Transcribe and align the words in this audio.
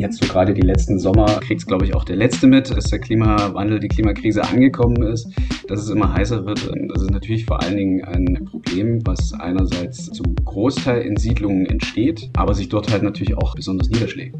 jetzt 0.00 0.22
so 0.22 0.32
gerade 0.32 0.54
die 0.54 0.62
letzten 0.62 0.98
Sommer 0.98 1.26
kriegt 1.40 1.60
es, 1.60 1.66
glaube 1.66 1.84
ich, 1.84 1.94
auch 1.94 2.04
der 2.04 2.16
Letzte 2.16 2.46
mit, 2.46 2.70
dass 2.70 2.84
der 2.84 2.98
Klimawandel, 2.98 3.78
die 3.80 3.88
Klimakrise 3.88 4.42
angekommen 4.42 5.02
ist, 5.02 5.28
dass 5.68 5.80
es 5.80 5.90
immer 5.90 6.12
heißer 6.12 6.44
wird. 6.46 6.70
Das 6.88 7.02
ist 7.02 7.10
natürlich 7.10 7.44
vor 7.44 7.62
allen 7.62 7.76
Dingen 7.76 8.04
ein 8.04 8.44
Problem, 8.44 9.00
was 9.04 9.32
einerseits 9.34 10.10
zum 10.10 10.34
Großteil 10.44 11.02
in 11.02 11.16
Siedlungen 11.16 11.66
entsteht, 11.66 12.30
aber 12.36 12.54
sich 12.54 12.68
dort 12.68 12.90
halt 12.90 13.02
natürlich 13.02 13.36
auch 13.36 13.54
besonders 13.54 13.88
niederschlägt. 13.90 14.36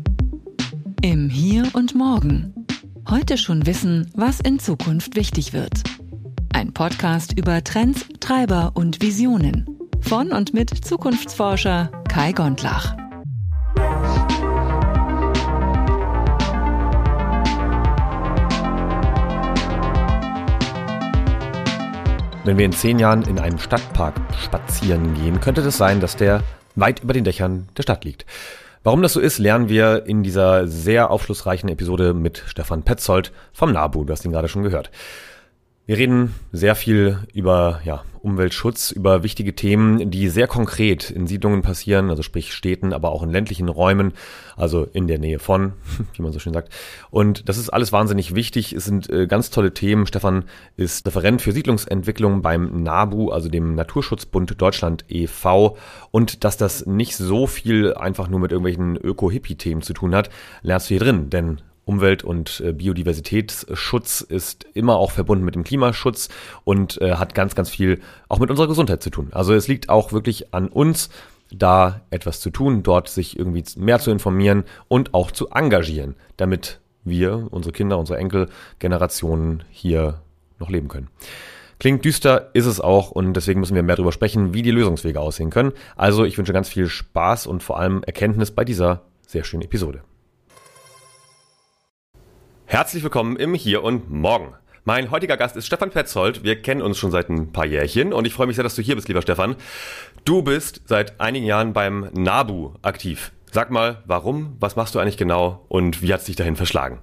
Im 1.02 1.28
Hier 1.28 1.64
und 1.74 1.94
Morgen. 1.94 2.54
Heute 3.08 3.38
schon 3.38 3.66
wissen, 3.66 4.10
was 4.14 4.40
in 4.40 4.58
Zukunft 4.58 5.16
wichtig 5.16 5.52
wird. 5.52 5.82
Ein 6.52 6.72
Podcast 6.72 7.38
über 7.38 7.62
Trends, 7.64 8.06
Treiber 8.20 8.72
und 8.74 9.02
Visionen. 9.02 9.66
Von 10.00 10.32
und 10.32 10.54
mit 10.54 10.70
Zukunftsforscher 10.70 11.90
Kai 12.08 12.32
Gondlach. 12.32 12.99
Wenn 22.50 22.58
wir 22.58 22.66
in 22.66 22.72
zehn 22.72 22.98
Jahren 22.98 23.22
in 23.22 23.38
einem 23.38 23.60
Stadtpark 23.60 24.16
spazieren 24.42 25.14
gehen, 25.14 25.40
könnte 25.40 25.60
es 25.60 25.68
das 25.68 25.76
sein, 25.76 26.00
dass 26.00 26.16
der 26.16 26.42
weit 26.74 27.00
über 27.00 27.12
den 27.12 27.22
Dächern 27.22 27.68
der 27.76 27.84
Stadt 27.84 28.04
liegt. 28.04 28.26
Warum 28.82 29.02
das 29.02 29.12
so 29.12 29.20
ist, 29.20 29.38
lernen 29.38 29.68
wir 29.68 30.04
in 30.06 30.24
dieser 30.24 30.66
sehr 30.66 31.12
aufschlussreichen 31.12 31.68
Episode 31.68 32.12
mit 32.12 32.42
Stefan 32.48 32.82
Petzold 32.82 33.30
vom 33.52 33.70
NABU. 33.70 34.02
Du 34.02 34.12
hast 34.12 34.24
ihn 34.24 34.32
gerade 34.32 34.48
schon 34.48 34.64
gehört. 34.64 34.90
Wir 35.86 35.96
reden 35.96 36.34
sehr 36.50 36.74
viel 36.74 37.20
über 37.32 37.82
ja, 37.84 38.02
Umweltschutz, 38.22 38.90
über 38.90 39.22
wichtige 39.22 39.54
Themen, 39.54 40.10
die 40.10 40.28
sehr 40.28 40.46
konkret 40.46 41.10
in 41.10 41.26
Siedlungen 41.26 41.62
passieren, 41.62 42.10
also 42.10 42.22
sprich 42.22 42.52
Städten, 42.52 42.92
aber 42.92 43.12
auch 43.12 43.22
in 43.22 43.30
ländlichen 43.30 43.68
Räumen, 43.68 44.12
also 44.56 44.84
in 44.84 45.06
der 45.06 45.18
Nähe 45.18 45.38
von, 45.38 45.72
wie 46.14 46.22
man 46.22 46.32
so 46.32 46.38
schön 46.38 46.52
sagt. 46.52 46.72
Und 47.10 47.48
das 47.48 47.58
ist 47.58 47.70
alles 47.70 47.92
wahnsinnig 47.92 48.34
wichtig. 48.34 48.72
Es 48.72 48.84
sind 48.84 49.08
äh, 49.10 49.26
ganz 49.26 49.50
tolle 49.50 49.72
Themen. 49.72 50.06
Stefan 50.06 50.44
ist 50.76 51.06
Referent 51.06 51.42
für 51.42 51.52
Siedlungsentwicklung 51.52 52.42
beim 52.42 52.82
NABU, 52.82 53.30
also 53.30 53.48
dem 53.48 53.74
Naturschutzbund 53.74 54.60
Deutschland 54.60 55.04
e.V. 55.08 55.76
Und 56.10 56.44
dass 56.44 56.56
das 56.56 56.86
nicht 56.86 57.16
so 57.16 57.46
viel 57.46 57.94
einfach 57.94 58.28
nur 58.28 58.40
mit 58.40 58.52
irgendwelchen 58.52 58.96
Öko-Hippie-Themen 58.96 59.82
zu 59.82 59.94
tun 59.94 60.14
hat, 60.14 60.30
lernst 60.62 60.90
du 60.90 60.94
hier 60.94 61.00
drin, 61.00 61.30
denn 61.30 61.60
Umwelt- 61.84 62.24
und 62.24 62.60
äh, 62.64 62.72
Biodiversitätsschutz 62.72 64.20
ist 64.20 64.66
immer 64.74 64.96
auch 64.96 65.10
verbunden 65.10 65.44
mit 65.44 65.54
dem 65.54 65.64
Klimaschutz 65.64 66.28
und 66.64 67.00
äh, 67.00 67.14
hat 67.14 67.34
ganz, 67.34 67.54
ganz 67.54 67.70
viel 67.70 68.00
auch 68.28 68.38
mit 68.38 68.50
unserer 68.50 68.68
Gesundheit 68.68 69.02
zu 69.02 69.10
tun. 69.10 69.28
Also 69.32 69.54
es 69.54 69.68
liegt 69.68 69.88
auch 69.88 70.12
wirklich 70.12 70.54
an 70.54 70.68
uns, 70.68 71.10
da 71.52 72.02
etwas 72.10 72.40
zu 72.40 72.50
tun, 72.50 72.82
dort 72.82 73.08
sich 73.08 73.38
irgendwie 73.38 73.64
mehr 73.76 73.98
zu 73.98 74.10
informieren 74.10 74.64
und 74.88 75.14
auch 75.14 75.30
zu 75.30 75.48
engagieren, 75.50 76.14
damit 76.36 76.80
wir, 77.04 77.48
unsere 77.50 77.72
Kinder, 77.72 77.98
unsere 77.98 78.18
Enkelgenerationen 78.18 79.64
hier 79.70 80.20
noch 80.58 80.70
leben 80.70 80.88
können. 80.88 81.08
Klingt 81.78 82.04
düster, 82.04 82.50
ist 82.52 82.66
es 82.66 82.78
auch 82.80 83.10
und 83.10 83.32
deswegen 83.32 83.60
müssen 83.60 83.74
wir 83.74 83.82
mehr 83.82 83.96
darüber 83.96 84.12
sprechen, 84.12 84.52
wie 84.52 84.62
die 84.62 84.70
Lösungswege 84.70 85.18
aussehen 85.18 85.50
können. 85.50 85.72
Also 85.96 86.24
ich 86.24 86.36
wünsche 86.36 86.52
ganz 86.52 86.68
viel 86.68 86.88
Spaß 86.88 87.46
und 87.46 87.62
vor 87.62 87.78
allem 87.78 88.02
Erkenntnis 88.02 88.50
bei 88.50 88.64
dieser 88.64 89.02
sehr 89.26 89.44
schönen 89.44 89.62
Episode. 89.62 90.02
Herzlich 92.70 93.02
willkommen 93.02 93.34
im 93.34 93.54
Hier 93.54 93.82
und 93.82 94.12
Morgen. 94.12 94.54
Mein 94.84 95.10
heutiger 95.10 95.36
Gast 95.36 95.56
ist 95.56 95.66
Stefan 95.66 95.90
Petzold. 95.90 96.44
Wir 96.44 96.62
kennen 96.62 96.82
uns 96.82 96.98
schon 96.98 97.10
seit 97.10 97.28
ein 97.28 97.50
paar 97.50 97.66
Jährchen 97.66 98.12
und 98.12 98.28
ich 98.28 98.32
freue 98.32 98.46
mich 98.46 98.54
sehr, 98.54 98.62
dass 98.62 98.76
du 98.76 98.80
hier 98.80 98.94
bist, 98.94 99.08
lieber 99.08 99.22
Stefan. 99.22 99.56
Du 100.24 100.42
bist 100.42 100.82
seit 100.84 101.20
einigen 101.20 101.44
Jahren 101.44 101.72
beim 101.72 102.08
NABU 102.12 102.74
aktiv. 102.82 103.32
Sag 103.50 103.72
mal, 103.72 104.04
warum, 104.06 104.56
was 104.60 104.76
machst 104.76 104.94
du 104.94 105.00
eigentlich 105.00 105.16
genau 105.16 105.64
und 105.66 106.00
wie 106.00 106.12
hat 106.12 106.20
es 106.20 106.26
dich 106.26 106.36
dahin 106.36 106.54
verschlagen? 106.54 107.00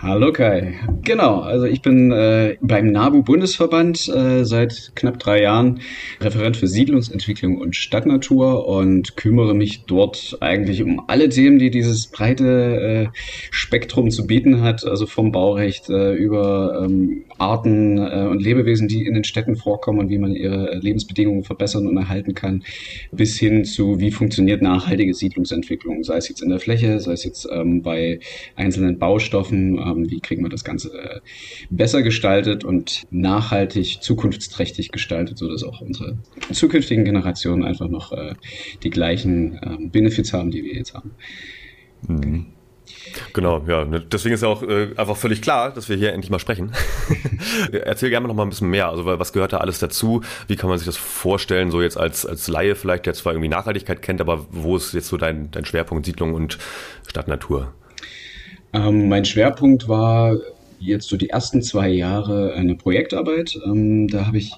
Hallo 0.00 0.32
Kai. 0.32 0.78
Genau, 1.02 1.40
also 1.40 1.64
ich 1.64 1.82
bin 1.82 2.12
äh, 2.12 2.56
beim 2.60 2.92
NABU-Bundesverband 2.92 4.08
äh, 4.08 4.44
seit 4.44 4.92
knapp 4.94 5.18
drei 5.18 5.42
Jahren 5.42 5.80
Referent 6.20 6.56
für 6.56 6.68
Siedlungsentwicklung 6.68 7.58
und 7.58 7.74
Stadtnatur 7.74 8.68
und 8.68 9.16
kümmere 9.16 9.54
mich 9.54 9.86
dort 9.86 10.38
eigentlich 10.38 10.84
um 10.84 11.02
alle 11.08 11.28
Themen, 11.30 11.58
die 11.58 11.70
dieses 11.70 12.06
breite 12.06 13.08
äh, 13.08 13.18
Spektrum 13.50 14.12
zu 14.12 14.28
bieten 14.28 14.60
hat, 14.60 14.84
also 14.86 15.06
vom 15.06 15.32
Baurecht 15.32 15.90
äh, 15.90 16.12
über 16.14 16.84
ähm, 16.84 17.24
Arten 17.38 17.98
äh, 17.98 18.28
und 18.30 18.40
Lebewesen, 18.40 18.86
die 18.86 19.04
in 19.04 19.14
den 19.14 19.24
Städten 19.24 19.56
vorkommen 19.56 19.98
und 19.98 20.10
wie 20.10 20.18
man 20.18 20.32
ihre 20.32 20.76
Lebensbedingungen 20.76 21.42
verbessern 21.42 21.88
und 21.88 21.96
erhalten 21.96 22.34
kann, 22.34 22.62
bis 23.10 23.36
hin 23.36 23.64
zu 23.64 23.98
wie 23.98 24.12
funktioniert 24.12 24.62
nachhaltige 24.62 25.12
Siedlungsentwicklung, 25.12 26.04
sei 26.04 26.18
es 26.18 26.28
jetzt 26.28 26.40
in 26.40 26.50
der 26.50 26.60
Fläche, 26.60 27.00
sei 27.00 27.12
es 27.14 27.24
jetzt 27.24 27.48
ähm, 27.50 27.82
bei 27.82 28.20
einzelnen 28.54 29.00
Baustoffen, 29.00 29.87
haben, 29.88 30.10
wie 30.10 30.20
kriegen 30.20 30.42
wir 30.42 30.50
das 30.50 30.64
Ganze 30.64 30.92
äh, 30.92 31.20
besser 31.70 32.02
gestaltet 32.02 32.64
und 32.64 33.06
nachhaltig, 33.10 33.98
zukunftsträchtig 34.02 34.92
gestaltet, 34.92 35.38
sodass 35.38 35.64
auch 35.64 35.80
unsere 35.80 36.18
zukünftigen 36.52 37.04
Generationen 37.04 37.64
einfach 37.64 37.88
noch 37.88 38.12
äh, 38.12 38.34
die 38.82 38.90
gleichen 38.90 39.58
ähm, 39.62 39.90
Benefits 39.90 40.32
haben, 40.32 40.50
die 40.50 40.62
wir 40.64 40.74
jetzt 40.74 40.94
haben. 40.94 41.10
Mhm. 42.06 42.46
Genau, 43.32 43.64
ja. 43.66 43.84
Ne, 43.84 44.00
deswegen 44.00 44.34
ist 44.34 44.42
ja 44.42 44.48
auch 44.48 44.62
äh, 44.62 44.90
einfach 44.96 45.16
völlig 45.16 45.42
klar, 45.42 45.72
dass 45.72 45.88
wir 45.88 45.96
hier 45.96 46.12
endlich 46.12 46.30
mal 46.30 46.38
sprechen. 46.38 46.72
Erzähl 47.72 48.10
gerne 48.10 48.28
noch 48.28 48.34
mal 48.34 48.42
ein 48.42 48.50
bisschen 48.50 48.70
mehr. 48.70 48.88
Also, 48.88 49.04
was 49.04 49.32
gehört 49.32 49.52
da 49.52 49.58
alles 49.58 49.78
dazu? 49.78 50.22
Wie 50.46 50.56
kann 50.56 50.68
man 50.68 50.78
sich 50.78 50.86
das 50.86 50.96
vorstellen, 50.96 51.70
so 51.70 51.82
jetzt 51.82 51.96
als, 51.96 52.26
als 52.26 52.48
Laie 52.48 52.74
vielleicht, 52.74 53.06
der 53.06 53.14
zwar 53.14 53.32
irgendwie 53.32 53.48
Nachhaltigkeit 53.48 54.02
kennt, 54.02 54.20
aber 54.20 54.46
wo 54.50 54.76
ist 54.76 54.94
jetzt 54.94 55.08
so 55.08 55.16
dein, 55.16 55.50
dein 55.50 55.64
Schwerpunkt 55.64 56.06
Siedlung 56.06 56.34
und 56.34 56.58
Stadtnatur? 57.06 57.74
Ähm, 58.72 59.08
mein 59.08 59.24
Schwerpunkt 59.24 59.88
war 59.88 60.36
jetzt 60.80 61.08
so 61.08 61.16
die 61.16 61.30
ersten 61.30 61.62
zwei 61.62 61.88
Jahre 61.88 62.54
eine 62.54 62.74
Projektarbeit. 62.74 63.58
Ähm, 63.64 64.08
da 64.08 64.26
habe 64.26 64.38
ich 64.38 64.52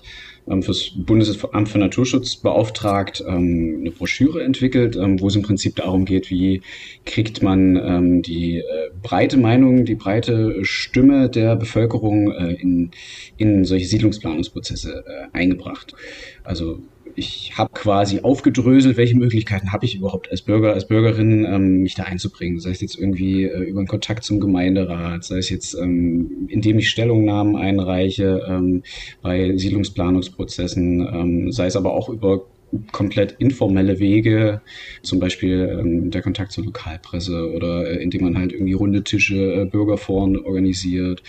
ähm, 0.48 0.62
fürs 0.62 0.90
Bundesamt 0.94 1.68
für 1.68 1.78
Naturschutz 1.78 2.36
beauftragt 2.36 3.22
ähm, 3.26 3.78
eine 3.80 3.90
Broschüre 3.90 4.42
entwickelt, 4.42 4.96
ähm, 4.96 5.20
wo 5.20 5.28
es 5.28 5.36
im 5.36 5.42
Prinzip 5.42 5.76
darum 5.76 6.04
geht, 6.04 6.30
wie 6.30 6.62
kriegt 7.06 7.42
man 7.42 7.76
ähm, 7.76 8.22
die 8.22 8.58
äh, 8.58 8.64
breite 9.02 9.36
Meinung, 9.36 9.84
die 9.84 9.94
breite 9.94 10.64
Stimme 10.64 11.28
der 11.28 11.56
Bevölkerung 11.56 12.32
äh, 12.32 12.54
in, 12.54 12.90
in 13.36 13.64
solche 13.64 13.86
Siedlungsplanungsprozesse 13.86 15.04
äh, 15.06 15.36
eingebracht. 15.36 15.94
Also 16.42 16.80
ich 17.20 17.52
habe 17.56 17.70
quasi 17.74 18.20
aufgedröselt, 18.20 18.96
welche 18.96 19.16
Möglichkeiten 19.16 19.72
habe 19.72 19.84
ich 19.84 19.94
überhaupt 19.94 20.30
als 20.30 20.42
Bürger, 20.42 20.72
als 20.72 20.88
Bürgerin, 20.88 21.44
ähm, 21.44 21.82
mich 21.82 21.94
da 21.94 22.04
einzubringen. 22.04 22.58
Sei 22.58 22.70
es 22.70 22.80
jetzt 22.80 22.98
irgendwie 22.98 23.44
äh, 23.44 23.62
über 23.64 23.80
einen 23.80 23.88
Kontakt 23.88 24.24
zum 24.24 24.40
Gemeinderat, 24.40 25.22
sei 25.24 25.38
es 25.38 25.50
jetzt, 25.50 25.74
ähm, 25.74 26.48
indem 26.48 26.78
ich 26.78 26.88
Stellungnahmen 26.88 27.56
einreiche 27.56 28.46
ähm, 28.48 28.82
bei 29.20 29.56
Siedlungsplanungsprozessen, 29.56 31.06
ähm, 31.12 31.52
sei 31.52 31.66
es 31.66 31.76
aber 31.76 31.92
auch 31.92 32.08
über 32.08 32.46
komplett 32.92 33.32
informelle 33.38 33.98
Wege, 33.98 34.62
zum 35.02 35.18
Beispiel 35.18 35.78
ähm, 35.78 36.10
der 36.10 36.22
Kontakt 36.22 36.52
zur 36.52 36.64
Lokalpresse 36.64 37.52
oder 37.52 37.90
äh, 37.90 38.02
indem 38.02 38.22
man 38.22 38.38
halt 38.38 38.52
irgendwie 38.52 38.72
runde 38.72 39.04
Tische, 39.04 39.62
äh, 39.62 39.64
Bürgerforen 39.66 40.38
organisiert. 40.38 41.22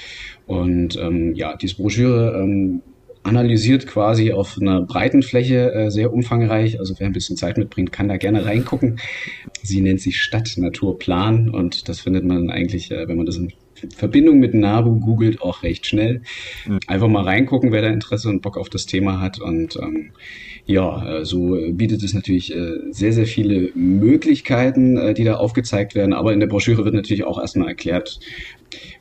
Und 0.45 0.97
ähm, 0.97 1.33
ja, 1.35 1.57
diese 1.57 1.75
Broschüre 1.75 2.39
ähm, 2.41 2.81
analysiert 3.23 3.87
quasi 3.87 4.31
auf 4.31 4.57
einer 4.59 4.81
breiten 4.81 5.21
Fläche 5.21 5.71
äh, 5.73 5.91
sehr 5.91 6.13
umfangreich. 6.13 6.79
Also 6.79 6.95
wer 6.97 7.07
ein 7.07 7.13
bisschen 7.13 7.37
Zeit 7.37 7.57
mitbringt, 7.57 7.91
kann 7.91 8.07
da 8.07 8.17
gerne 8.17 8.45
reingucken. 8.45 8.99
Sie 9.61 9.81
nennt 9.81 10.01
sich 10.01 10.21
Stadtnaturplan 10.21 11.49
und 11.49 11.87
das 11.87 11.99
findet 11.99 12.25
man 12.25 12.49
eigentlich, 12.49 12.91
äh, 12.91 13.07
wenn 13.07 13.17
man 13.17 13.25
das 13.25 13.37
in 13.37 13.53
Verbindung 13.95 14.39
mit 14.39 14.53
NABU 14.53 14.99
googelt, 14.99 15.41
auch 15.41 15.63
recht 15.63 15.85
schnell. 15.85 16.21
Einfach 16.87 17.07
mal 17.07 17.23
reingucken, 17.23 17.71
wer 17.71 17.81
da 17.81 17.89
Interesse 17.89 18.29
und 18.29 18.41
Bock 18.41 18.57
auf 18.57 18.69
das 18.69 18.85
Thema 18.85 19.19
hat. 19.19 19.39
Und 19.39 19.75
ähm, 19.77 20.11
ja, 20.65 21.19
äh, 21.19 21.25
so 21.25 21.57
bietet 21.71 22.03
es 22.03 22.13
natürlich 22.13 22.55
äh, 22.55 22.91
sehr, 22.91 23.13
sehr 23.13 23.25
viele 23.25 23.71
Möglichkeiten, 23.73 24.97
äh, 24.97 25.13
die 25.13 25.23
da 25.23 25.35
aufgezeigt 25.37 25.95
werden. 25.95 26.13
Aber 26.13 26.33
in 26.33 26.39
der 26.39 26.47
Broschüre 26.47 26.85
wird 26.85 26.95
natürlich 26.95 27.23
auch 27.23 27.39
erstmal 27.39 27.69
erklärt, 27.69 28.19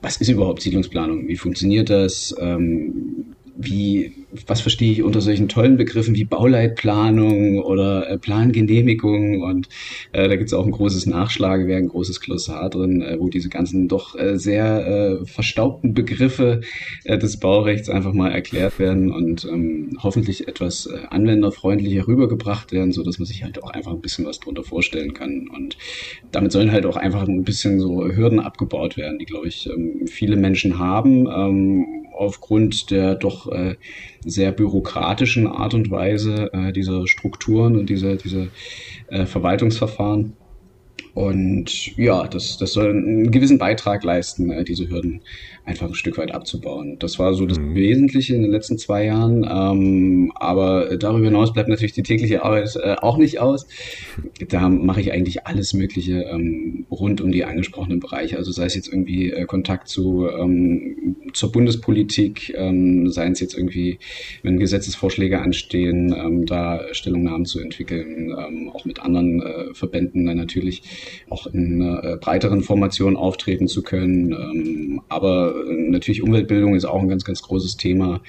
was 0.02 0.16
ist 0.16 0.28
überhaupt 0.28 0.62
Siedlungsplanung? 0.62 1.28
Wie 1.28 1.36
funktioniert 1.36 1.90
das? 1.90 2.34
Ähm, 2.40 3.36
wie, 3.62 4.12
was 4.46 4.60
verstehe 4.60 4.92
ich 4.92 5.02
unter 5.02 5.20
solchen 5.20 5.48
tollen 5.48 5.76
Begriffen 5.76 6.14
wie 6.14 6.24
Bauleitplanung 6.24 7.60
oder 7.60 8.08
äh, 8.08 8.18
Plangenehmigung 8.18 9.42
und 9.42 9.68
äh, 10.12 10.28
da 10.28 10.36
gibt 10.36 10.48
es 10.48 10.54
auch 10.54 10.64
ein 10.64 10.70
großes 10.70 11.06
Nachschlagewerk, 11.06 11.82
ein 11.82 11.88
großes 11.88 12.20
Glossar 12.20 12.70
drin, 12.70 13.02
äh, 13.02 13.18
wo 13.18 13.28
diese 13.28 13.48
ganzen 13.48 13.88
doch 13.88 14.18
äh, 14.18 14.38
sehr 14.38 14.86
äh, 14.86 15.26
verstaubten 15.26 15.94
Begriffe 15.94 16.62
äh, 17.04 17.18
des 17.18 17.38
Baurechts 17.38 17.90
einfach 17.90 18.12
mal 18.12 18.30
erklärt 18.30 18.78
werden 18.78 19.12
und 19.12 19.44
ähm, 19.44 19.98
hoffentlich 20.02 20.48
etwas 20.48 20.86
äh, 20.86 21.06
anwenderfreundlicher 21.10 22.06
rübergebracht 22.06 22.72
werden, 22.72 22.92
so 22.92 23.02
dass 23.02 23.18
man 23.18 23.26
sich 23.26 23.44
halt 23.44 23.62
auch 23.62 23.70
einfach 23.70 23.92
ein 23.92 24.00
bisschen 24.00 24.24
was 24.24 24.40
drunter 24.40 24.64
vorstellen 24.64 25.12
kann 25.12 25.48
und 25.54 25.76
damit 26.32 26.52
sollen 26.52 26.72
halt 26.72 26.86
auch 26.86 26.96
einfach 26.96 27.28
ein 27.28 27.44
bisschen 27.44 27.78
so 27.78 28.06
Hürden 28.06 28.40
abgebaut 28.40 28.96
werden, 28.96 29.18
die 29.18 29.26
glaube 29.26 29.48
ich 29.48 29.68
ähm, 29.68 30.06
viele 30.06 30.36
Menschen 30.36 30.78
haben. 30.78 31.26
Ähm, 31.26 31.86
aufgrund 32.20 32.90
der 32.90 33.14
doch 33.14 33.50
äh, 33.50 33.76
sehr 34.24 34.52
bürokratischen 34.52 35.46
Art 35.46 35.74
und 35.74 35.90
Weise 35.90 36.50
äh, 36.52 36.72
dieser 36.72 37.06
Strukturen 37.08 37.76
und 37.76 37.88
dieser 37.88 38.16
diese 38.16 38.48
äh, 39.08 39.26
Verwaltungsverfahren. 39.26 40.34
Und 41.14 41.96
ja, 41.96 42.28
das, 42.28 42.56
das 42.58 42.72
soll 42.72 42.90
einen 42.90 43.30
gewissen 43.30 43.58
Beitrag 43.58 44.04
leisten, 44.04 44.64
diese 44.64 44.88
Hürden 44.88 45.22
einfach 45.64 45.88
ein 45.88 45.94
Stück 45.94 46.18
weit 46.18 46.32
abzubauen. 46.32 46.98
Das 46.98 47.18
war 47.18 47.34
so 47.34 47.46
das 47.46 47.58
mhm. 47.58 47.74
Wesentliche 47.74 48.34
in 48.34 48.42
den 48.42 48.50
letzten 48.50 48.78
zwei 48.78 49.04
Jahren. 49.04 49.44
Ähm, 49.48 50.32
aber 50.34 50.96
darüber 50.96 51.26
hinaus 51.26 51.52
bleibt 51.52 51.68
natürlich 51.68 51.92
die 51.92 52.02
tägliche 52.02 52.44
Arbeit 52.44 52.76
äh, 52.76 52.96
auch 53.00 53.16
nicht 53.16 53.40
aus. 53.40 53.66
Da 54.48 54.68
mache 54.68 55.00
ich 55.00 55.12
eigentlich 55.12 55.46
alles 55.46 55.74
Mögliche 55.74 56.22
ähm, 56.22 56.86
rund 56.90 57.20
um 57.20 57.30
die 57.30 57.44
angesprochenen 57.44 58.00
Bereiche. 58.00 58.36
Also 58.36 58.52
sei 58.52 58.66
es 58.66 58.74
jetzt 58.74 58.88
irgendwie 58.88 59.30
äh, 59.30 59.44
Kontakt 59.44 59.88
zu 59.88 60.28
ähm, 60.28 61.16
zur 61.32 61.52
Bundespolitik, 61.52 62.54
ähm, 62.56 63.10
seien 63.10 63.32
es 63.32 63.40
jetzt 63.40 63.54
irgendwie, 63.54 63.98
wenn 64.42 64.58
Gesetzesvorschläge 64.58 65.40
anstehen, 65.40 66.14
ähm, 66.16 66.46
da 66.46 66.82
Stellungnahmen 66.92 67.46
zu 67.46 67.60
entwickeln, 67.60 68.34
ähm, 68.36 68.70
auch 68.74 68.84
mit 68.84 69.00
anderen 69.00 69.42
äh, 69.42 69.74
Verbänden 69.74 70.26
dann 70.26 70.36
natürlich 70.36 70.82
auch 71.28 71.46
in 71.46 71.80
äh, 71.80 72.16
breiteren 72.20 72.62
Formation 72.62 73.16
auftreten 73.16 73.68
zu 73.68 73.82
können. 73.82 74.32
Ähm, 74.32 75.02
aber 75.08 75.49
natürlich 75.66 76.22
Umweltbildung 76.22 76.74
ist 76.74 76.84
auch 76.84 77.00
ein 77.00 77.08
ganz, 77.08 77.24
ganz 77.24 77.42
großes 77.42 77.76
Thema. 77.76 78.20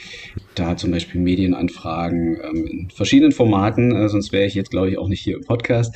Da 0.56 0.78
zum 0.78 0.92
Beispiel 0.92 1.22
Medienanfragen 1.22 2.40
ähm, 2.44 2.68
in 2.68 2.90
verschiedenen 2.90 3.32
Formaten, 3.32 3.96
äh, 3.96 4.10
sonst 4.10 4.32
wäre 4.32 4.46
ich 4.46 4.56
jetzt, 4.56 4.72
glaube 4.72 4.90
ich, 4.90 4.98
auch 4.98 5.08
nicht 5.08 5.22
hier 5.22 5.38
im 5.38 5.44
Podcast. 5.44 5.96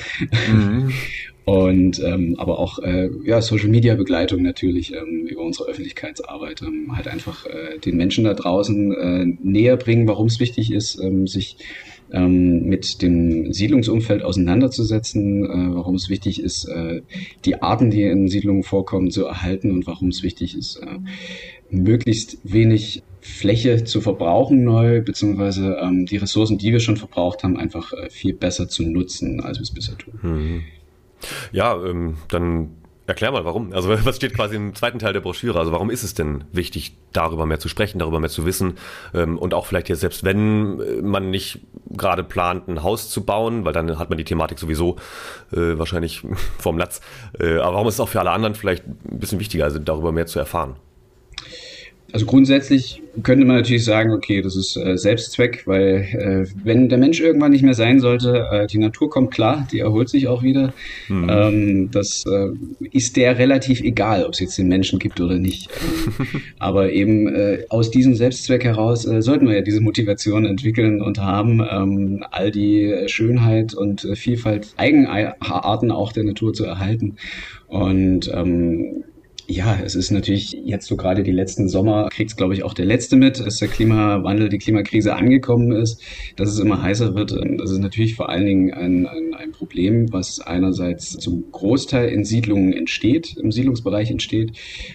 Mhm. 0.52 0.92
Und 1.46 2.02
ähm, 2.04 2.36
aber 2.40 2.58
auch 2.58 2.80
äh, 2.80 3.08
ja, 3.24 3.40
Social 3.40 3.70
Media 3.70 3.94
Begleitung 3.94 4.42
natürlich 4.42 4.94
ähm, 4.96 5.28
über 5.28 5.44
unsere 5.44 5.70
Öffentlichkeitsarbeit. 5.70 6.64
Ähm, 6.64 6.96
halt 6.96 7.08
einfach 7.08 7.46
äh, 7.46 7.78
den 7.78 7.98
Menschen 7.98 8.24
da 8.24 8.34
draußen 8.34 8.92
äh, 8.94 9.26
näher 9.44 9.78
bringen, 9.78 10.08
warum 10.08 10.26
es 10.26 10.40
wichtig 10.40 10.72
ist, 10.72 11.00
ähm, 11.00 11.28
sich 11.28 11.58
ähm, 12.16 12.64
mit 12.64 13.02
dem 13.02 13.52
Siedlungsumfeld 13.52 14.24
auseinanderzusetzen, 14.24 15.46
äh, 15.46 15.76
warum 15.76 15.96
es 15.96 16.10
wichtig 16.10 16.42
ist, 16.42 16.66
äh, 16.66 17.02
die 17.44 17.62
Arten, 17.62 17.92
die 17.92 18.04
in 18.04 18.28
Siedlungen 18.30 18.64
vorkommen, 18.64 19.12
zu 19.12 19.26
erhalten 19.26 19.72
und 19.72 19.86
warum 19.86 20.10
es 20.10 20.24
wichtig 20.24 20.58
ist, 20.58 20.78
äh, 20.78 21.00
möglichst 21.70 22.38
wenig 22.44 23.04
Fläche 23.20 23.84
zu 23.84 24.02
verbrauchen 24.02 24.64
neu, 24.64 25.02
beziehungsweise 25.02 25.78
ähm, 25.82 26.06
die 26.06 26.18
Ressourcen, 26.18 26.58
die 26.58 26.72
wir 26.72 26.80
schon 26.80 26.96
verbraucht 26.96 27.44
haben, 27.44 27.58
einfach 27.58 27.92
äh, 27.92 28.10
viel 28.10 28.34
besser 28.34 28.70
zu 28.70 28.84
nutzen, 28.84 29.42
als 29.42 29.58
wir 29.58 29.64
es 29.64 29.72
bisher 29.72 29.98
tun. 29.98 30.14
Mhm. 30.22 30.62
Ja, 31.52 31.84
ähm, 31.84 32.16
dann 32.30 32.70
Erklär 33.08 33.32
mal, 33.32 33.46
warum. 33.46 33.72
Also 33.74 33.90
was 34.06 34.16
steht 34.16 34.34
quasi 34.34 34.56
im 34.56 34.74
zweiten 34.74 35.00
Teil 35.00 35.14
der 35.14 35.20
Broschüre? 35.20 35.60
Also 35.60 35.72
warum 35.72 35.90
ist 35.90 36.04
es 36.04 36.14
denn 36.14 36.44
wichtig, 36.52 36.98
darüber 37.14 37.46
mehr 37.46 37.60
zu 37.60 37.70
sprechen, 37.70 38.00
darüber 38.00 38.20
mehr 38.20 38.30
zu 38.30 38.46
wissen 38.46 38.76
ähm, 39.14 39.38
und 39.38 39.54
auch 39.54 39.66
vielleicht 39.66 39.90
jetzt 39.90 40.02
selbst, 40.02 40.24
wenn 40.24 40.80
äh, 40.80 41.02
man 41.02 41.30
nicht 41.30 41.60
gerade 41.92 42.24
plant, 42.24 42.68
ein 42.68 42.84
Haus 42.84 43.10
zu 43.10 43.24
bauen, 43.24 43.66
weil 43.66 43.74
dann 43.74 44.00
hat 44.00 44.10
man 44.10 44.18
die 44.18 44.24
Thematik 44.24 44.60
sowieso 44.60 44.98
äh, 45.52 45.78
wahrscheinlich 45.78 46.24
vom 46.58 46.78
Latz. 46.78 47.02
Äh, 47.40 47.58
aber 47.58 47.76
warum 47.76 47.88
ist 47.88 47.96
es 47.96 48.00
auch 48.00 48.10
für 48.10 48.20
alle 48.20 48.32
anderen 48.32 48.56
vielleicht 48.56 48.86
ein 48.88 49.20
bisschen 49.20 49.40
wichtiger, 49.40 49.66
also 49.66 49.80
darüber 49.80 50.12
mehr 50.12 50.26
zu 50.26 50.40
erfahren? 50.40 50.76
Also 52.16 52.28
grundsätzlich 52.28 53.02
könnte 53.24 53.44
man 53.44 53.58
natürlich 53.58 53.84
sagen, 53.84 54.14
okay, 54.14 54.42
das 54.42 54.56
ist 54.56 54.78
äh, 54.78 54.98
Selbstzweck, 54.98 55.68
weil 55.68 56.08
äh, 56.14 56.50
wenn 56.64 56.88
der 56.88 56.98
Mensch 56.98 57.20
irgendwann 57.20 57.52
nicht 57.52 57.62
mehr 57.62 57.74
sein 57.74 58.00
sollte, 58.00 58.48
äh, 58.54 58.68
die 58.68 58.78
Natur 58.78 59.10
kommt 59.10 59.32
klar, 59.32 59.68
die 59.70 59.80
erholt 59.80 60.08
sich 60.08 60.30
auch 60.30 60.42
wieder. 60.42 60.74
Mhm. 61.10 61.28
Ähm, 61.30 61.92
das 61.92 62.24
äh, 62.26 62.52
ist 62.92 63.18
der 63.18 63.38
relativ 63.38 63.82
egal, 63.82 64.24
ob 64.24 64.32
es 64.32 64.40
jetzt 64.40 64.58
den 64.58 64.70
Menschen 64.70 64.98
gibt 64.98 65.20
oder 65.20 65.38
nicht. 65.38 65.70
aber 66.58 66.94
eben 66.94 67.28
äh, 67.36 67.66
aus 67.68 67.92
diesem 67.92 68.16
Selbstzweck 68.16 68.64
heraus 68.64 69.06
äh, 69.06 69.22
sollten 69.22 69.46
wir 69.46 69.56
ja 69.56 69.62
diese 69.62 69.82
Motivation 69.82 70.46
entwickeln 70.46 71.02
und 71.02 71.20
haben, 71.20 71.68
ähm, 71.70 72.24
all 72.32 72.50
die 72.50 72.96
Schönheit 73.08 73.74
und 73.74 74.08
Vielfalt, 74.14 74.70
Eigenarten 74.78 75.92
auch 75.92 76.14
der 76.14 76.24
Natur 76.24 76.54
zu 76.54 76.64
erhalten. 76.64 77.18
Und 77.68 78.32
ähm, 78.34 79.04
ja, 79.48 79.80
es 79.84 79.96
ist 79.96 80.12
natürlich 80.12 80.54
jetzt 80.64 80.88
so 80.88 80.96
gerade 80.96 81.24
die 81.24 81.32
letzten 81.32 81.70
Sommer, 81.70 82.10
kriegt 82.10 82.32
es 82.32 82.38
glaube 82.38 82.54
ich 82.54 82.64
auch 82.64 82.74
der 82.74 82.86
letzte 82.86 83.16
mit, 83.16 83.40
dass 83.40 83.58
der 83.58 83.68
Klimawandel, 83.68 84.50
die 84.50 84.58
Klimakrise 84.58 85.16
angekommen 85.16 85.72
ist, 85.72 86.02
dass 86.36 86.50
es 86.50 86.60
immer 86.60 86.82
heißer 86.82 87.16
wird. 87.16 87.32
Das 87.32 87.72
ist 87.72 87.80
natürlich 87.80 88.16
vor 88.16 88.30
allen 88.30 88.46
Dingen 88.46 88.74
ein, 88.74 89.06
ein, 89.06 89.34
ein 89.36 89.52
Problem, 89.52 90.12
was 90.12 90.40
einerseits 90.40 91.12
zum 91.12 91.52
Großteil 91.52 92.10
in 92.10 92.26
Siedlungen 92.26 92.74
entsteht, 92.74 93.38
im 93.38 93.52
Siedlungsbereich 93.52 94.10
entsteht, 94.10 94.54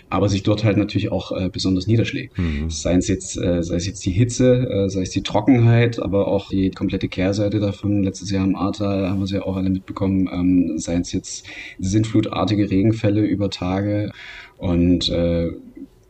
aber 0.09 0.29
sich 0.29 0.43
dort 0.43 0.65
halt 0.65 0.77
natürlich 0.77 1.13
auch 1.13 1.33
äh, 1.33 1.49
besonders 1.49 1.87
niederschlägt. 1.87 2.37
Mhm. 2.39 2.71
Sei 2.71 2.95
es 2.95 3.09
jetzt, 3.09 3.37
äh, 3.37 3.63
sei 3.63 3.77
es 3.77 3.87
jetzt 3.87 4.05
die 4.05 4.11
Hitze, 4.11 4.69
äh, 4.69 4.89
sei 4.89 5.03
es 5.03 5.11
die 5.11 5.23
Trockenheit, 5.23 6.01
aber 6.01 6.29
auch 6.29 6.49
die 6.49 6.71
komplette 6.71 7.09
Kehrseite 7.09 7.61
davon. 7.61 8.03
Letztes 8.03 8.31
Jahr 8.31 8.45
im 8.45 8.57
Ahrtal 8.57 9.09
haben 9.09 9.19
wir 9.19 9.25
es 9.25 9.31
ja 9.31 9.43
auch 9.43 9.57
alle 9.57 9.71
mitbekommen, 9.71 10.29
ähm, 10.33 10.79
sei 10.79 10.97
es 10.97 11.13
jetzt 11.13 11.47
sintflutartige 11.79 12.71
Regenfälle 12.71 13.23
über 13.23 13.51
Tage 13.51 14.11
und 14.61 15.09
äh, 15.09 15.49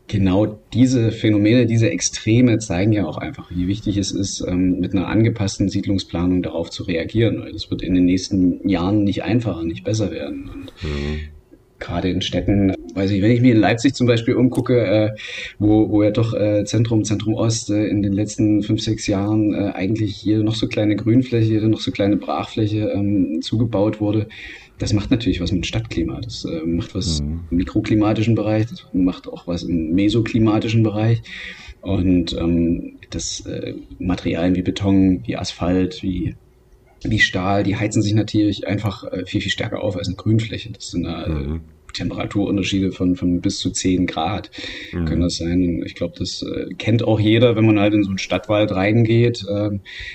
genau 0.08 0.58
diese 0.72 1.12
Phänomene, 1.12 1.66
diese 1.66 1.88
Extreme 1.88 2.58
zeigen 2.58 2.92
ja 2.92 3.06
auch 3.06 3.16
einfach, 3.16 3.48
wie 3.50 3.68
wichtig 3.68 3.96
es 3.96 4.10
ist, 4.10 4.44
ähm, 4.46 4.80
mit 4.80 4.92
einer 4.92 5.06
angepassten 5.06 5.68
Siedlungsplanung 5.68 6.42
darauf 6.42 6.68
zu 6.68 6.82
reagieren. 6.82 7.40
Weil 7.40 7.52
das 7.52 7.70
wird 7.70 7.82
in 7.82 7.94
den 7.94 8.06
nächsten 8.06 8.68
Jahren 8.68 9.04
nicht 9.04 9.22
einfacher, 9.22 9.62
nicht 9.62 9.84
besser 9.84 10.10
werden. 10.10 10.50
Und 10.52 10.72
mhm. 10.82 11.20
Gerade 11.78 12.10
in 12.10 12.20
Städten, 12.20 12.74
weiß 12.94 13.10
ich, 13.12 13.22
wenn 13.22 13.30
ich 13.30 13.40
mir 13.40 13.54
in 13.54 13.60
Leipzig 13.60 13.94
zum 13.94 14.06
Beispiel 14.06 14.34
umgucke, 14.34 14.84
äh, 14.84 15.10
wo, 15.58 15.88
wo 15.88 16.02
ja 16.02 16.10
doch 16.10 16.34
äh, 16.34 16.64
Zentrum, 16.64 17.04
Zentrum 17.04 17.34
Ost 17.34 17.70
äh, 17.70 17.86
in 17.86 18.02
den 18.02 18.12
letzten 18.12 18.62
fünf, 18.62 18.82
sechs 18.82 19.06
Jahren 19.06 19.54
äh, 19.54 19.70
eigentlich 19.72 20.22
jede 20.22 20.44
noch 20.44 20.56
so 20.56 20.66
kleine 20.66 20.94
Grünfläche, 20.94 21.52
jede 21.52 21.68
noch 21.68 21.80
so 21.80 21.90
kleine 21.90 22.16
Brachfläche 22.16 22.90
ähm, 22.94 23.40
zugebaut 23.40 23.98
wurde, 23.98 24.26
das 24.80 24.94
macht 24.94 25.10
natürlich 25.10 25.40
was 25.40 25.52
mit 25.52 25.62
dem 25.62 25.64
Stadtklima. 25.64 26.20
Das 26.20 26.44
äh, 26.44 26.62
macht 26.64 26.94
was 26.94 27.20
mhm. 27.20 27.40
im 27.50 27.56
mikroklimatischen 27.58 28.34
Bereich, 28.34 28.66
das 28.66 28.86
macht 28.92 29.28
auch 29.28 29.46
was 29.46 29.62
im 29.62 29.92
mesoklimatischen 29.92 30.82
Bereich. 30.82 31.22
Und 31.82 32.32
ähm, 32.32 32.98
das 33.10 33.40
äh, 33.46 33.74
Materialien 33.98 34.56
wie 34.56 34.62
Beton, 34.62 35.22
wie 35.26 35.36
Asphalt, 35.36 36.02
wie, 36.02 36.34
wie 37.02 37.18
Stahl, 37.18 37.62
die 37.62 37.76
heizen 37.76 38.02
sich 38.02 38.14
natürlich 38.14 38.66
einfach 38.66 39.04
äh, 39.04 39.24
viel, 39.26 39.40
viel 39.40 39.50
stärker 39.50 39.82
auf 39.82 39.96
als 39.96 40.08
eine 40.08 40.16
Grünfläche. 40.16 40.72
Das 40.72 40.90
sind 40.90 41.04
äh, 41.04 41.28
mhm. 41.28 41.60
Temperaturunterschiede 41.92 42.92
von, 42.92 43.16
von 43.16 43.40
bis 43.40 43.58
zu 43.58 43.70
10 43.70 44.06
Grad 44.06 44.50
mhm. 44.92 45.04
können 45.04 45.22
das 45.22 45.36
sein. 45.36 45.62
Und 45.62 45.86
ich 45.86 45.94
glaube, 45.94 46.14
das 46.18 46.42
äh, 46.42 46.74
kennt 46.74 47.02
auch 47.02 47.20
jeder, 47.20 47.56
wenn 47.56 47.66
man 47.66 47.78
halt 47.78 47.94
in 47.94 48.02
so 48.02 48.10
einen 48.10 48.18
Stadtwald 48.18 48.72
reingeht, 48.72 49.44
äh, 49.48 49.70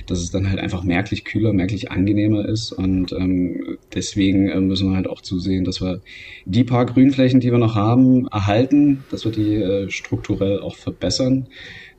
dass 0.08 0.20
es 0.20 0.32
dann 0.32 0.50
halt 0.50 0.60
einfach 0.60 0.84
merklich 0.84 1.26
kühler, 1.26 1.54
merklich 1.54 1.92
angenehmer 1.92 2.48
ist. 2.48 2.72
Und 2.72 3.12
ähm, 3.14 3.78
deswegen 3.94 4.50
äh, 4.50 4.60
müssen 4.60 4.90
wir 4.90 4.96
halt 4.96 5.08
auch 5.08 5.22
zusehen, 5.22 5.64
dass 5.64 5.82
wir 5.82 6.02
die 6.46 6.64
paar 6.64 6.86
Grünflächen, 6.86 7.40
die 7.40 7.52
wir 7.52 7.58
noch 7.58 7.76
haben, 7.76 8.28
erhalten, 8.28 9.04
dass 9.12 9.26
wir 9.26 9.32
die 9.32 9.56
äh, 9.56 9.90
strukturell 9.90 10.60
auch 10.60 10.76
verbessern. 10.76 11.48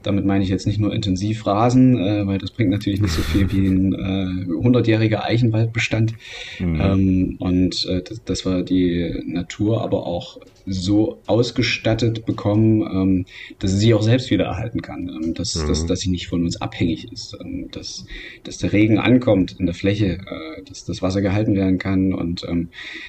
Damit 0.03 0.25
meine 0.25 0.45
ich 0.45 0.50
jetzt 0.50 0.67
nicht 0.67 0.79
nur 0.79 0.95
Intensivrasen, 0.95 1.99
äh, 1.99 2.26
weil 2.26 2.38
das 2.38 2.50
bringt 2.50 2.71
natürlich 2.71 3.00
nicht 3.00 3.15
so 3.15 3.23
viel 3.23 3.50
wie 3.53 3.67
ein 3.67 3.93
äh, 3.93 4.53
100-jähriger 4.53 5.23
Eichenwaldbestand. 5.23 6.15
Mhm. 6.59 6.81
Ähm, 6.81 7.37
und 7.38 7.87
äh, 7.87 8.03
dass, 8.03 8.25
dass 8.25 8.45
wir 8.45 8.62
die 8.62 9.23
Natur 9.26 9.83
aber 9.83 10.07
auch 10.07 10.38
so 10.67 11.21
ausgestattet 11.26 12.26
bekommen, 12.26 12.83
ähm, 12.83 13.26
dass 13.61 13.71
sie 13.71 13.79
sich 13.79 13.95
auch 13.95 14.03
selbst 14.03 14.31
wieder 14.31 14.47
erhalten 14.47 14.83
kann, 14.83 15.09
ähm, 15.09 15.35
dass, 15.35 15.55
mhm. 15.55 15.69
dass, 15.69 15.87
dass 15.87 16.00
sie 16.00 16.11
nicht 16.11 16.26
von 16.26 16.43
uns 16.43 16.61
abhängig 16.61 17.11
ist, 17.12 17.37
ähm, 17.41 17.69
dass, 17.71 18.05
dass 18.43 18.59
der 18.59 18.73
Regen 18.73 18.99
ankommt 18.99 19.57
in 19.59 19.67
der 19.67 19.75
Fläche, 19.75 20.19
äh, 20.19 20.62
dass 20.69 20.85
das 20.85 21.03
Wasser 21.03 21.23
gehalten 21.23 21.55
werden 21.55 21.79
kann 21.79 22.12
und 22.12 22.45
ähm, 22.49 22.69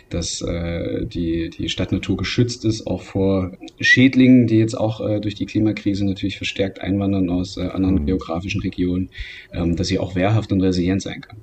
dass 0.10 0.41
äh, 0.41 1.06
die, 1.06 1.50
die 1.50 1.70
Stadtnatur 1.70 2.17
geschützt 2.17 2.63
ist, 2.63 2.86
auch 2.86 3.01
vor 3.01 3.51
Schädlingen, 3.79 4.46
die 4.46 4.58
jetzt 4.58 4.77
auch 4.77 5.01
äh, 5.01 5.20
durch 5.20 5.36
die 5.36 5.48
Klimakrise 5.48 6.06
natürlich 6.06 6.38
verstärkt 6.38 6.82
einwandern 6.88 7.29
aus 7.29 7.58
äh, 7.58 7.67
anderen 7.67 7.96
mhm. 7.96 8.06
geografischen 8.06 8.62
Regionen, 8.62 9.10
ähm, 9.51 9.75
dass 9.75 9.88
sie 9.88 10.00
auch 10.00 10.15
wehrhaft 10.15 10.51
und 10.51 10.62
resilient 10.62 11.01
sein 11.01 11.22
kann. 11.22 11.38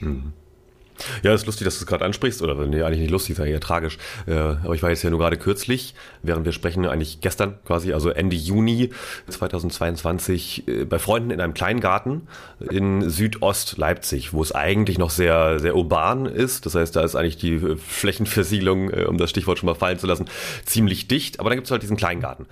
Mhm. 0.00 0.32
Ja, 1.22 1.34
ist 1.34 1.46
lustig, 1.46 1.64
dass 1.64 1.78
du 1.78 1.84
es 1.84 1.86
gerade 1.86 2.04
ansprichst, 2.04 2.42
oder 2.42 2.54
nee, 2.66 2.82
eigentlich 2.82 3.00
nicht 3.00 3.10
lustig, 3.10 3.36
sondern 3.36 3.52
eher 3.52 3.60
tragisch. 3.60 3.98
Äh, 4.26 4.32
aber 4.32 4.74
ich 4.74 4.82
war 4.82 4.90
jetzt 4.90 5.02
ja 5.02 5.10
nur 5.10 5.18
gerade 5.18 5.36
kürzlich, 5.36 5.94
während 6.22 6.44
wir 6.44 6.52
sprechen, 6.52 6.86
eigentlich 6.86 7.20
gestern 7.20 7.58
quasi, 7.64 7.92
also 7.92 8.10
Ende 8.10 8.36
Juni 8.36 8.90
2022, 9.28 10.66
äh, 10.66 10.84
bei 10.84 10.98
Freunden 10.98 11.30
in 11.30 11.40
einem 11.40 11.54
Kleingarten 11.54 12.22
in 12.70 13.08
Südost 13.08 13.76
Leipzig, 13.76 14.32
wo 14.32 14.42
es 14.42 14.52
eigentlich 14.52 14.98
noch 14.98 15.10
sehr, 15.10 15.58
sehr 15.58 15.76
urban 15.76 16.26
ist. 16.26 16.66
Das 16.66 16.74
heißt, 16.74 16.96
da 16.96 17.02
ist 17.02 17.14
eigentlich 17.14 17.36
die 17.36 17.76
Flächenversiegelung, 17.76 18.90
äh, 18.90 19.04
um 19.04 19.18
das 19.18 19.30
Stichwort 19.30 19.58
schon 19.58 19.66
mal 19.66 19.74
fallen 19.74 19.98
zu 19.98 20.06
lassen, 20.06 20.26
ziemlich 20.64 21.08
dicht. 21.08 21.40
Aber 21.40 21.50
dann 21.50 21.58
gibt 21.58 21.66
es 21.66 21.70
halt 21.70 21.82
diesen 21.82 21.96
Kleingarten. 21.96 22.46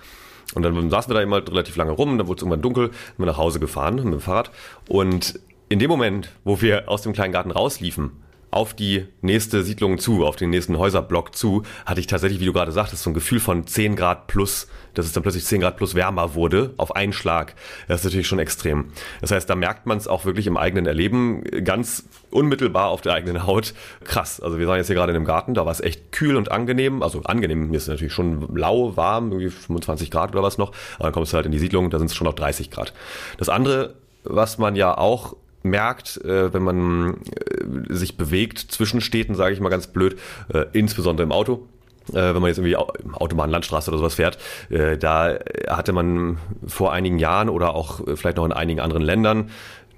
Und 0.53 0.63
dann 0.63 0.89
saßen 0.89 1.09
wir 1.09 1.15
da 1.15 1.21
immer 1.21 1.37
relativ 1.37 1.75
lange 1.75 1.91
rum, 1.91 2.17
dann 2.17 2.27
wurde 2.27 2.39
es 2.39 2.43
irgendwann 2.43 2.61
dunkel, 2.61 2.87
sind 2.87 3.19
wir 3.19 3.25
nach 3.25 3.37
Hause 3.37 3.59
gefahren 3.59 3.95
mit 3.95 4.05
dem 4.05 4.19
Fahrrad. 4.19 4.51
Und 4.87 5.39
in 5.69 5.79
dem 5.79 5.89
Moment, 5.89 6.29
wo 6.43 6.61
wir 6.61 6.87
aus 6.89 7.01
dem 7.01 7.13
Kleingarten 7.13 7.51
rausliefen, 7.51 8.11
auf 8.55 8.73
die 8.73 9.05
nächste 9.21 9.63
Siedlung 9.63 9.97
zu, 9.97 10.25
auf 10.25 10.37
den 10.37 10.49
nächsten 10.49 10.77
Häuserblock 10.77 11.35
zu, 11.35 11.63
hatte 11.85 11.99
ich 11.99 12.07
tatsächlich, 12.07 12.39
wie 12.39 12.45
du 12.45 12.53
gerade 12.53 12.71
sagtest, 12.71 13.03
so 13.03 13.09
ein 13.09 13.13
Gefühl 13.13 13.41
von 13.41 13.67
10 13.67 13.97
Grad 13.97 14.27
plus, 14.27 14.67
dass 14.93 15.05
es 15.05 15.11
dann 15.11 15.23
plötzlich 15.23 15.43
10 15.43 15.59
Grad 15.59 15.75
plus 15.75 15.93
wärmer 15.93 16.35
wurde 16.35 16.73
auf 16.77 16.95
einen 16.95 17.11
Schlag. 17.11 17.53
Das 17.89 17.99
ist 17.99 18.05
natürlich 18.05 18.27
schon 18.27 18.39
extrem. 18.39 18.91
Das 19.19 19.31
heißt, 19.31 19.49
da 19.49 19.55
merkt 19.55 19.85
man 19.87 19.97
es 19.97 20.07
auch 20.07 20.23
wirklich 20.23 20.47
im 20.47 20.55
eigenen 20.55 20.85
Erleben 20.85 21.43
ganz 21.65 22.05
unmittelbar 22.31 22.87
auf 22.87 23.01
der 23.01 23.13
eigenen 23.13 23.45
Haut. 23.45 23.73
Krass. 24.05 24.39
Also 24.39 24.57
wir 24.57 24.65
sind 24.65 24.77
jetzt 24.77 24.87
hier 24.87 24.95
gerade 24.95 25.11
in 25.11 25.17
einem 25.17 25.25
Garten, 25.25 25.53
da 25.53 25.65
war 25.65 25.71
es 25.73 25.81
echt 25.81 26.13
kühl 26.13 26.37
und 26.37 26.49
angenehm. 26.49 27.03
Also 27.03 27.23
angenehm, 27.23 27.69
mir 27.69 27.77
ist 27.77 27.89
natürlich 27.89 28.13
schon 28.13 28.55
lau, 28.55 28.95
warm, 28.95 29.31
irgendwie 29.31 29.49
25 29.49 30.09
Grad 30.11 30.31
oder 30.31 30.43
was 30.43 30.57
noch. 30.57 30.71
Aber 30.95 31.05
dann 31.05 31.13
kommst 31.13 31.33
du 31.33 31.35
halt 31.35 31.45
in 31.45 31.51
die 31.51 31.59
Siedlung, 31.59 31.89
da 31.89 31.99
sind 31.99 32.07
es 32.07 32.15
schon 32.15 32.25
noch 32.25 32.33
30 32.33 32.71
Grad. 32.71 32.93
Das 33.37 33.49
andere, 33.49 33.95
was 34.23 34.57
man 34.57 34.77
ja 34.77 34.97
auch 34.97 35.35
merkt, 35.65 36.23
äh, 36.23 36.53
wenn 36.53 36.63
man 36.63 37.15
äh, 37.15 37.93
sich 37.93 38.17
bewegt 38.17 38.59
zwischen 38.59 39.01
Städten, 39.01 39.35
sage 39.35 39.53
ich 39.53 39.59
mal 39.59 39.69
ganz 39.69 39.87
blöd, 39.87 40.17
äh, 40.53 40.65
insbesondere 40.73 41.25
im 41.25 41.31
Auto, 41.31 41.67
äh, 42.09 42.13
wenn 42.13 42.41
man 42.41 42.45
jetzt 42.45 42.59
irgendwie 42.59 42.77
Autobahn, 42.77 43.49
Landstraße 43.49 43.91
oder 43.91 43.97
sowas 43.97 44.15
fährt, 44.15 44.37
äh, 44.69 44.97
da 44.97 45.37
hatte 45.67 45.93
man 45.93 46.37
vor 46.65 46.93
einigen 46.93 47.19
Jahren 47.19 47.49
oder 47.49 47.75
auch 47.75 48.01
vielleicht 48.15 48.37
noch 48.37 48.45
in 48.45 48.53
einigen 48.53 48.79
anderen 48.79 49.03
Ländern 49.03 49.49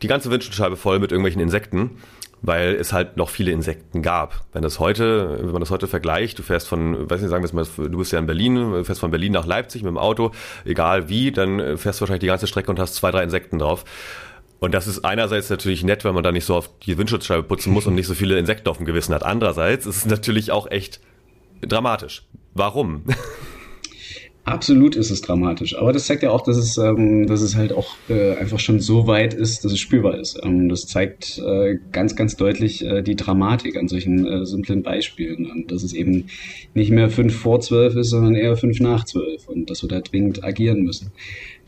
die 0.02 0.08
ganze 0.08 0.30
Windschutzscheibe 0.32 0.78
voll 0.78 1.00
mit 1.00 1.12
irgendwelchen 1.12 1.42
Insekten 1.42 1.98
weil 2.42 2.76
es 2.76 2.94
halt 2.94 3.18
noch 3.18 3.30
viele 3.30 3.52
Insekten 3.52 4.02
gab. 4.02 4.46
Wenn 4.54 4.62
das 4.62 4.80
heute, 4.80 5.40
wenn 5.40 5.52
man 5.52 5.60
das 5.60 5.72
heute 5.72 5.88
vergleicht, 5.88 6.38
du 6.38 6.44
fährst 6.44 6.68
von, 6.68 7.10
weiß 7.10 7.22
nicht, 7.22 7.30
sagen 7.30 7.44
wir 7.44 7.54
mal, 7.54 7.90
du 7.90 7.98
bist 7.98 8.12
ja 8.12 8.20
in 8.20 8.28
Berlin, 8.28 8.56
du 8.56 8.84
fährst 8.84 9.02
von 9.02 9.12
Berlin 9.12 9.32
nach 9.32 9.46
Leipzig 9.46 9.84
mit 9.84 9.90
dem 9.90 9.98
Auto, 9.98 10.32
egal 10.66 11.10
wie, 11.10 11.32
dann 11.32 11.78
fährst 11.78 12.00
du 12.00 12.02
wahrscheinlich 12.02 12.22
die 12.22 12.28
ganze 12.28 12.48
Strecke 12.48 12.70
und 12.70 12.80
hast 12.80 12.96
zwei, 12.96 13.12
drei 13.12 13.24
Insekten 13.24 13.60
drauf. 13.60 13.86
Und 14.60 14.74
das 14.74 14.88
ist 14.88 15.06
einerseits 15.06 15.50
natürlich 15.50 15.84
nett, 15.84 16.04
weil 16.04 16.14
man 16.14 16.24
da 16.24 16.32
nicht 16.32 16.46
so 16.46 16.56
auf 16.56 16.70
die 16.80 16.98
Windschutzscheibe 16.98 17.44
putzen 17.44 17.72
muss 17.72 17.86
und 17.86 17.96
nicht 17.96 18.08
so 18.08 18.16
viele 18.16 18.38
Insekten 18.40 18.70
auf 18.70 18.78
dem 18.78 18.86
Gewissen 18.86 19.14
hat. 19.14 19.24
Andererseits 19.24 19.86
ist 19.86 19.98
es 19.98 20.06
natürlich 20.06 20.52
auch 20.52 20.70
echt 20.70 21.00
dramatisch. 21.62 22.24
Warum? 22.54 23.04
Absolut 24.48 24.96
ist 24.96 25.12
es 25.12 25.20
dramatisch. 25.22 25.78
Aber 25.78 25.92
das 25.92 26.06
zeigt 26.06 26.24
ja 26.24 26.30
auch, 26.30 26.42
dass 26.42 26.56
es, 26.56 26.78
ähm, 26.78 27.28
dass 27.28 27.42
es 27.42 27.58
halt 27.58 27.74
auch 27.74 27.98
äh, 28.08 28.34
einfach 28.38 28.60
schon 28.60 28.80
so 28.80 29.06
weit 29.06 29.34
ist, 29.34 29.66
dass 29.66 29.74
es 29.74 29.80
spürbar 29.80 30.18
ist. 30.18 30.40
Ähm, 30.42 30.70
das 30.70 30.88
zeigt 30.88 31.38
äh, 31.40 31.76
ganz, 31.92 32.16
ganz 32.16 32.38
deutlich 32.38 32.82
äh, 32.86 33.02
die 33.02 33.18
Dramatik 33.18 33.76
an 33.76 33.90
solchen 33.90 34.26
äh, 34.26 34.46
simplen 34.46 34.84
Beispielen. 34.84 35.52
Und 35.52 35.70
dass 35.70 35.84
es 35.84 35.92
eben 35.92 36.28
nicht 36.74 36.92
mehr 36.92 37.10
fünf 37.10 37.36
vor 37.36 37.60
zwölf 37.60 37.98
ist, 37.98 38.12
sondern 38.12 38.36
eher 38.36 38.56
fünf 38.56 38.80
nach 38.80 39.04
zwölf. 39.04 39.50
Und 39.50 39.70
dass 39.70 39.82
wir 39.82 39.90
da 39.90 40.00
dringend 40.00 40.46
agieren 40.46 40.82
müssen. 40.82 41.12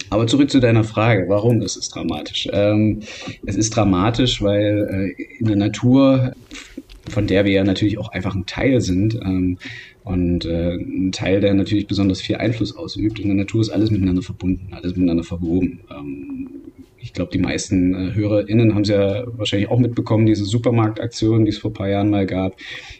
Aber 0.09 0.25
zurück 0.27 0.49
zu 0.49 0.61
deiner 0.61 0.85
Frage, 0.85 1.25
warum 1.27 1.61
ist 1.61 1.75
es 1.75 1.89
dramatisch? 1.89 2.47
Ähm, 2.53 3.01
es 3.45 3.57
ist 3.57 3.75
dramatisch, 3.75 4.41
weil 4.41 5.15
äh, 5.17 5.23
in 5.39 5.47
der 5.47 5.57
Natur, 5.57 6.31
von 7.09 7.27
der 7.27 7.43
wir 7.43 7.51
ja 7.51 7.65
natürlich 7.65 7.97
auch 7.97 8.13
einfach 8.13 8.35
ein 8.35 8.45
Teil 8.45 8.79
sind, 8.79 9.15
ähm, 9.15 9.57
und 10.03 10.45
äh, 10.45 10.75
ein 10.75 11.11
Teil, 11.11 11.41
der 11.41 11.53
natürlich 11.53 11.87
besonders 11.87 12.21
viel 12.21 12.37
Einfluss 12.37 12.75
ausübt. 12.75 13.19
In 13.19 13.27
der 13.27 13.37
Natur 13.37 13.61
ist 13.61 13.69
alles 13.69 13.91
miteinander 13.91 14.21
verbunden, 14.21 14.69
alles 14.71 14.95
miteinander 14.95 15.23
verwoben. 15.23 15.81
Ähm, 15.91 16.49
ich 17.01 17.13
glaube, 17.13 17.31
die 17.31 17.39
meisten 17.39 17.93
äh, 17.93 18.13
HörerInnen 18.13 18.75
haben 18.75 18.81
es 18.81 18.89
ja 18.89 19.23
wahrscheinlich 19.37 19.69
auch 19.69 19.79
mitbekommen, 19.79 20.25
diese 20.25 20.45
Supermarktaktion, 20.45 21.45
die 21.45 21.49
es 21.49 21.57
vor 21.57 21.71
ein 21.71 21.75
paar 21.75 21.89
Jahren 21.89 22.09
mal 22.09 22.25
gab, 22.25 22.55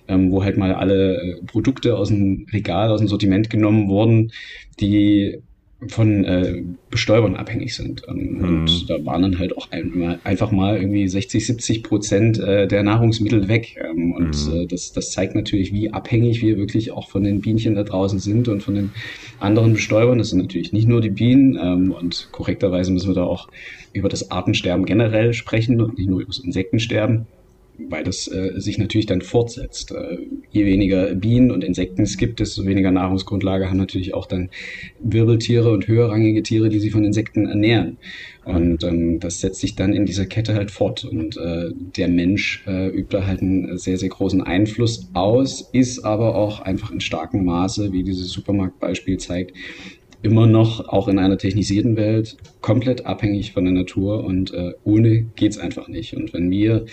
ähm, 0.07 0.31
wo 0.31 0.43
halt 0.43 0.57
mal 0.57 0.73
alle 0.73 1.21
äh, 1.21 1.41
Produkte 1.45 1.97
aus 1.97 2.09
dem 2.09 2.45
Regal, 2.51 2.89
aus 2.89 2.99
dem 2.99 3.07
Sortiment 3.07 3.49
genommen 3.49 3.89
wurden, 3.89 4.31
die 4.79 5.39
von 5.87 6.25
äh, 6.25 6.61
Bestäubern 6.89 7.35
abhängig 7.35 7.73
sind. 7.75 8.03
Ähm, 8.09 8.33
mhm. 8.33 8.43
Und 8.43 8.89
da 8.89 9.05
waren 9.05 9.21
dann 9.21 9.39
halt 9.39 9.55
auch 9.55 9.71
ein, 9.71 10.19
einfach 10.23 10.51
mal 10.51 10.77
irgendwie 10.77 11.07
60, 11.07 11.45
70 11.45 11.83
Prozent 11.83 12.39
äh, 12.39 12.67
der 12.67 12.83
Nahrungsmittel 12.83 13.47
weg. 13.47 13.77
Ähm, 13.81 14.11
und 14.11 14.47
mhm. 14.47 14.55
äh, 14.55 14.65
das, 14.67 14.91
das 14.91 15.11
zeigt 15.11 15.35
natürlich, 15.35 15.71
wie 15.71 15.91
abhängig 15.91 16.41
wir 16.41 16.57
wirklich 16.57 16.91
auch 16.91 17.07
von 17.07 17.23
den 17.23 17.39
Bienchen 17.39 17.75
da 17.75 17.83
draußen 17.83 18.19
sind 18.19 18.49
und 18.49 18.61
von 18.61 18.75
den 18.75 18.91
anderen 19.39 19.73
Bestäubern. 19.73 20.17
Das 20.17 20.31
sind 20.31 20.39
natürlich 20.39 20.73
nicht 20.73 20.87
nur 20.87 20.99
die 20.99 21.11
Bienen. 21.11 21.57
Ähm, 21.61 21.91
und 21.91 22.27
korrekterweise 22.33 22.91
müssen 22.91 23.09
wir 23.09 23.15
da 23.15 23.23
auch 23.23 23.47
über 23.93 24.09
das 24.09 24.31
Artensterben 24.31 24.85
generell 24.85 25.33
sprechen 25.33 25.81
und 25.81 25.97
nicht 25.97 26.09
nur 26.09 26.19
über 26.19 26.29
das 26.29 26.39
Insektensterben 26.39 27.25
weil 27.87 28.03
das 28.03 28.27
äh, 28.27 28.59
sich 28.59 28.77
natürlich 28.77 29.05
dann 29.05 29.21
fortsetzt. 29.21 29.91
Äh, 29.91 30.17
je 30.51 30.65
weniger 30.65 31.15
Bienen 31.15 31.51
und 31.51 31.63
Insekten 31.63 32.03
es 32.03 32.17
gibt, 32.17 32.39
desto 32.39 32.65
weniger 32.65 32.91
Nahrungsgrundlage 32.91 33.69
haben 33.69 33.77
natürlich 33.77 34.13
auch 34.13 34.25
dann 34.25 34.49
Wirbeltiere 34.99 35.71
und 35.71 35.87
höherrangige 35.87 36.43
Tiere, 36.43 36.69
die 36.69 36.79
sich 36.79 36.91
von 36.91 37.05
Insekten 37.05 37.47
ernähren. 37.47 37.97
Und 38.45 38.83
ähm, 38.83 39.19
das 39.19 39.41
setzt 39.41 39.61
sich 39.61 39.75
dann 39.75 39.93
in 39.93 40.05
dieser 40.05 40.25
Kette 40.25 40.55
halt 40.55 40.71
fort. 40.71 41.05
Und 41.05 41.37
äh, 41.37 41.69
der 41.97 42.07
Mensch 42.07 42.63
äh, 42.67 42.87
übt 42.89 43.15
da 43.15 43.25
halt 43.25 43.41
einen 43.41 43.77
sehr, 43.77 43.97
sehr 43.97 44.09
großen 44.09 44.41
Einfluss 44.41 45.09
aus, 45.13 45.69
ist 45.71 46.03
aber 46.03 46.35
auch 46.35 46.59
einfach 46.59 46.91
in 46.91 46.99
starkem 46.99 47.45
Maße, 47.45 47.91
wie 47.91 48.03
dieses 48.03 48.31
Supermarktbeispiel 48.31 49.17
zeigt, 49.17 49.53
immer 50.21 50.47
noch, 50.47 50.87
auch 50.89 51.07
in 51.07 51.19
einer 51.19 51.37
technisierten 51.37 51.95
Welt, 51.95 52.37
komplett 52.61 53.05
abhängig 53.05 53.53
von 53.53 53.63
der 53.63 53.73
Natur 53.73 54.23
und 54.23 54.53
äh, 54.53 54.73
ohne 54.83 55.21
geht's 55.35 55.57
einfach 55.57 55.87
nicht. 55.87 56.15
Und 56.15 56.33
wenn 56.33 56.51
wir 56.51 56.85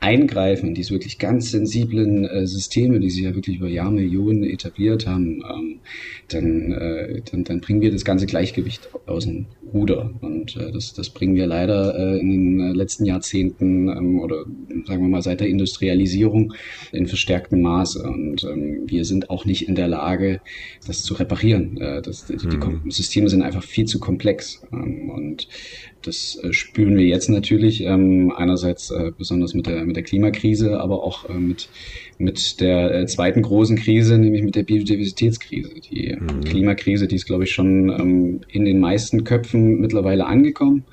eingreifen, 0.00 0.74
diese 0.74 0.92
wirklich 0.92 1.18
ganz 1.18 1.50
sensiblen 1.50 2.24
äh, 2.24 2.46
Systeme, 2.46 3.00
die 3.00 3.10
sich 3.10 3.22
ja 3.22 3.34
wirklich 3.34 3.58
über 3.58 3.68
Jahrmillionen 3.68 4.44
etabliert 4.44 5.06
haben, 5.06 5.42
ähm, 5.42 5.80
dann, 6.28 6.72
äh, 6.72 7.22
dann, 7.30 7.44
dann 7.44 7.60
bringen 7.60 7.82
wir 7.82 7.92
das 7.92 8.04
ganze 8.04 8.26
Gleichgewicht 8.26 8.88
aus 9.06 9.24
dem 9.26 9.46
Ruder. 9.72 10.10
Und 10.22 10.56
äh, 10.56 10.72
das, 10.72 10.94
das 10.94 11.10
bringen 11.10 11.34
wir 11.34 11.46
leider 11.46 11.94
äh, 11.96 12.18
in 12.18 12.30
den 12.30 12.60
äh, 12.60 12.72
letzten 12.72 13.04
Jahrzehnten 13.04 13.88
ähm, 13.88 14.20
oder 14.20 14.46
sagen 14.86 15.02
wir 15.02 15.08
mal 15.08 15.22
seit 15.22 15.40
der 15.40 15.48
Industrialisierung 15.48 16.54
in 16.92 17.06
verstärktem 17.06 17.60
Maße. 17.60 18.02
Und 18.02 18.44
ähm, 18.44 18.84
wir 18.86 19.04
sind 19.04 19.28
auch 19.28 19.44
nicht 19.44 19.68
in 19.68 19.74
der 19.74 19.88
Lage, 19.88 20.40
das 20.86 21.02
zu 21.02 21.14
reparieren. 21.14 21.76
Äh, 21.76 22.00
das, 22.00 22.26
die, 22.26 22.34
mhm. 22.34 22.82
die 22.86 22.90
Systeme 22.90 23.28
sind 23.28 23.42
einfach 23.42 23.62
viel 23.62 23.84
zu 23.84 24.00
komplex. 24.00 24.62
Ähm, 24.72 25.10
und 25.10 25.48
das 26.02 26.38
äh, 26.42 26.52
spüren 26.52 26.96
wir 26.96 27.06
jetzt 27.06 27.28
natürlich 27.28 27.82
ähm, 27.82 28.32
einerseits 28.34 28.90
äh, 28.90 29.12
besonders 29.16 29.54
mit 29.54 29.66
der 29.66 29.84
mit 29.90 29.96
der 29.96 30.04
Klimakrise, 30.04 30.80
aber 30.80 31.02
auch 31.02 31.28
äh, 31.28 31.34
mit 31.34 31.68
mit 32.18 32.60
der 32.60 32.94
äh, 32.94 33.06
zweiten 33.06 33.42
großen 33.42 33.76
Krise, 33.76 34.18
nämlich 34.18 34.42
mit 34.42 34.54
der 34.54 34.62
Biodiversitätskrise. 34.62 35.70
Die 35.90 36.16
mhm. 36.18 36.44
Klimakrise, 36.44 37.06
die 37.06 37.16
ist 37.16 37.26
glaube 37.26 37.44
ich 37.44 37.52
schon 37.52 37.88
ähm, 37.90 38.40
in 38.48 38.64
den 38.64 38.78
meisten 38.78 39.24
Köpfen 39.24 39.80
mittlerweile 39.80 40.26
angekommen. 40.26 40.84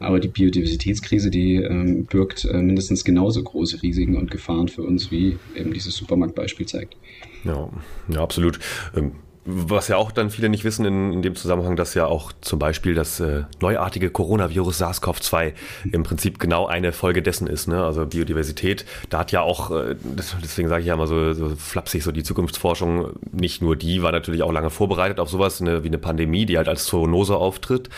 Aber 0.00 0.18
die 0.18 0.28
Biodiversitätskrise, 0.28 1.30
die 1.30 1.56
ähm, 1.56 2.06
birgt 2.06 2.44
äh, 2.44 2.60
mindestens 2.60 3.04
genauso 3.04 3.42
große 3.42 3.82
Risiken 3.82 4.16
und 4.16 4.32
Gefahren 4.32 4.66
für 4.66 4.82
uns, 4.82 5.12
wie 5.12 5.38
eben 5.54 5.72
dieses 5.72 5.94
Supermarktbeispiel 5.94 6.66
zeigt. 6.66 6.96
Ja, 7.44 7.70
ja 8.08 8.20
absolut. 8.20 8.58
Ähm 8.96 9.12
was 9.44 9.88
ja 9.88 9.96
auch 9.96 10.12
dann 10.12 10.30
viele 10.30 10.48
nicht 10.48 10.62
wissen 10.62 10.84
in, 10.84 11.12
in 11.12 11.22
dem 11.22 11.34
Zusammenhang, 11.34 11.74
dass 11.74 11.94
ja 11.94 12.06
auch 12.06 12.32
zum 12.42 12.60
Beispiel 12.60 12.94
das 12.94 13.18
äh, 13.18 13.42
neuartige 13.60 14.10
Coronavirus 14.10 14.80
SARS-CoV-2 14.80 15.52
im 15.90 16.04
Prinzip 16.04 16.38
genau 16.38 16.66
eine 16.66 16.92
Folge 16.92 17.22
dessen 17.22 17.48
ist. 17.48 17.66
Ne? 17.66 17.82
Also 17.82 18.06
Biodiversität, 18.06 18.84
da 19.10 19.18
hat 19.18 19.32
ja 19.32 19.40
auch, 19.40 19.72
äh, 19.72 19.96
deswegen 20.04 20.68
sage 20.68 20.82
ich 20.82 20.86
ja 20.86 20.96
mal 20.96 21.08
so, 21.08 21.32
so 21.32 21.48
flapsig, 21.56 22.04
so 22.04 22.12
die 22.12 22.22
Zukunftsforschung, 22.22 23.14
nicht 23.32 23.62
nur 23.62 23.74
die, 23.74 24.02
war 24.02 24.12
natürlich 24.12 24.44
auch 24.44 24.52
lange 24.52 24.70
vorbereitet 24.70 25.18
auf 25.18 25.28
sowas 25.28 25.60
eine, 25.60 25.82
wie 25.82 25.88
eine 25.88 25.98
Pandemie, 25.98 26.46
die 26.46 26.56
halt 26.56 26.68
als 26.68 26.84
Zoonose 26.86 27.36
auftritt, 27.36 27.88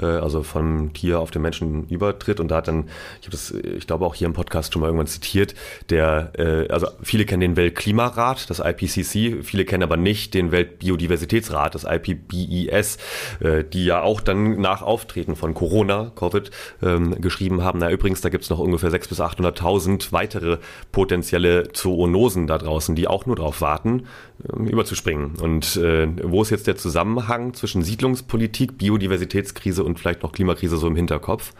äh, 0.00 0.06
also 0.06 0.42
vom 0.42 0.94
Tier 0.94 1.20
auf 1.20 1.30
den 1.30 1.42
Menschen 1.42 1.86
übertritt. 1.88 2.40
Und 2.40 2.48
da 2.50 2.56
hat 2.56 2.68
dann, 2.68 2.88
ich 3.20 3.26
habe 3.26 3.32
das, 3.32 3.50
ich 3.50 3.86
glaube 3.86 4.06
auch 4.06 4.14
hier 4.14 4.26
im 4.26 4.32
Podcast 4.32 4.72
schon 4.72 4.80
mal 4.80 4.86
irgendwann 4.86 5.06
zitiert, 5.06 5.54
der, 5.90 6.32
äh, 6.38 6.68
also 6.72 6.86
viele 7.02 7.26
kennen 7.26 7.42
den 7.42 7.56
Weltklimarat, 7.56 8.48
das 8.48 8.60
IPCC, 8.60 9.44
viele 9.44 9.66
kennen 9.66 9.82
aber 9.82 9.98
nicht 9.98 10.32
den 10.32 10.50
Weltbio 10.50 10.93
Biodiversitätsrat, 10.94 11.74
das 11.74 11.84
IPBES, 11.84 12.98
äh, 13.40 13.64
die 13.64 13.84
ja 13.84 14.02
auch 14.02 14.20
dann 14.20 14.60
nach 14.60 14.82
Auftreten 14.82 15.36
von 15.36 15.54
Corona, 15.54 16.12
Covid, 16.14 16.50
ähm, 16.82 17.20
geschrieben 17.20 17.62
haben, 17.62 17.80
na 17.80 17.90
übrigens, 17.90 18.20
da 18.20 18.28
gibt's 18.28 18.50
noch 18.50 18.58
ungefähr 18.58 18.90
600.000 18.90 19.08
bis 19.08 19.20
800.000 19.20 20.12
weitere 20.12 20.58
potenzielle 20.92 21.72
Zoonosen 21.72 22.46
da 22.46 22.58
draußen, 22.58 22.94
die 22.94 23.08
auch 23.08 23.26
nur 23.26 23.36
darauf 23.36 23.60
warten, 23.60 24.04
ähm, 24.52 24.66
überzuspringen. 24.66 25.36
Und 25.40 25.76
äh, 25.76 26.08
wo 26.22 26.42
ist 26.42 26.50
jetzt 26.50 26.66
der 26.66 26.76
Zusammenhang 26.76 27.54
zwischen 27.54 27.82
Siedlungspolitik, 27.82 28.78
Biodiversitätskrise 28.78 29.82
und 29.82 29.98
vielleicht 29.98 30.22
noch 30.22 30.32
Klimakrise 30.32 30.76
so 30.76 30.86
im 30.86 30.96
Hinterkopf? 30.96 31.52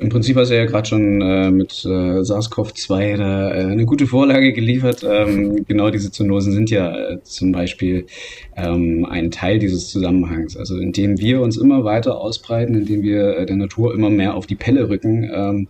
Im 0.00 0.08
Prinzip 0.08 0.36
hast 0.36 0.50
du 0.50 0.56
ja 0.56 0.64
gerade 0.64 0.88
schon 0.88 1.20
äh, 1.20 1.52
mit 1.52 1.84
äh, 1.84 2.24
SARS-CoV-2 2.24 3.16
da 3.16 3.50
äh, 3.50 3.64
eine 3.64 3.86
gute 3.86 4.08
Vorlage 4.08 4.52
geliefert. 4.52 5.06
Ähm, 5.08 5.64
genau 5.66 5.90
diese 5.90 6.10
Zoonosen 6.10 6.52
sind 6.52 6.68
ja 6.70 6.96
äh, 6.96 7.22
zum 7.22 7.52
Beispiel 7.52 8.06
ähm, 8.56 9.06
ein 9.08 9.30
Teil 9.30 9.60
dieses 9.60 9.90
Zusammenhangs. 9.90 10.56
Also 10.56 10.78
indem 10.78 11.18
wir 11.18 11.40
uns 11.40 11.56
immer 11.56 11.84
weiter 11.84 12.18
ausbreiten, 12.20 12.74
indem 12.74 13.02
wir 13.02 13.36
äh, 13.36 13.46
der 13.46 13.54
Natur 13.54 13.94
immer 13.94 14.10
mehr 14.10 14.34
auf 14.34 14.46
die 14.48 14.56
Pelle 14.56 14.88
rücken, 14.88 15.30
ähm, 15.32 15.68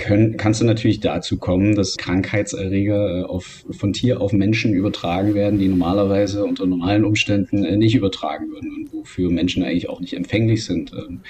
können, 0.00 0.36
kannst 0.36 0.60
du 0.60 0.64
natürlich 0.64 1.00
dazu 1.00 1.38
kommen, 1.38 1.76
dass 1.76 1.96
Krankheitserreger 1.96 3.20
äh, 3.20 3.22
auf, 3.22 3.64
von 3.70 3.92
Tier 3.92 4.20
auf 4.20 4.32
Menschen 4.32 4.74
übertragen 4.74 5.34
werden, 5.34 5.60
die 5.60 5.68
normalerweise 5.68 6.44
unter 6.44 6.66
normalen 6.66 7.04
Umständen 7.04 7.64
äh, 7.64 7.76
nicht 7.76 7.94
übertragen 7.94 8.50
würden 8.50 8.70
und 8.76 8.92
wofür 8.92 9.30
Menschen 9.30 9.62
eigentlich 9.62 9.88
auch 9.88 10.00
nicht 10.00 10.14
empfänglich 10.14 10.64
sind. 10.64 10.92
Ähm, 10.92 11.20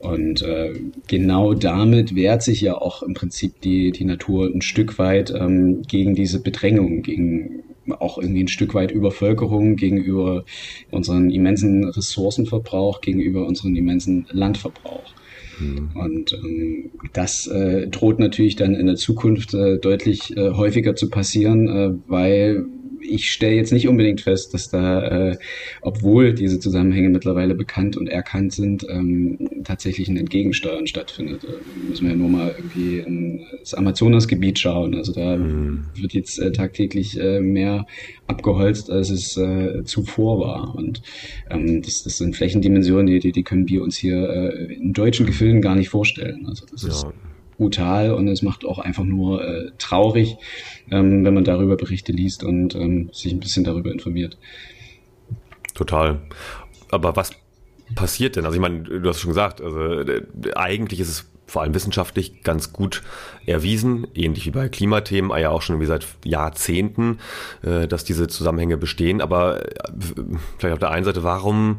und 0.00 0.42
äh, 0.42 0.72
genau 1.06 1.54
da 1.54 1.76
damit 1.76 2.14
wehrt 2.14 2.42
sich 2.42 2.62
ja 2.62 2.78
auch 2.78 3.02
im 3.02 3.12
Prinzip 3.12 3.60
die, 3.60 3.92
die 3.92 4.06
Natur 4.06 4.46
ein 4.46 4.62
Stück 4.62 4.98
weit 4.98 5.30
ähm, 5.30 5.82
gegen 5.82 6.14
diese 6.14 6.40
Bedrängung, 6.40 7.02
gegen 7.02 7.64
auch 7.98 8.16
irgendwie 8.16 8.44
ein 8.44 8.48
Stück 8.48 8.74
weit 8.74 8.92
Übervölkerung 8.92 9.76
gegenüber 9.76 10.44
unseren 10.90 11.30
immensen 11.30 11.84
Ressourcenverbrauch, 11.84 13.02
gegenüber 13.02 13.46
unseren 13.46 13.76
immensen 13.76 14.26
Landverbrauch. 14.30 15.15
Mhm. 15.58 15.90
Und 15.94 16.32
ähm, 16.32 16.90
das 17.12 17.46
äh, 17.46 17.88
droht 17.88 18.18
natürlich 18.18 18.56
dann 18.56 18.74
in 18.74 18.86
der 18.86 18.96
Zukunft 18.96 19.54
äh, 19.54 19.78
deutlich 19.78 20.36
äh, 20.36 20.50
häufiger 20.50 20.94
zu 20.94 21.08
passieren, 21.08 21.68
äh, 21.68 21.90
weil 22.08 22.64
ich 23.00 23.32
stelle 23.32 23.54
jetzt 23.54 23.72
nicht 23.72 23.88
unbedingt 23.88 24.20
fest, 24.20 24.54
dass 24.54 24.68
da, 24.68 25.30
äh, 25.30 25.38
obwohl 25.82 26.34
diese 26.34 26.58
Zusammenhänge 26.58 27.08
mittlerweile 27.08 27.54
bekannt 27.54 27.96
und 27.96 28.08
erkannt 28.08 28.52
sind, 28.52 28.86
ähm, 28.88 29.38
tatsächlich 29.64 30.08
ein 30.08 30.16
Entgegensteuern 30.16 30.86
stattfindet. 30.86 31.44
Da 31.44 31.52
müssen 31.88 32.04
wir 32.04 32.12
ja 32.12 32.16
nur 32.16 32.28
mal 32.28 32.54
irgendwie 32.56 32.98
in 32.98 33.46
das 33.60 33.74
Amazonasgebiet 33.74 34.58
schauen. 34.58 34.94
Also 34.94 35.12
da 35.12 35.36
mhm. 35.36 35.86
wird 35.94 36.14
jetzt 36.14 36.38
äh, 36.38 36.52
tagtäglich 36.52 37.18
äh, 37.18 37.40
mehr 37.40 37.86
abgeholzt, 38.26 38.90
als 38.90 39.10
es 39.10 39.36
äh, 39.36 39.84
zuvor 39.84 40.40
war. 40.40 40.74
Und 40.74 41.02
ähm, 41.50 41.82
das, 41.82 42.02
das 42.02 42.18
sind 42.18 42.36
Flächendimensionen, 42.36 43.06
die, 43.06 43.18
die, 43.18 43.32
die 43.32 43.42
können 43.42 43.68
wir 43.68 43.82
uns 43.82 43.96
hier 43.96 44.28
äh, 44.28 44.74
in 44.74 44.92
deutschen 44.92 45.26
Gefilden 45.26 45.60
gar 45.60 45.76
nicht 45.76 45.88
vorstellen. 45.88 46.46
Also 46.46 46.66
das 46.70 46.82
ja. 46.82 46.88
ist 46.88 47.06
brutal 47.56 48.12
und 48.12 48.28
es 48.28 48.42
macht 48.42 48.64
auch 48.64 48.78
einfach 48.78 49.04
nur 49.04 49.44
äh, 49.44 49.70
traurig, 49.78 50.36
ähm, 50.90 51.24
wenn 51.24 51.34
man 51.34 51.44
darüber 51.44 51.76
Berichte 51.76 52.12
liest 52.12 52.44
und 52.44 52.74
ähm, 52.74 53.10
sich 53.12 53.32
ein 53.32 53.40
bisschen 53.40 53.64
darüber 53.64 53.92
informiert. 53.92 54.36
Total. 55.74 56.20
Aber 56.90 57.16
was 57.16 57.30
passiert 57.94 58.36
denn? 58.36 58.44
Also 58.44 58.56
ich 58.56 58.60
meine, 58.60 58.82
du 58.82 59.08
hast 59.08 59.20
schon 59.20 59.30
gesagt, 59.30 59.60
also 59.60 59.80
äh, 59.80 60.22
eigentlich 60.54 61.00
ist 61.00 61.08
es 61.08 61.30
vor 61.46 61.62
allem 61.62 61.74
wissenschaftlich 61.74 62.42
ganz 62.42 62.72
gut 62.72 63.02
erwiesen, 63.46 64.08
ähnlich 64.14 64.46
wie 64.46 64.50
bei 64.50 64.68
Klimathemen, 64.68 65.30
ja 65.38 65.50
auch 65.50 65.62
schon 65.62 65.80
wie 65.80 65.86
seit 65.86 66.06
Jahrzehnten, 66.24 67.18
äh, 67.62 67.86
dass 67.86 68.04
diese 68.04 68.26
Zusammenhänge 68.26 68.76
bestehen. 68.76 69.20
Aber 69.20 69.64
äh, 69.64 69.92
vielleicht 70.58 70.74
auf 70.74 70.80
der 70.80 70.90
einen 70.90 71.04
Seite, 71.04 71.22
warum 71.22 71.78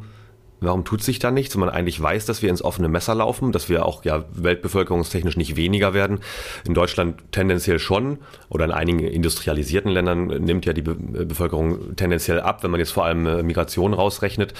Warum 0.59 0.85
tut 0.85 1.03
sich 1.03 1.19
da 1.19 1.29
nichts, 1.29 1.55
wenn 1.55 1.59
man 1.59 1.69
eigentlich 1.69 2.01
weiß, 2.01 2.25
dass 2.25 2.41
wir 2.41 2.49
ins 2.49 2.63
offene 2.63 2.87
Messer 2.87 3.13
laufen, 3.13 3.51
dass 3.51 3.69
wir 3.69 3.85
auch 3.85 4.03
ja 4.03 4.25
weltbevölkerungstechnisch 4.31 5.37
nicht 5.37 5.55
weniger 5.55 5.93
werden? 5.93 6.19
In 6.65 6.73
Deutschland 6.73 7.21
tendenziell 7.31 7.77
schon 7.77 8.17
oder 8.49 8.65
in 8.65 8.71
einigen 8.71 8.99
industrialisierten 8.99 9.91
Ländern 9.91 10.27
nimmt 10.27 10.65
ja 10.65 10.73
die 10.73 10.81
Be 10.81 10.95
Bevölkerung 10.97 11.95
tendenziell 11.95 12.39
ab, 12.39 12.63
wenn 12.63 12.71
man 12.71 12.79
jetzt 12.79 12.91
vor 12.91 13.05
allem 13.05 13.27
äh, 13.27 13.43
Migration 13.43 13.93
rausrechnet, 13.93 14.53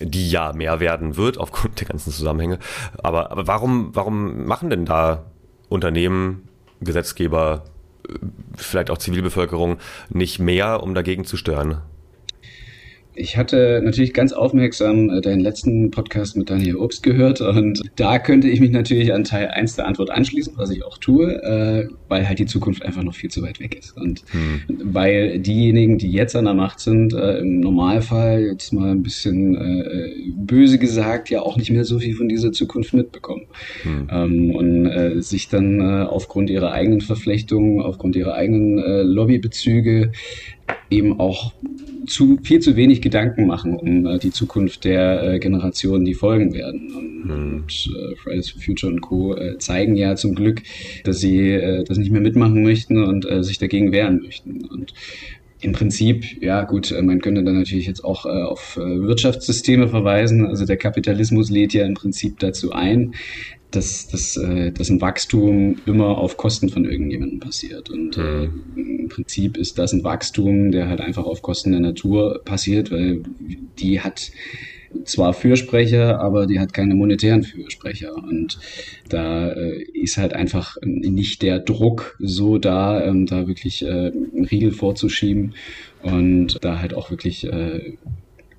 die 0.00 0.30
ja 0.30 0.52
mehr 0.54 0.80
werden 0.80 1.16
wird 1.16 1.38
aufgrund 1.38 1.80
der 1.80 1.88
ganzen 1.88 2.10
Zusammenhänge. 2.10 2.58
Aber, 3.02 3.30
aber 3.30 3.46
warum, 3.46 3.90
warum 3.94 4.46
machen 4.46 4.70
denn 4.70 4.86
da 4.86 5.24
Unternehmen, 5.68 6.48
Gesetzgeber, 6.80 7.64
äh, 8.08 8.12
vielleicht 8.56 8.90
auch 8.90 8.98
Zivilbevölkerung 8.98 9.76
nicht 10.08 10.38
mehr, 10.38 10.82
um 10.82 10.94
dagegen 10.94 11.26
zu 11.26 11.36
stören? 11.36 11.82
Ich 13.16 13.36
hatte 13.36 13.80
natürlich 13.84 14.12
ganz 14.12 14.32
aufmerksam 14.32 15.08
äh, 15.08 15.20
deinen 15.20 15.40
letzten 15.40 15.90
Podcast 15.90 16.36
mit 16.36 16.50
Daniel 16.50 16.76
Obst 16.76 17.02
gehört 17.02 17.40
und 17.40 17.80
da 17.96 18.18
könnte 18.18 18.48
ich 18.48 18.60
mich 18.60 18.70
natürlich 18.70 19.12
an 19.12 19.22
Teil 19.22 19.48
1 19.48 19.76
der 19.76 19.86
Antwort 19.86 20.10
anschließen, 20.10 20.54
was 20.56 20.70
ich 20.70 20.84
auch 20.84 20.98
tue, 20.98 21.42
äh, 21.42 21.88
weil 22.08 22.26
halt 22.28 22.40
die 22.40 22.46
Zukunft 22.46 22.84
einfach 22.84 23.04
noch 23.04 23.14
viel 23.14 23.30
zu 23.30 23.42
weit 23.42 23.60
weg 23.60 23.76
ist. 23.76 23.96
Und 23.96 24.24
hm. 24.32 24.62
weil 24.82 25.38
diejenigen, 25.38 25.98
die 25.98 26.10
jetzt 26.10 26.34
an 26.34 26.44
der 26.44 26.54
Macht 26.54 26.80
sind, 26.80 27.12
äh, 27.14 27.38
im 27.38 27.60
Normalfall 27.60 28.42
jetzt 28.42 28.72
mal 28.72 28.90
ein 28.90 29.02
bisschen 29.02 29.34
böse 30.36 30.78
gesagt, 30.78 31.30
ja 31.30 31.42
auch 31.42 31.56
nicht 31.56 31.70
mehr 31.70 31.84
so 31.84 31.98
viel 31.98 32.14
von 32.14 32.28
dieser 32.28 32.52
Zukunft 32.52 32.94
mitbekommen. 32.94 33.46
Hm. 33.82 34.08
Ähm, 34.10 34.50
und 34.54 35.22
sich 35.22 35.48
dann 35.48 35.80
aufgrund 35.80 36.50
ihrer 36.50 36.72
eigenen 36.72 37.00
Verflechtungen, 37.00 37.80
aufgrund 37.80 38.16
ihrer 38.16 38.34
eigenen 38.34 38.76
Lobbybezüge 39.06 40.12
eben 40.90 41.18
auch 41.18 41.52
zu, 42.06 42.38
viel 42.42 42.60
zu 42.60 42.76
wenig 42.76 43.02
Gedanken 43.02 43.46
machen 43.46 43.76
um 43.76 44.06
äh, 44.06 44.18
die 44.18 44.30
Zukunft 44.30 44.84
der 44.84 45.34
äh, 45.34 45.38
Generationen, 45.38 46.04
die 46.04 46.14
folgen 46.14 46.52
werden. 46.54 46.94
Und, 46.94 47.24
mhm. 47.24 47.56
und 47.56 47.90
äh, 47.96 48.16
Fridays 48.16 48.50
for 48.50 48.62
Future 48.62 48.92
und 48.92 49.00
Co. 49.00 49.34
Äh, 49.34 49.58
zeigen 49.58 49.96
ja 49.96 50.16
zum 50.16 50.34
Glück, 50.34 50.62
dass 51.04 51.20
sie 51.20 51.50
äh, 51.50 51.84
das 51.84 51.98
nicht 51.98 52.10
mehr 52.10 52.20
mitmachen 52.20 52.62
möchten 52.62 53.02
und 53.02 53.28
äh, 53.30 53.42
sich 53.42 53.58
dagegen 53.58 53.92
wehren 53.92 54.20
möchten. 54.22 54.64
Und 54.66 54.92
im 55.60 55.72
Prinzip, 55.72 56.42
ja 56.42 56.64
gut, 56.64 56.94
man 57.02 57.22
könnte 57.22 57.42
dann 57.42 57.56
natürlich 57.56 57.86
jetzt 57.86 58.04
auch 58.04 58.26
auf 58.26 58.76
Wirtschaftssysteme 58.76 59.88
verweisen. 59.88 60.44
Also 60.44 60.66
der 60.66 60.76
Kapitalismus 60.76 61.48
lädt 61.48 61.72
ja 61.72 61.86
im 61.86 61.94
Prinzip 61.94 62.38
dazu 62.38 62.72
ein, 62.72 63.14
dass, 63.74 64.08
dass, 64.08 64.36
äh, 64.36 64.72
dass 64.72 64.90
ein 64.90 65.00
Wachstum 65.00 65.76
immer 65.86 66.18
auf 66.18 66.36
Kosten 66.36 66.68
von 66.68 66.84
irgendjemandem 66.84 67.40
passiert. 67.40 67.90
Und 67.90 68.16
äh, 68.16 68.46
mhm. 68.46 69.00
im 69.00 69.08
Prinzip 69.08 69.56
ist 69.56 69.78
das 69.78 69.92
ein 69.92 70.04
Wachstum, 70.04 70.70
der 70.70 70.88
halt 70.88 71.00
einfach 71.00 71.24
auf 71.24 71.42
Kosten 71.42 71.72
der 71.72 71.80
Natur 71.80 72.42
passiert, 72.44 72.90
weil 72.90 73.22
die 73.78 74.00
hat 74.00 74.30
zwar 75.04 75.32
Fürsprecher, 75.32 76.20
aber 76.20 76.46
die 76.46 76.60
hat 76.60 76.72
keine 76.72 76.94
monetären 76.94 77.42
Fürsprecher. 77.42 78.14
Und 78.14 78.58
da 79.08 79.50
äh, 79.50 79.82
ist 79.92 80.16
halt 80.18 80.34
einfach 80.34 80.76
nicht 80.82 81.42
der 81.42 81.58
Druck 81.58 82.16
so 82.20 82.58
da, 82.58 83.04
ähm, 83.04 83.26
da 83.26 83.46
wirklich 83.46 83.82
äh, 83.82 83.88
einen 83.88 84.46
Riegel 84.50 84.72
vorzuschieben 84.72 85.54
und 86.02 86.58
da 86.62 86.78
halt 86.80 86.94
auch 86.94 87.10
wirklich 87.10 87.44
äh, 87.44 87.94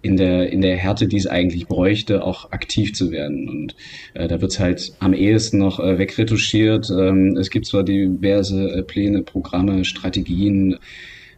in 0.05 0.17
der, 0.17 0.51
in 0.51 0.61
der 0.61 0.77
Härte, 0.77 1.07
die 1.07 1.17
es 1.17 1.25
eigentlich 1.25 1.65
bräuchte, 1.65 2.23
auch 2.23 2.51
aktiv 2.51 2.93
zu 2.93 3.09
werden. 3.09 3.49
Und 3.49 3.75
äh, 4.13 4.27
da 4.27 4.39
wird 4.39 4.51
es 4.51 4.59
halt 4.59 4.93
am 4.99 5.13
ehesten 5.13 5.57
noch 5.57 5.79
äh, 5.79 5.97
wegretuschiert. 5.97 6.91
Ähm, 6.91 7.35
es 7.37 7.49
gibt 7.49 7.65
zwar 7.65 7.83
diverse 7.83 8.69
äh, 8.69 8.83
Pläne, 8.83 9.23
Programme, 9.23 9.83
Strategien. 9.83 10.77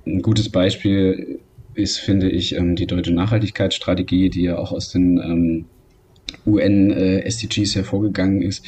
Ein 0.06 0.22
gutes 0.22 0.50
Beispiel 0.50 1.40
ist, 1.76 1.98
finde 2.00 2.30
ich, 2.30 2.56
ähm, 2.56 2.76
die 2.76 2.88
deutsche 2.88 3.14
Nachhaltigkeitsstrategie, 3.14 4.30
die 4.30 4.44
ja 4.44 4.58
auch 4.58 4.74
aus 4.74 4.90
den 4.90 5.18
ähm, 5.18 5.66
UN-SDGs 6.46 7.72
äh, 7.72 7.80
hervorgegangen 7.80 8.42
ist. 8.42 8.66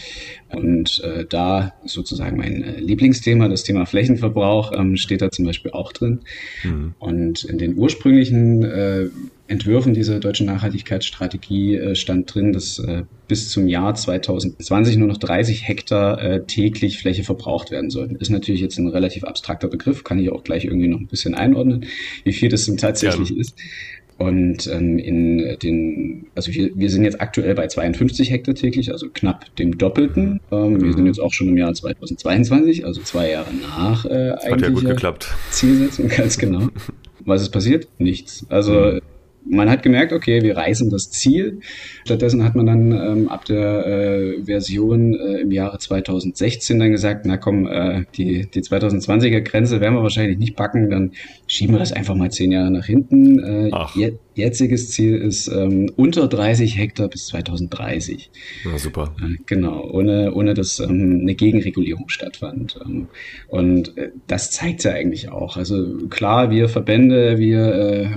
Und 0.48 1.04
äh, 1.04 1.26
da 1.26 1.74
sozusagen 1.84 2.38
mein 2.38 2.64
äh, 2.64 2.80
Lieblingsthema, 2.80 3.50
das 3.50 3.64
Thema 3.64 3.86
Flächenverbrauch, 3.86 4.72
ähm, 4.78 4.96
steht 4.96 5.22
da 5.22 5.30
zum 5.30 5.44
Beispiel 5.44 5.72
auch 5.72 5.92
drin. 5.92 6.22
Mhm. 6.64 6.94
Und 7.00 7.44
in 7.44 7.58
den 7.58 7.78
ursprünglichen 7.78 8.64
äh, 8.64 9.10
Entwürfen 9.50 9.96
dieser 9.96 10.20
deutschen 10.20 10.46
Nachhaltigkeitsstrategie 10.46 11.76
äh, 11.76 11.96
stand 11.96 12.34
drin, 12.34 12.54
dass 12.54 12.78
äh, 12.78 13.04
bis 13.28 13.50
zum 13.50 13.68
Jahr 13.68 13.96
2020 13.96 14.98
nur 14.98 15.08
noch 15.08 15.18
30 15.18 15.68
Hektar 15.68 16.22
äh, 16.22 16.46
täglich 16.46 17.00
Fläche 17.00 17.24
verbraucht 17.24 17.72
werden 17.72 17.90
sollten. 17.90 18.16
Ist 18.16 18.30
natürlich 18.30 18.62
jetzt 18.62 18.78
ein 18.78 18.88
relativ 18.88 19.24
abstrakter 19.24 19.68
Begriff, 19.68 20.04
kann 20.04 20.20
ich 20.20 20.32
auch 20.32 20.44
gleich 20.44 20.66
irgendwie 20.66 20.88
noch 20.88 21.00
ein 21.00 21.08
bisschen 21.08 21.34
einordnen, 21.34 21.86
wie 22.24 22.34
viel 22.34 22.50
das 22.50 22.68
denn 22.68 22.78
tatsächlich 22.78 23.32
ja. 23.32 23.38
ist. 23.38 23.58
Und 24.20 24.68
ähm, 24.68 25.00
in 25.00 25.58
den, 25.64 26.28
also 26.36 26.54
wir, 26.54 26.70
wir 26.76 26.92
sind 26.92 27.04
jetzt 27.04 27.20
aktuell 27.20 27.56
bei 27.56 27.66
52 27.66 28.30
Hektar 28.30 28.54
täglich, 28.54 28.92
also 28.92 29.08
knapp 29.12 29.56
dem 29.56 29.80
Doppelten. 29.80 30.42
Ähm, 30.52 30.80
wir 30.80 30.94
sind 30.94 31.08
jetzt 31.08 31.20
auch 31.20 31.34
schon 31.34 31.48
im 31.48 31.58
Jahr 31.58 31.74
2022, 31.74 32.86
also 32.86 33.02
zwei 33.02 33.32
Jahre 33.32 33.50
nach 33.56 34.06
äh, 34.06 34.10
eigentlich. 34.10 34.52
Hat 34.52 34.62
ja 34.62 34.70
gut 34.70 34.86
geklappt. 34.86 35.36
Zielsetzung, 35.50 36.08
ganz 36.16 36.38
genau. 36.38 36.68
Was 37.26 37.42
ist 37.42 37.50
passiert? 37.50 37.88
Nichts. 37.98 38.46
Also 38.50 38.74
mhm 38.74 39.00
man 39.46 39.70
hat 39.70 39.84
gemerkt, 39.84 40.14
okay, 40.14 40.44
wir 40.44 40.58
reißen 40.58 40.90
das 40.90 41.10
Ziel. 41.10 41.60
Stattdessen 42.06 42.44
hat 42.44 42.56
man 42.56 42.66
dann 42.66 42.92
ähm, 42.92 43.30
ab 43.30 43.46
der 43.46 43.86
äh, 43.86 44.44
Version 44.44 45.14
äh, 45.16 45.42
im 45.42 45.52
Jahre 45.52 45.80
2016 45.80 46.80
dann 46.80 46.92
gesagt, 46.92 47.26
na 47.26 47.38
komm, 47.38 47.68
äh, 47.68 48.04
die, 48.16 48.50
die 48.50 48.62
2020er 48.62 49.42
Grenze 49.42 49.82
werden 49.82 49.96
wir 49.96 50.04
wahrscheinlich 50.04 50.38
nicht 50.38 50.56
packen, 50.56 50.90
dann 50.90 51.12
schieben 51.48 51.76
wir 51.76 51.80
das 51.80 51.92
einfach 51.94 52.16
mal 52.16 52.32
zehn 52.32 52.52
Jahre 52.52 52.72
nach 52.72 52.86
hinten. 52.86 53.40
Äh, 53.40 53.72
je, 53.96 54.14
jetziges 54.36 54.92
Ziel 54.92 55.16
ist 55.18 55.48
ähm, 55.48 55.92
unter 55.96 56.28
30 56.28 56.78
Hektar 56.78 57.08
bis 57.08 57.28
2030. 57.28 58.32
Ja, 58.66 58.78
super. 58.78 59.16
Äh, 59.22 59.38
genau, 59.46 59.90
ohne, 59.90 60.34
ohne 60.34 60.54
dass 60.54 60.80
ähm, 60.80 61.20
eine 61.22 61.36
Gegenregulierung 61.36 62.10
stattfand. 62.10 62.80
Ähm, 62.86 63.08
und 63.48 63.98
äh, 63.98 64.12
das 64.28 64.52
zeigt 64.52 64.84
ja 64.84 64.92
eigentlich 64.92 65.30
auch. 65.30 65.58
Also 65.58 66.08
klar, 66.10 66.52
wir 66.52 66.70
Verbände, 66.70 67.38
wir 67.38 67.74
äh, 67.74 68.10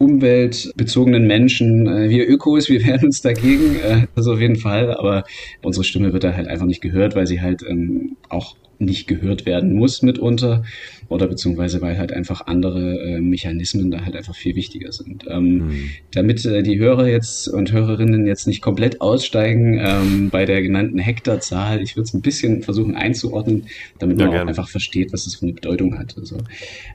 umweltbezogenen 0.00 1.26
Menschen, 1.26 1.86
äh, 1.86 2.08
wir 2.08 2.28
Ökos, 2.28 2.68
wir 2.70 2.82
wehren 2.84 3.04
uns 3.04 3.20
dagegen, 3.20 3.76
das 4.14 4.26
auf 4.26 4.40
jeden 4.40 4.56
Fall, 4.56 4.94
aber 4.94 5.24
unsere 5.62 5.84
Stimme 5.84 6.12
wird 6.12 6.24
da 6.24 6.32
halt 6.34 6.48
einfach 6.48 6.66
nicht 6.66 6.80
gehört, 6.80 7.14
weil 7.14 7.26
sie 7.26 7.40
halt 7.40 7.62
ähm, 7.68 8.16
auch 8.30 8.56
nicht 8.80 9.06
gehört 9.06 9.46
werden 9.46 9.74
muss 9.74 10.02
mitunter 10.02 10.64
oder 11.08 11.26
beziehungsweise 11.26 11.80
weil 11.80 11.98
halt 11.98 12.12
einfach 12.12 12.46
andere 12.46 12.98
äh, 12.98 13.20
Mechanismen 13.20 13.90
da 13.90 14.04
halt 14.04 14.16
einfach 14.16 14.34
viel 14.34 14.54
wichtiger 14.54 14.90
sind. 14.92 15.26
Ähm, 15.28 15.44
mhm. 15.44 15.90
Damit 16.12 16.44
äh, 16.46 16.62
die 16.62 16.78
Hörer 16.78 17.08
jetzt 17.08 17.48
und 17.48 17.72
Hörerinnen 17.72 18.26
jetzt 18.26 18.46
nicht 18.46 18.62
komplett 18.62 19.00
aussteigen 19.00 19.78
ähm, 19.80 20.30
bei 20.30 20.46
der 20.46 20.62
genannten 20.62 20.98
Hektarzahl, 20.98 21.82
ich 21.82 21.96
würde 21.96 22.06
es 22.06 22.14
ein 22.14 22.22
bisschen 22.22 22.62
versuchen 22.62 22.94
einzuordnen, 22.94 23.66
damit 23.98 24.18
man 24.18 24.32
ja, 24.32 24.42
auch 24.42 24.46
einfach 24.46 24.68
versteht, 24.68 25.12
was 25.12 25.26
es 25.26 25.34
für 25.34 25.46
eine 25.46 25.52
Bedeutung 25.52 25.98
hat. 25.98 26.16
Also 26.16 26.38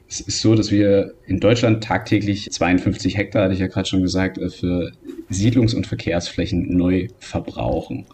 es 0.08 0.22
ist 0.22 0.42
so, 0.42 0.56
dass 0.56 0.72
wir 0.72 1.14
in 1.28 1.40
Deutschland 1.40 1.84
tagtäglich 1.84 2.52
52 2.52 3.18
Hektar, 3.18 3.44
hatte 3.44 3.54
ich 3.54 3.60
ja 3.60 3.68
gerade 3.68 3.88
schon 3.88 4.02
gesagt, 4.02 4.38
äh, 4.38 4.50
für 4.50 4.92
Siedlungs- 5.30 5.76
und 5.76 5.88
Verkehrsflächen 5.88 6.76
neu 6.76 7.10
verbrauchen. 7.20 8.06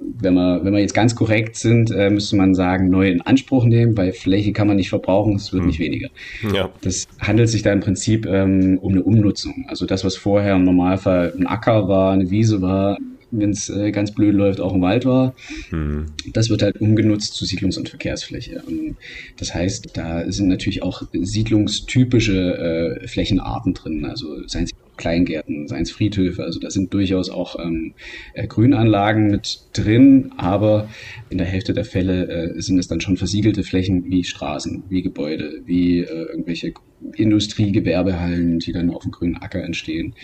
Wenn 0.00 0.34
wir, 0.34 0.64
wenn 0.64 0.72
wir 0.72 0.80
jetzt 0.80 0.94
ganz 0.94 1.14
korrekt 1.14 1.56
sind, 1.56 1.90
äh, 1.90 2.10
müsste 2.10 2.36
man 2.36 2.54
sagen, 2.54 2.88
neu 2.88 3.08
in 3.08 3.20
Anspruch 3.20 3.64
nehmen. 3.64 3.94
Bei 3.94 4.12
Fläche 4.12 4.52
kann 4.52 4.68
man 4.68 4.76
nicht 4.76 4.88
verbrauchen, 4.88 5.36
es 5.36 5.52
wird 5.52 5.62
hm. 5.62 5.68
nicht 5.68 5.78
weniger. 5.78 6.08
Ja. 6.54 6.70
Das 6.82 7.06
handelt 7.18 7.48
sich 7.48 7.62
da 7.62 7.72
im 7.72 7.80
Prinzip 7.80 8.26
ähm, 8.26 8.78
um 8.80 8.92
eine 8.92 9.02
Umnutzung. 9.02 9.66
Also 9.68 9.86
das, 9.86 10.04
was 10.04 10.16
vorher 10.16 10.56
im 10.56 10.64
Normalfall 10.64 11.32
ein 11.36 11.46
Acker 11.46 11.88
war, 11.88 12.12
eine 12.12 12.30
Wiese 12.30 12.62
war, 12.62 12.98
wenn 13.30 13.50
es 13.50 13.68
äh, 13.68 13.90
ganz 13.90 14.12
blöd 14.12 14.34
läuft, 14.34 14.60
auch 14.60 14.72
ein 14.72 14.80
Wald 14.80 15.04
war. 15.04 15.34
Mhm. 15.70 16.06
Das 16.32 16.48
wird 16.50 16.62
halt 16.62 16.80
umgenutzt 16.80 17.34
zu 17.34 17.44
Siedlungs- 17.44 17.78
und 17.78 17.88
Verkehrsfläche. 17.88 18.62
Und 18.66 18.96
das 19.36 19.54
heißt, 19.54 19.90
da 19.96 20.30
sind 20.30 20.48
natürlich 20.48 20.82
auch 20.82 21.02
siedlungstypische 21.12 22.98
äh, 23.02 23.06
Flächenarten 23.06 23.74
drin, 23.74 24.04
also 24.04 24.46
seien 24.46 24.64
es 24.64 24.70
Kleingärten, 24.98 25.66
seien 25.66 25.82
es 25.82 25.90
Friedhöfe, 25.90 26.44
also 26.44 26.60
da 26.60 26.70
sind 26.70 26.92
durchaus 26.92 27.30
auch 27.30 27.58
ähm, 27.58 27.94
äh, 28.34 28.46
Grünanlagen 28.46 29.30
mit 29.30 29.60
drin, 29.72 30.32
aber 30.36 30.88
in 31.30 31.38
der 31.38 31.46
Hälfte 31.46 31.72
der 31.72 31.86
Fälle 31.86 32.28
äh, 32.28 32.60
sind 32.60 32.78
es 32.78 32.88
dann 32.88 33.00
schon 33.00 33.16
versiegelte 33.16 33.62
Flächen 33.62 34.10
wie 34.10 34.24
Straßen, 34.24 34.84
wie 34.90 35.02
Gebäude, 35.02 35.62
wie 35.64 36.00
äh, 36.00 36.04
irgendwelche 36.04 36.74
Industriegewerbehallen, 37.14 38.58
die 38.58 38.72
dann 38.72 38.90
auf 38.90 39.02
dem 39.02 39.12
grünen 39.12 39.36
Acker 39.36 39.62
entstehen. 39.62 40.14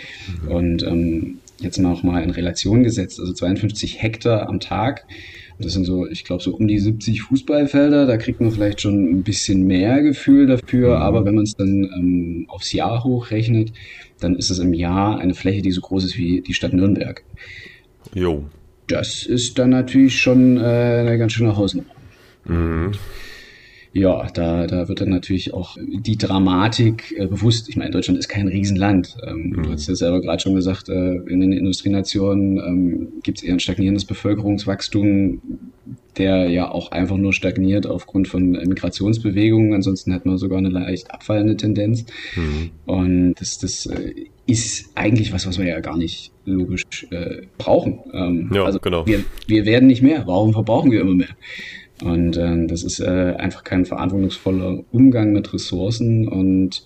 Mhm. 0.42 0.48
Und 0.48 0.82
ähm, 0.82 1.38
jetzt 1.60 1.78
noch 1.78 2.02
mal 2.02 2.22
in 2.22 2.30
Relation 2.30 2.82
gesetzt, 2.82 3.20
also 3.20 3.32
52 3.32 4.02
Hektar 4.02 4.48
am 4.48 4.60
Tag. 4.60 5.06
Das 5.58 5.72
sind 5.72 5.84
so, 5.84 6.06
ich 6.08 6.24
glaube, 6.24 6.42
so 6.42 6.54
um 6.54 6.66
die 6.66 6.78
70 6.78 7.22
Fußballfelder. 7.22 8.06
Da 8.06 8.16
kriegt 8.16 8.40
man 8.40 8.50
vielleicht 8.50 8.80
schon 8.80 9.08
ein 9.08 9.22
bisschen 9.22 9.66
mehr 9.66 10.02
Gefühl 10.02 10.46
dafür. 10.46 10.96
Mhm. 10.96 11.02
Aber 11.02 11.24
wenn 11.24 11.36
man 11.36 11.44
es 11.44 11.54
dann 11.54 11.84
ähm, 11.96 12.46
aufs 12.48 12.72
Jahr 12.72 13.04
hochrechnet, 13.04 13.72
dann 14.20 14.36
ist 14.36 14.50
es 14.50 14.58
im 14.58 14.72
Jahr 14.72 15.18
eine 15.18 15.34
Fläche, 15.34 15.62
die 15.62 15.72
so 15.72 15.80
groß 15.80 16.04
ist 16.04 16.16
wie 16.16 16.40
die 16.40 16.54
Stadt 16.54 16.72
Nürnberg. 16.72 17.22
Jo. 18.14 18.44
Das 18.86 19.24
ist 19.24 19.58
dann 19.58 19.70
natürlich 19.70 20.20
schon 20.20 20.58
äh, 20.58 20.60
eine 20.60 21.18
ganz 21.18 21.32
schöne 21.32 21.56
Hausnummer. 21.56 21.88
Mhm 22.44 22.92
ja, 23.96 24.26
da, 24.34 24.66
da 24.66 24.88
wird 24.88 25.00
dann 25.00 25.10
natürlich 25.10 25.54
auch 25.54 25.76
die 25.80 26.18
Dramatik 26.18 27.14
äh, 27.16 27.28
bewusst. 27.28 27.68
Ich 27.68 27.76
meine, 27.76 27.92
Deutschland 27.92 28.18
ist 28.18 28.28
kein 28.28 28.48
Riesenland. 28.48 29.16
Ähm, 29.24 29.50
mhm. 29.50 29.62
Du 29.62 29.70
hast 29.70 29.86
ja 29.86 29.94
selber 29.94 30.20
gerade 30.20 30.42
schon 30.42 30.56
gesagt, 30.56 30.88
äh, 30.88 31.14
in 31.28 31.38
den 31.38 31.52
Industrienationen 31.52 32.58
ähm, 32.58 33.08
gibt 33.22 33.38
es 33.38 33.44
eher 33.44 33.52
ein 33.52 33.60
stagnierendes 33.60 34.04
Bevölkerungswachstum, 34.04 35.40
der 36.18 36.48
ja 36.50 36.72
auch 36.72 36.90
einfach 36.90 37.16
nur 37.16 37.32
stagniert 37.32 37.86
aufgrund 37.86 38.26
von 38.26 38.50
Migrationsbewegungen. 38.50 39.74
Ansonsten 39.74 40.12
hat 40.12 40.26
man 40.26 40.38
sogar 40.38 40.58
eine 40.58 40.70
leicht 40.70 41.12
abfallende 41.12 41.56
Tendenz. 41.56 42.04
Mhm. 42.34 42.70
Und 42.86 43.34
das, 43.38 43.58
das 43.58 43.86
äh, 43.86 44.12
ist 44.46 44.90
eigentlich 44.96 45.32
was, 45.32 45.46
was 45.46 45.56
wir 45.56 45.66
ja 45.66 45.78
gar 45.78 45.96
nicht 45.96 46.32
logisch 46.44 46.82
äh, 47.10 47.42
brauchen. 47.58 48.00
Ähm, 48.12 48.50
ja, 48.52 48.64
also 48.64 48.80
genau. 48.80 49.06
Wir, 49.06 49.20
wir 49.46 49.66
werden 49.66 49.86
nicht 49.86 50.02
mehr. 50.02 50.26
Warum 50.26 50.52
verbrauchen 50.52 50.90
wir 50.90 51.00
immer 51.00 51.14
mehr? 51.14 51.28
Und 52.02 52.36
äh, 52.36 52.66
das 52.66 52.82
ist 52.82 52.98
äh, 52.98 53.34
einfach 53.38 53.62
kein 53.62 53.84
verantwortungsvoller 53.84 54.82
Umgang 54.90 55.32
mit 55.32 55.52
Ressourcen 55.54 56.26
und 56.26 56.84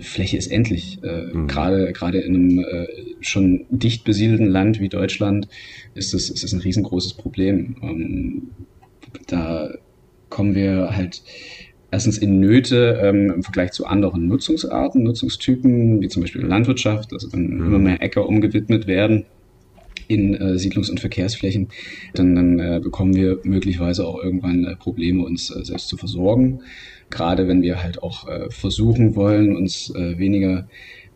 Fläche 0.00 0.36
ist 0.36 0.50
endlich. 0.50 0.98
Äh, 1.04 1.32
mhm. 1.32 1.46
Gerade 1.46 1.92
gerade 1.92 2.18
in 2.18 2.34
einem 2.34 2.58
äh, 2.58 2.86
schon 3.20 3.66
dicht 3.70 4.04
besiedelten 4.04 4.48
Land 4.48 4.80
wie 4.80 4.88
Deutschland 4.88 5.46
ist 5.94 6.14
es 6.14 6.30
ist 6.30 6.42
das 6.42 6.52
ein 6.52 6.60
riesengroßes 6.60 7.14
Problem. 7.14 7.76
Ähm, 7.82 8.50
da 9.28 9.70
kommen 10.30 10.56
wir 10.56 10.96
halt 10.96 11.22
erstens 11.92 12.18
in 12.18 12.40
Nöte 12.40 13.00
ähm, 13.02 13.30
im 13.30 13.42
Vergleich 13.44 13.70
zu 13.70 13.86
anderen 13.86 14.26
Nutzungsarten, 14.26 15.04
Nutzungstypen, 15.04 16.00
wie 16.00 16.08
zum 16.08 16.22
Beispiel 16.22 16.42
Landwirtschaft, 16.42 17.12
also 17.12 17.32
wenn 17.32 17.50
mhm. 17.50 17.66
immer 17.66 17.78
mehr 17.78 18.02
Äcker 18.02 18.26
umgewidmet 18.26 18.88
werden 18.88 19.26
in 20.10 20.34
äh, 20.34 20.58
Siedlungs- 20.58 20.90
und 20.90 20.98
Verkehrsflächen, 20.98 21.68
dann, 22.14 22.34
dann 22.34 22.58
äh, 22.58 22.80
bekommen 22.82 23.14
wir 23.14 23.38
möglicherweise 23.44 24.06
auch 24.06 24.22
irgendwann 24.22 24.64
äh, 24.64 24.74
Probleme, 24.74 25.24
uns 25.24 25.50
äh, 25.54 25.64
selbst 25.64 25.88
zu 25.88 25.96
versorgen. 25.96 26.62
Gerade 27.10 27.46
wenn 27.46 27.62
wir 27.62 27.82
halt 27.82 28.02
auch 28.02 28.28
äh, 28.28 28.50
versuchen 28.50 29.14
wollen, 29.14 29.56
uns 29.56 29.90
äh, 29.94 30.18
weniger 30.18 30.68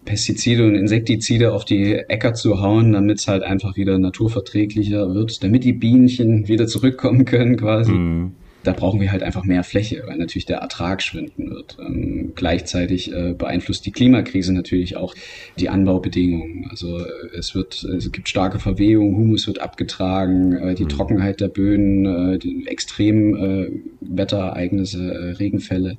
Pestizide 0.04 0.66
und 0.66 0.74
Insektizide 0.74 1.52
auf 1.52 1.64
die 1.64 1.94
Äcker 1.94 2.34
zu 2.34 2.60
hauen, 2.60 2.92
damit 2.92 3.18
es 3.18 3.26
halt 3.26 3.42
einfach 3.42 3.76
wieder 3.76 3.98
naturverträglicher 3.98 5.14
wird, 5.14 5.42
damit 5.42 5.64
die 5.64 5.72
Bienchen 5.72 6.46
wieder 6.46 6.66
zurückkommen 6.66 7.24
können 7.24 7.56
quasi. 7.56 7.92
Mhm 7.92 8.32
da 8.64 8.72
brauchen 8.72 9.00
wir 9.00 9.12
halt 9.12 9.22
einfach 9.22 9.44
mehr 9.44 9.62
Fläche, 9.62 10.02
weil 10.06 10.16
natürlich 10.16 10.46
der 10.46 10.58
Ertrag 10.58 11.02
schwinden 11.02 11.50
wird. 11.50 11.76
Ähm, 11.78 12.32
gleichzeitig 12.34 13.12
äh, 13.12 13.34
beeinflusst 13.34 13.86
die 13.86 13.92
Klimakrise 13.92 14.52
natürlich 14.52 14.96
auch 14.96 15.14
die 15.58 15.68
Anbaubedingungen. 15.68 16.66
Also 16.70 16.98
äh, 16.98 17.04
es 17.36 17.54
wird, 17.54 17.84
es 17.84 18.10
gibt 18.10 18.28
starke 18.28 18.58
Verwehung, 18.58 19.16
Humus 19.16 19.46
wird 19.46 19.60
abgetragen, 19.60 20.52
äh, 20.56 20.74
die 20.74 20.84
mhm. 20.84 20.88
Trockenheit 20.88 21.40
der 21.40 21.48
Böden, 21.48 22.06
äh, 22.06 22.38
die 22.38 22.66
extremen 22.66 23.36
äh, 23.36 23.70
Wetterereignisse, 24.00 25.12
äh, 25.12 25.30
Regenfälle 25.32 25.98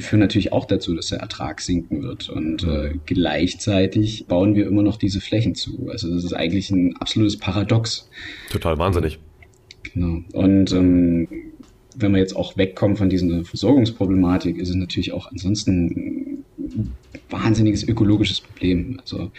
führen 0.00 0.20
natürlich 0.20 0.52
auch 0.52 0.64
dazu, 0.64 0.94
dass 0.94 1.08
der 1.08 1.20
Ertrag 1.20 1.60
sinken 1.60 2.02
wird. 2.02 2.28
Und 2.28 2.64
äh, 2.64 2.94
gleichzeitig 3.06 4.26
bauen 4.26 4.54
wir 4.54 4.66
immer 4.66 4.82
noch 4.82 4.96
diese 4.96 5.20
Flächen 5.20 5.54
zu. 5.54 5.88
Also 5.90 6.12
das 6.12 6.24
ist 6.24 6.32
eigentlich 6.32 6.70
ein 6.70 6.96
absolutes 6.96 7.38
Paradox. 7.38 8.08
Total 8.50 8.78
wahnsinnig. 8.78 9.18
Genau. 9.92 10.22
Und 10.32 10.72
ähm, 10.72 11.28
wenn 11.96 12.12
wir 12.12 12.18
jetzt 12.18 12.36
auch 12.36 12.56
wegkommen 12.56 12.96
von 12.96 13.08
dieser 13.08 13.44
Versorgungsproblematik, 13.44 14.58
ist 14.58 14.70
es 14.70 14.74
natürlich 14.74 15.12
auch 15.12 15.30
ansonsten 15.30 16.44
ein 16.58 16.92
wahnsinniges 17.30 17.86
ökologisches 17.86 18.40
Problem. 18.40 18.98
Also 19.00 19.30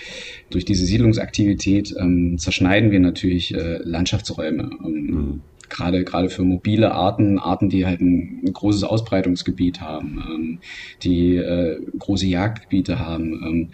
durch 0.50 0.66
diese 0.66 0.86
Siedlungsaktivität 0.86 1.94
ähm, 2.00 2.38
zerschneiden 2.38 2.92
wir 2.92 3.00
natürlich 3.00 3.54
äh, 3.54 3.78
Landschaftsräume. 3.84 4.70
Ähm, 4.84 5.06
mhm. 5.06 5.42
Gerade, 5.68 6.04
gerade 6.04 6.30
für 6.30 6.44
mobile 6.44 6.92
Arten, 6.92 7.40
Arten, 7.40 7.70
die 7.70 7.88
halt 7.88 8.00
ein, 8.00 8.42
ein 8.46 8.54
großes 8.54 8.84
Ausbreitungsgebiet 8.84 9.82
haben, 9.82 10.24
ähm, 10.30 10.60
die 11.02 11.38
äh, 11.38 11.82
große 11.98 12.28
Jagdgebiete 12.28 13.00
haben, 13.00 13.34
ähm, 13.44 13.70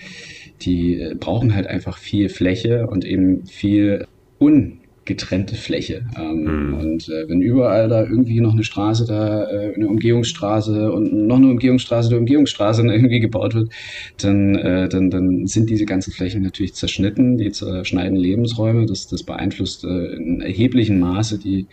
die 0.61 0.99
äh, 1.01 1.15
brauchen 1.15 1.53
halt 1.53 1.67
einfach 1.67 1.97
viel 1.97 2.29
Fläche 2.29 2.87
und 2.87 3.03
eben 3.03 3.45
viel 3.45 4.07
un 4.39 4.80
getrennte 5.05 5.55
Fläche. 5.55 6.05
Ähm, 6.15 6.43
mhm. 6.43 6.73
Und 6.75 7.09
äh, 7.09 7.27
wenn 7.27 7.41
überall 7.41 7.89
da 7.89 8.03
irgendwie 8.03 8.39
noch 8.39 8.53
eine 8.53 8.63
Straße 8.63 9.05
da, 9.05 9.49
äh, 9.49 9.73
eine 9.73 9.87
Umgehungsstraße 9.87 10.91
und 10.91 11.11
noch 11.11 11.37
eine 11.37 11.47
Umgehungsstraße 11.47 12.09
der 12.09 12.19
Umgehungsstraße 12.19 12.81
irgendwie 12.85 13.19
gebaut 13.19 13.55
wird, 13.55 13.71
dann, 14.21 14.55
äh, 14.55 14.89
dann, 14.89 15.09
dann 15.09 15.47
sind 15.47 15.69
diese 15.71 15.85
ganzen 15.85 16.13
Flächen 16.13 16.43
natürlich 16.43 16.75
zerschnitten, 16.75 17.37
die 17.37 17.51
zerschneiden 17.51 18.15
Lebensräume. 18.15 18.85
Das, 18.85 19.07
das 19.07 19.23
beeinflusst 19.23 19.83
äh, 19.85 20.13
in 20.15 20.41
erheblichem 20.41 20.99
Maße 20.99 21.39
die, 21.39 21.65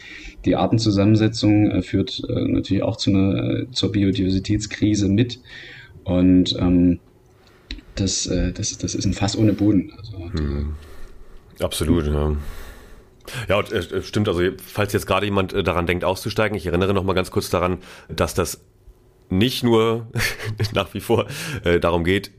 die 0.46 0.56
Artenzusammensetzung, 0.56 1.70
äh, 1.70 1.82
führt 1.82 2.22
äh, 2.28 2.48
natürlich 2.48 2.82
auch 2.82 2.96
zu 2.96 3.10
einer, 3.10 3.70
zur 3.72 3.92
Biodiversitätskrise 3.92 5.08
mit. 5.08 5.38
Und 6.04 6.56
ähm, 6.58 6.98
das, 7.94 8.30
das, 8.54 8.78
das 8.78 8.94
ist 8.94 9.04
ein 9.06 9.12
Fass 9.12 9.36
ohne 9.36 9.52
Boden. 9.52 9.92
Also, 9.98 10.18
mhm. 10.18 10.74
Absolut, 11.58 12.06
ja. 12.06 12.36
Ja, 13.48 13.60
äh, 13.60 14.02
stimmt. 14.02 14.28
Also, 14.28 14.42
falls 14.64 14.92
jetzt 14.92 15.06
gerade 15.06 15.26
jemand 15.26 15.52
äh, 15.52 15.62
daran 15.62 15.86
denkt, 15.86 16.04
auszusteigen, 16.04 16.56
ich 16.56 16.66
erinnere 16.66 16.94
noch 16.94 17.04
mal 17.04 17.14
ganz 17.14 17.30
kurz 17.30 17.50
daran, 17.50 17.78
dass 18.08 18.34
das 18.34 18.60
nicht 19.30 19.62
nur 19.64 20.06
nach 20.74 20.92
wie 20.94 21.00
vor 21.00 21.26
äh, 21.64 21.80
darum 21.80 22.04
geht, 22.04 22.30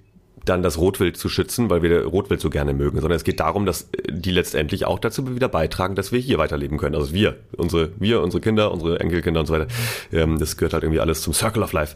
dann 0.46 0.64
das 0.64 0.78
Rotwild 0.78 1.18
zu 1.18 1.30
schützen, 1.30 1.70
weil 1.70 1.82
wir 1.84 2.06
Rotwild 2.06 2.42
so 2.42 2.50
gerne 2.50 2.74
mögen, 2.74 3.00
sondern 3.00 3.16
es 3.18 3.24
geht 3.24 3.40
darum, 3.40 3.66
dass 3.66 3.90
die 4.10 4.32
letztendlich 4.32 4.86
auch 4.86 5.00
dazu 5.00 5.36
wieder 5.36 5.50
beitragen, 5.50 5.96
dass 5.96 6.12
wir 6.12 6.20
hier 6.20 6.38
weiterleben 6.38 6.78
können. 6.78 6.96
Also 6.96 7.14
wir, 7.14 7.38
unsere, 7.56 7.92
wir, 8.00 8.22
unsere 8.22 8.42
Kinder, 8.42 8.72
unsere 8.72 9.00
Enkelkinder 9.00 9.42
und 9.42 9.46
so 9.46 9.54
weiter. 9.54 9.68
Ähm, 10.12 10.40
das 10.40 10.58
gehört 10.58 10.74
halt 10.74 10.84
irgendwie 10.84 11.02
alles 11.02 11.22
zum 11.22 11.34
Circle 11.34 11.64
of 11.64 11.74
Life. 11.74 11.96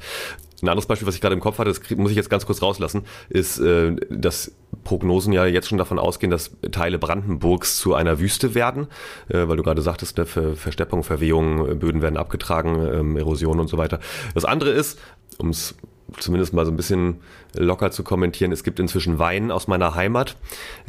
Ein 0.63 0.69
anderes 0.69 0.85
Beispiel, 0.85 1.07
was 1.07 1.15
ich 1.15 1.21
gerade 1.21 1.35
im 1.35 1.41
Kopf 1.41 1.59
hatte, 1.59 1.69
das 1.69 1.97
muss 1.97 2.11
ich 2.11 2.15
jetzt 2.15 2.29
ganz 2.29 2.45
kurz 2.45 2.61
rauslassen, 2.61 3.03
ist, 3.27 3.59
äh, 3.59 3.95
dass 4.09 4.53
Prognosen 4.85 5.33
ja 5.33 5.45
jetzt 5.45 5.67
schon 5.67 5.77
davon 5.77 5.99
ausgehen, 5.99 6.31
dass 6.31 6.51
Teile 6.71 6.99
Brandenburgs 6.99 7.77
zu 7.77 7.93
einer 7.93 8.19
Wüste 8.19 8.55
werden, 8.55 8.87
äh, 9.27 9.47
weil 9.47 9.57
du 9.57 9.63
gerade 9.63 9.81
sagtest, 9.81 10.17
ne, 10.17 10.25
Versteppung, 10.25 11.03
Verwehung, 11.03 11.79
Böden 11.79 12.01
werden 12.01 12.15
abgetragen, 12.15 12.75
ähm, 12.93 13.17
Erosion 13.17 13.59
und 13.59 13.67
so 13.67 13.77
weiter. 13.77 13.99
Das 14.35 14.45
andere 14.45 14.69
ist, 14.69 14.99
um 15.37 15.49
es 15.49 15.75
zumindest 16.19 16.53
mal 16.53 16.65
so 16.65 16.71
ein 16.71 16.77
bisschen 16.77 17.21
locker 17.55 17.91
zu 17.91 18.03
kommentieren. 18.03 18.51
Es 18.51 18.63
gibt 18.63 18.79
inzwischen 18.79 19.19
Wein 19.19 19.51
aus 19.51 19.67
meiner 19.67 19.95
Heimat. 19.95 20.35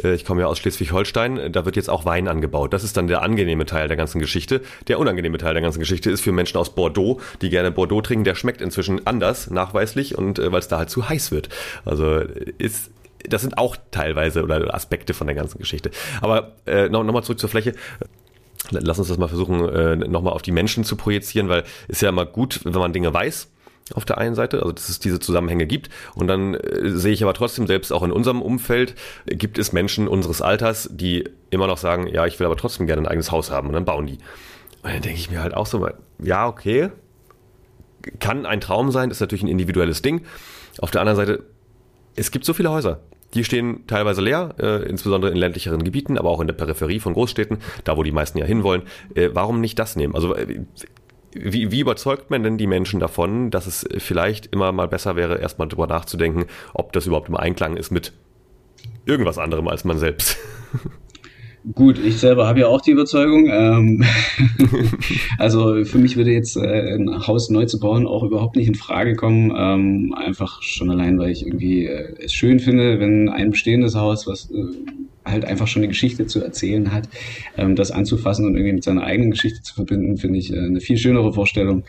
Äh, 0.03 0.15
ich 0.15 0.25
komme 0.25 0.43
ja 0.43 0.47
aus 0.47 0.59
Schleswig-Holstein. 0.59 1.53
Da 1.53 1.65
wird 1.65 1.77
jetzt 1.77 1.91
auch 1.91 2.05
Wein 2.05 2.29
angebaut. 2.29 2.73
Das 2.73 2.85
ist 2.85 2.97
dann 2.97 3.07
der 3.07 3.23
angenehme 3.23 3.67
Teil 3.67 3.89
der 3.89 3.97
ganzen 3.97 4.19
Geschichte. 4.19 4.61
Der 4.89 4.99
unangenehme 4.99 5.39
Teil 5.39 5.55
der 5.55 5.63
ganzen 5.63 5.81
Geschichte 5.81 6.11
ist 6.11 6.21
für 6.21 6.33
Menschen 6.33 6.59
aus 6.59 6.75
Bordeaux, 6.75 7.21
die 7.43 7.51
gerne 7.51 7.71
Bordeaux 7.71 8.03
trinken. 8.03 8.25
Der 8.25 8.35
schmeckt 8.35 8.61
inzwischen 8.61 9.07
anders, 9.07 9.51
nachweislich, 9.51 10.17
und 10.17 10.39
äh, 10.39 10.53
weil 10.53 10.61
es 10.61 10.69
da 10.69 10.79
halt 10.79 10.91
zu 10.91 11.09
heiß 11.09 11.31
wird. 11.31 11.49
Also 11.85 12.23
ist 12.59 12.91
das 13.27 13.41
sind 13.41 13.57
auch 13.57 13.77
teilweise 13.91 14.43
oder 14.43 14.75
Aspekte 14.75 15.15
von 15.15 15.27
der 15.27 15.35
ganzen 15.35 15.59
Geschichte. 15.59 15.91
Aber 16.21 16.53
äh, 16.67 16.91
nochmal 16.91 17.13
noch 17.13 17.23
zurück 17.23 17.39
zur 17.39 17.49
Fläche. 17.49 17.73
Lass 18.71 18.99
uns 18.99 19.09
das 19.09 19.19
mal 19.19 19.29
versuchen, 19.29 19.69
äh, 19.69 19.97
nochmal 19.97 20.33
auf 20.33 20.43
die 20.43 20.53
Menschen 20.53 20.85
zu 20.85 20.97
projizieren, 20.97 21.49
weil 21.49 21.65
ist 21.89 22.03
ja 22.03 22.09
immer 22.09 22.27
gut, 22.27 22.61
wenn 22.65 22.73
man 22.75 22.93
Dinge 22.93 23.13
weiß 23.13 23.49
auf 23.93 24.05
der 24.05 24.19
einen 24.19 24.35
Seite, 24.35 24.61
also 24.61 24.73
dass 24.73 24.89
es 24.89 24.99
diese 24.99 25.21
Zusammenhänge 25.21 25.67
gibt. 25.67 25.91
Und 26.15 26.27
dann 26.27 26.55
äh, 26.55 26.91
sehe 26.91 27.13
ich 27.13 27.23
aber 27.23 27.35
trotzdem, 27.35 27.67
selbst 27.67 27.93
auch 27.93 28.03
in 28.03 28.13
unserem 28.13 28.41
Umfeld, 28.41 28.95
äh, 29.27 29.37
gibt 29.37 29.59
es 29.59 29.73
Menschen 29.73 30.09
unseres 30.09 30.41
Alters, 30.41 30.89
die 30.93 31.29
immer 31.51 31.67
noch 31.67 31.79
sagen, 31.79 32.07
ja, 32.07 32.27
ich 32.27 32.39
will 32.39 32.47
aber 32.47 32.57
trotzdem 32.57 32.87
gerne 32.87 33.03
ein 33.03 33.09
eigenes 33.09 33.31
Haus 33.31 33.51
haben 33.51 33.69
und 33.69 33.75
dann 33.75 33.85
bauen 33.85 34.07
die. 34.07 34.19
Und 34.83 34.93
dann 34.93 35.03
denke 35.03 35.19
ich 35.19 35.31
mir 35.31 35.43
halt 35.43 35.55
auch 35.55 35.67
so, 35.67 35.87
ja, 36.23 36.47
okay, 36.47 36.91
kann 38.21 38.47
ein 38.47 38.61
Traum 38.61 38.91
sein, 38.91 39.11
ist 39.11 39.21
natürlich 39.21 39.43
ein 39.43 39.49
individuelles 39.49 40.03
Ding. 40.03 40.23
Auf 40.79 40.91
der 40.91 41.01
anderen 41.01 41.17
Seite, 41.17 41.45
es 42.17 42.31
gibt 42.31 42.45
so 42.45 42.53
viele 42.53 42.71
Häuser. 42.71 43.01
Die 43.35 43.45
stehen 43.45 43.87
teilweise 43.87 44.21
leer, 44.21 44.55
äh, 44.59 44.89
insbesondere 44.89 45.33
in 45.33 45.37
ländlicheren 45.37 45.83
Gebieten, 45.83 46.19
aber 46.19 46.31
auch 46.31 46.41
in 46.41 46.47
der 46.47 46.55
Peripherie 46.55 47.01
von 47.01 47.15
Großstädten, 47.15 47.59
da 47.83 47.97
wo 47.97 48.03
die 48.03 48.13
meisten 48.13 48.39
ja 48.39 48.47
hinwollen. 48.47 48.83
Äh, 49.15 49.31
warum 49.33 49.61
nicht 49.61 49.79
das 49.79 49.97
nehmen? 49.97 50.15
Also 50.15 50.35
äh, 50.35 50.61
wie, 51.35 51.71
wie 51.71 51.81
überzeugt 51.81 52.31
man 52.31 52.43
denn 52.43 52.59
die 52.59 52.67
Menschen 52.67 53.01
davon, 53.01 53.51
dass 53.51 53.67
es 53.67 53.87
vielleicht 53.99 54.47
immer 54.47 54.73
mal 54.73 54.89
besser 54.89 55.17
wäre, 55.17 55.39
erstmal 55.39 55.69
drüber 55.69 55.87
nachzudenken, 55.87 56.47
ob 56.73 56.93
das 56.93 57.07
überhaupt 57.07 57.29
im 57.29 57.37
Einklang 57.37 57.77
ist 57.77 57.91
mit 57.91 58.13
irgendwas 59.07 59.39
anderem 59.39 59.69
als 59.69 59.85
man 59.85 59.99
selbst? 59.99 60.37
Gut, 61.73 61.99
ich 61.99 62.19
selber 62.19 62.47
habe 62.47 62.61
ja 62.61 62.67
auch 62.67 62.83
die 62.83 62.91
Überzeugung. 62.91 63.49
Ähm, 63.51 64.05
also 65.39 65.83
für 65.85 65.97
mich 65.97 66.19
würde 66.19 66.31
jetzt 66.31 66.59
äh, 66.59 66.95
ein 66.95 67.27
Haus 67.27 67.49
neu 67.49 67.65
zu 67.65 67.81
bauen 67.81 68.07
auch 68.07 68.23
überhaupt 68.23 68.57
nicht 68.57 68.69
in 68.69 68.75
Frage 68.75 69.15
kommen. 69.15 69.51
Ähm, 69.57 70.15
einfach 70.15 70.61
schon 70.61 70.91
allein, 70.91 71.19
weil 71.19 71.31
ich 71.31 71.47
irgendwie 71.47 71.87
äh, 71.87 72.17
es 72.23 72.35
schön 72.35 72.61
finde, 72.61 73.01
wenn 73.01 73.31
ein 73.31 73.51
bestehendes 73.51 73.95
Haus, 73.95 74.27
was 74.27 74.51
äh, 74.51 74.63
halt 75.25 75.45
einfach 75.45 75.67
schon 75.67 75.81
eine 75.81 75.89
Geschichte 75.89 76.27
zu 76.27 76.43
erzählen 76.43 76.93
hat, 76.93 77.09
ähm, 77.57 77.77
das 77.77 77.91
anzufassen 77.91 78.47
und 78.47 78.57
irgendwie 78.57 78.75
mit 78.75 78.85
seiner 78.85 79.05
eigenen 79.05 79.31
Geschichte 79.31 79.63
zu 79.63 79.75
verbinden, 79.75 80.17
finde 80.17 80.39
ich 80.39 80.53
äh, 80.53 80.59
eine 80.59 80.81
viel 80.81 80.99
schönere 80.99 81.33
Vorstellung, 81.33 81.85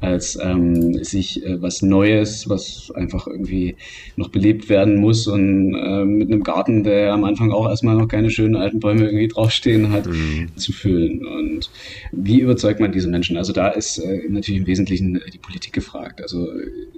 als 0.00 0.38
ähm, 0.40 1.02
sich 1.04 1.44
äh, 1.44 1.60
was 1.60 1.82
Neues, 1.82 2.48
was 2.48 2.90
einfach 2.94 3.26
irgendwie 3.26 3.76
noch 4.16 4.28
belebt 4.28 4.68
werden 4.68 4.96
muss 4.96 5.26
und 5.26 5.74
äh, 5.74 6.04
mit 6.04 6.30
einem 6.30 6.42
Garten, 6.42 6.84
der 6.84 7.12
am 7.12 7.24
Anfang 7.24 7.50
auch 7.52 7.68
erstmal 7.68 7.96
noch 7.96 8.08
keine 8.08 8.30
schönen 8.30 8.56
alten 8.56 8.80
Bäume 8.80 9.04
irgendwie 9.04 9.28
draufstehen 9.28 9.90
hat, 9.90 10.06
mhm. 10.06 10.48
zu 10.56 10.72
füllen. 10.72 11.24
Und 11.24 11.70
wie 12.12 12.40
überzeugt 12.40 12.80
man 12.80 12.92
diese 12.92 13.08
Menschen? 13.08 13.36
Also 13.36 13.52
da 13.52 13.68
ist 13.68 13.98
äh, 13.98 14.20
natürlich 14.28 14.60
im 14.60 14.66
Wesentlichen 14.66 15.16
äh, 15.16 15.30
die 15.32 15.38
Politik 15.38 15.72
gefragt. 15.72 16.20
Also 16.20 16.48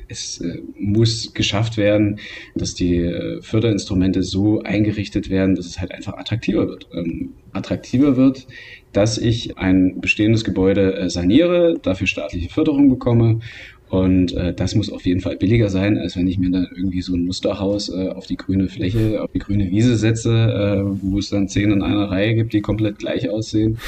es 0.09 0.41
äh, 0.41 0.59
muss 0.79 1.33
geschafft 1.35 1.77
werden, 1.77 2.19
dass 2.55 2.75
die 2.75 2.97
äh, 2.97 3.41
Förderinstrumente 3.43 4.23
so 4.23 4.63
eingerichtet 4.63 5.31
werden, 5.31 5.55
dass 5.55 5.67
es 5.67 5.81
halt 5.81 5.93
einfach 5.93 6.15
attraktiver 6.15 6.69
wird. 6.69 6.89
Ähm, 6.93 7.35
attraktiver 7.53 8.17
wird, 8.17 8.47
dass 8.93 9.19
ich 9.19 9.59
ein 9.59 10.01
bestehendes 10.01 10.45
Gebäude 10.45 10.97
äh, 10.97 11.11
saniere, 11.11 11.79
dafür 11.83 12.07
staatliche 12.07 12.49
Förderung 12.49 12.89
bekomme 12.89 13.41
und 13.91 14.35
äh, 14.35 14.53
das 14.53 14.75
muss 14.75 14.93
auf 14.93 15.07
jeden 15.07 15.21
Fall 15.21 15.37
billiger 15.37 15.71
sein, 15.71 15.97
als 15.97 16.17
wenn 16.17 16.29
ich 16.29 16.39
mir 16.39 16.51
dann 16.51 16.69
irgendwie 16.75 17.01
so 17.01 17.15
ein 17.15 17.25
Musterhaus 17.25 17.89
äh, 17.89 18.09
auf 18.09 18.27
die 18.27 18.37
grüne 18.37 18.69
Fläche, 18.69 19.23
auf 19.23 19.33
die 19.33 19.39
grüne 19.39 19.71
Wiese 19.71 19.97
setze, 19.97 20.31
äh, 20.31 20.83
wo 20.85 21.19
es 21.19 21.31
dann 21.31 21.49
zehn 21.49 21.71
in 21.71 21.83
einer 21.83 22.11
Reihe 22.11 22.35
gibt, 22.35 22.53
die 22.53 22.61
komplett 22.61 22.99
gleich 22.99 23.31
aussehen. 23.31 23.79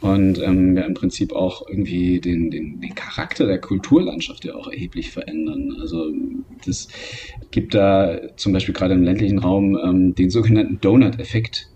Und 0.00 0.42
ähm, 0.42 0.76
ja, 0.76 0.82
im 0.82 0.94
Prinzip 0.94 1.32
auch 1.32 1.66
irgendwie 1.68 2.20
den, 2.20 2.50
den, 2.50 2.80
den 2.80 2.94
Charakter 2.94 3.46
der 3.46 3.58
Kulturlandschaft 3.58 4.44
ja 4.44 4.54
auch 4.54 4.68
erheblich 4.68 5.12
verändern. 5.12 5.76
Also 5.80 6.12
das 6.66 6.88
gibt 7.52 7.74
da 7.74 8.18
zum 8.36 8.52
Beispiel 8.52 8.74
gerade 8.74 8.94
im 8.94 9.04
ländlichen 9.04 9.38
Raum 9.38 9.78
ähm, 9.82 10.14
den 10.14 10.30
sogenannten 10.30 10.80
Donut-Effekt. 10.80 11.68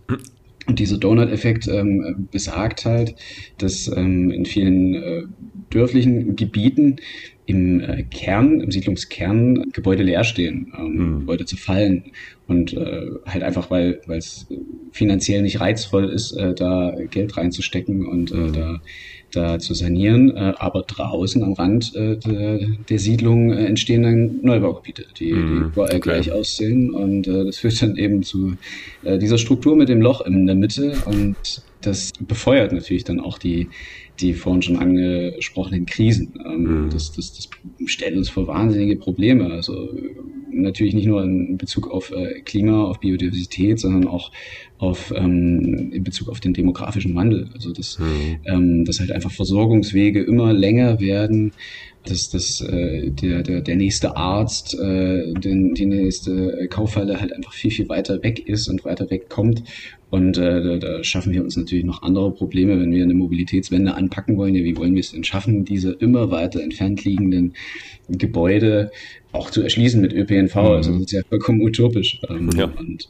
Und 0.68 0.78
dieser 0.78 0.98
Donut-Effekt 0.98 1.66
ähm, 1.66 2.28
besagt 2.30 2.84
halt, 2.84 3.14
dass 3.56 3.88
ähm, 3.88 4.30
in 4.30 4.44
vielen 4.44 4.94
äh, 4.94 5.22
dörflichen 5.70 6.36
Gebieten 6.36 6.96
im 7.46 7.80
äh, 7.80 8.02
Kern, 8.02 8.60
im 8.60 8.70
Siedlungskern 8.70 9.70
Gebäude 9.72 10.02
leer 10.02 10.24
stehen, 10.24 10.70
ähm, 10.78 10.92
mhm. 10.92 11.18
Gebäude 11.20 11.46
zu 11.46 11.56
fallen. 11.56 12.12
Und 12.46 12.74
äh, 12.74 13.06
halt 13.24 13.42
einfach, 13.42 13.70
weil 13.70 14.00
es 14.08 14.46
finanziell 14.92 15.40
nicht 15.40 15.60
reizvoll 15.60 16.10
ist, 16.10 16.32
äh, 16.32 16.54
da 16.54 16.94
Geld 17.10 17.38
reinzustecken 17.38 18.06
und 18.06 18.30
äh, 18.30 18.34
mhm. 18.34 18.52
da 18.52 18.80
da 19.32 19.58
zu 19.58 19.74
sanieren, 19.74 20.34
äh, 20.36 20.54
aber 20.58 20.82
draußen 20.82 21.42
am 21.42 21.52
Rand 21.52 21.94
äh, 21.94 22.16
der, 22.16 22.60
der 22.88 22.98
Siedlung 22.98 23.52
äh, 23.52 23.66
entstehen 23.66 24.02
dann 24.02 24.40
Neubaugebiete, 24.42 25.06
die, 25.18 25.32
mm, 25.32 25.48
die 25.48 25.66
überall 25.66 25.90
okay. 25.90 26.00
gleich 26.00 26.32
aussehen 26.32 26.92
und 26.92 27.26
das 27.26 27.58
führt 27.58 27.80
dann 27.82 27.96
eben 27.96 28.22
zu 28.22 28.54
dieser 29.04 29.38
Struktur 29.38 29.76
mit 29.76 29.88
dem 29.88 30.00
Loch 30.00 30.22
in 30.22 30.46
der 30.46 30.54
Mitte 30.54 30.96
und 31.06 31.36
das 31.80 32.12
befeuert 32.20 32.72
natürlich 32.72 33.04
dann 33.04 33.20
auch 33.20 33.38
die, 33.38 33.68
die 34.20 34.34
vorhin 34.34 34.62
schon 34.62 34.76
angesprochenen 34.76 35.86
Krisen. 35.86 36.34
Ähm, 36.44 36.86
mm. 36.86 36.90
das, 36.90 37.12
das, 37.12 37.32
das 37.32 37.48
stellt 37.86 38.16
uns 38.16 38.28
vor 38.28 38.46
wahnsinnige 38.46 38.96
Probleme. 38.96 39.50
Also 39.50 39.88
natürlich 40.50 40.94
nicht 40.94 41.06
nur 41.06 41.22
in 41.22 41.56
Bezug 41.56 41.90
auf 41.90 42.10
äh, 42.10 42.40
Klima, 42.40 42.84
auf 42.84 43.00
Biodiversität, 43.00 43.78
sondern 43.78 44.06
auch 44.06 44.30
auf 44.78 45.12
ähm, 45.16 45.90
in 45.92 46.04
Bezug 46.04 46.28
auf 46.28 46.40
den 46.40 46.54
demografischen 46.54 47.14
Wandel. 47.14 47.48
Also 47.54 47.72
dass, 47.72 47.98
mhm. 47.98 48.36
ähm, 48.44 48.84
dass 48.84 49.00
halt 49.00 49.12
einfach 49.12 49.30
Versorgungswege 49.30 50.22
immer 50.22 50.52
länger 50.52 51.00
werden, 51.00 51.52
dass, 52.10 52.30
dass 52.30 52.60
äh, 52.60 53.10
der, 53.10 53.42
der, 53.42 53.60
der 53.60 53.76
nächste 53.76 54.16
Arzt, 54.16 54.74
äh, 54.74 55.32
den, 55.34 55.74
die 55.74 55.86
nächste 55.86 56.66
Kaufhalle 56.68 57.20
halt 57.20 57.32
einfach 57.32 57.52
viel, 57.52 57.70
viel 57.70 57.88
weiter 57.88 58.22
weg 58.22 58.48
ist 58.48 58.68
und 58.68 58.84
weiter 58.84 59.10
weg 59.10 59.28
kommt. 59.28 59.62
Und 60.10 60.38
äh, 60.38 60.62
da, 60.62 60.76
da 60.78 61.04
schaffen 61.04 61.32
wir 61.32 61.42
uns 61.42 61.56
natürlich 61.56 61.84
noch 61.84 62.02
andere 62.02 62.32
Probleme, 62.32 62.80
wenn 62.80 62.92
wir 62.92 63.02
eine 63.02 63.14
Mobilitätswende 63.14 63.94
anpacken 63.94 64.36
wollen. 64.36 64.54
Ja, 64.54 64.64
wie 64.64 64.76
wollen 64.76 64.94
wir 64.94 65.00
es 65.00 65.12
denn 65.12 65.24
schaffen, 65.24 65.64
diese 65.64 65.92
immer 65.92 66.30
weiter 66.30 66.62
entfernt 66.62 67.04
liegenden 67.04 67.54
Gebäude 68.08 68.90
auch 69.32 69.50
zu 69.50 69.62
erschließen 69.62 70.00
mit 70.00 70.14
ÖPNV? 70.14 70.54
Mhm. 70.54 70.60
Also 70.60 70.92
das 70.92 71.02
ist 71.02 71.12
ja 71.12 71.22
vollkommen 71.28 71.62
utopisch. 71.62 72.20
Ähm, 72.28 72.50
ja. 72.56 72.64
Und 72.64 73.08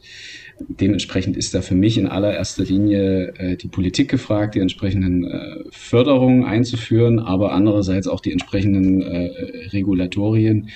Dementsprechend 0.69 1.37
ist 1.37 1.55
da 1.55 1.63
für 1.63 1.75
mich 1.75 1.99
in 1.99 2.07
allererster 2.07 2.65
Linie 2.65 3.35
äh, 3.39 3.57
die 3.57 3.69
Politik 3.69 4.11
gefragt, 4.11 4.55
die 4.55 4.61
entsprechenden 4.61 5.25
äh, 5.25 5.65
Förderungen 5.71 6.45
einzuführen, 6.45 7.19
aber 7.19 7.53
andererseits 7.53 8.09
auch 8.09 8.21
die 8.21 8.33
entsprechenden 8.33 9.03
äh, 9.03 9.31
Regulatorien, 9.73 10.69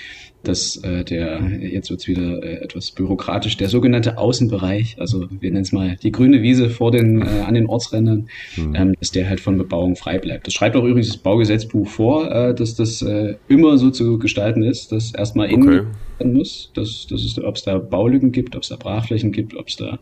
dass 0.42 0.76
äh, 0.76 1.04
der, 1.04 1.40
jetzt 1.60 1.90
wird's 1.90 2.08
wieder 2.08 2.42
äh, 2.42 2.62
etwas 2.62 2.90
bürokratisch, 2.90 3.56
der 3.56 3.68
sogenannte 3.68 4.18
Außenbereich, 4.18 4.96
also 4.98 5.26
wir 5.30 5.50
nennen 5.50 5.62
es 5.62 5.72
mal 5.72 5.96
die 6.02 6.12
grüne 6.12 6.42
Wiese 6.42 6.70
vor 6.70 6.90
den, 6.90 7.22
äh, 7.22 7.42
an 7.46 7.54
den 7.54 7.66
Ortsrändern, 7.66 8.28
mhm. 8.56 8.74
ähm, 8.74 8.94
dass 8.98 9.12
der 9.12 9.28
halt 9.28 9.40
von 9.40 9.56
Bebauung 9.56 9.96
frei 9.96 10.18
bleibt. 10.18 10.46
Das 10.46 10.54
schreibt 10.54 10.76
auch 10.76 10.84
übrigens 10.84 11.08
das 11.08 11.18
Baugesetzbuch 11.18 11.86
vor, 11.86 12.30
äh, 12.30 12.54
dass 12.54 12.74
das 12.74 13.02
äh, 13.02 13.36
immer 13.48 13.78
so 13.78 13.90
zu 13.90 14.18
gestalten 14.18 14.62
ist, 14.62 14.92
dass 14.92 15.14
erstmal 15.14 15.50
innen 15.50 15.68
okay. 15.68 15.86
Werden 16.22 16.34
muss, 16.34 16.70
dass, 16.74 17.06
dass 17.06 17.22
es, 17.22 17.38
ob 17.42 17.56
es 17.56 17.62
da 17.62 17.78
Baulücken 17.78 18.32
gibt, 18.32 18.56
ob 18.56 18.62
es 18.62 18.68
da 18.68 18.76
Brachflächen 18.76 19.32
gibt, 19.32 19.56
ob 19.56 19.68
es 19.68 19.76
da 19.76 19.98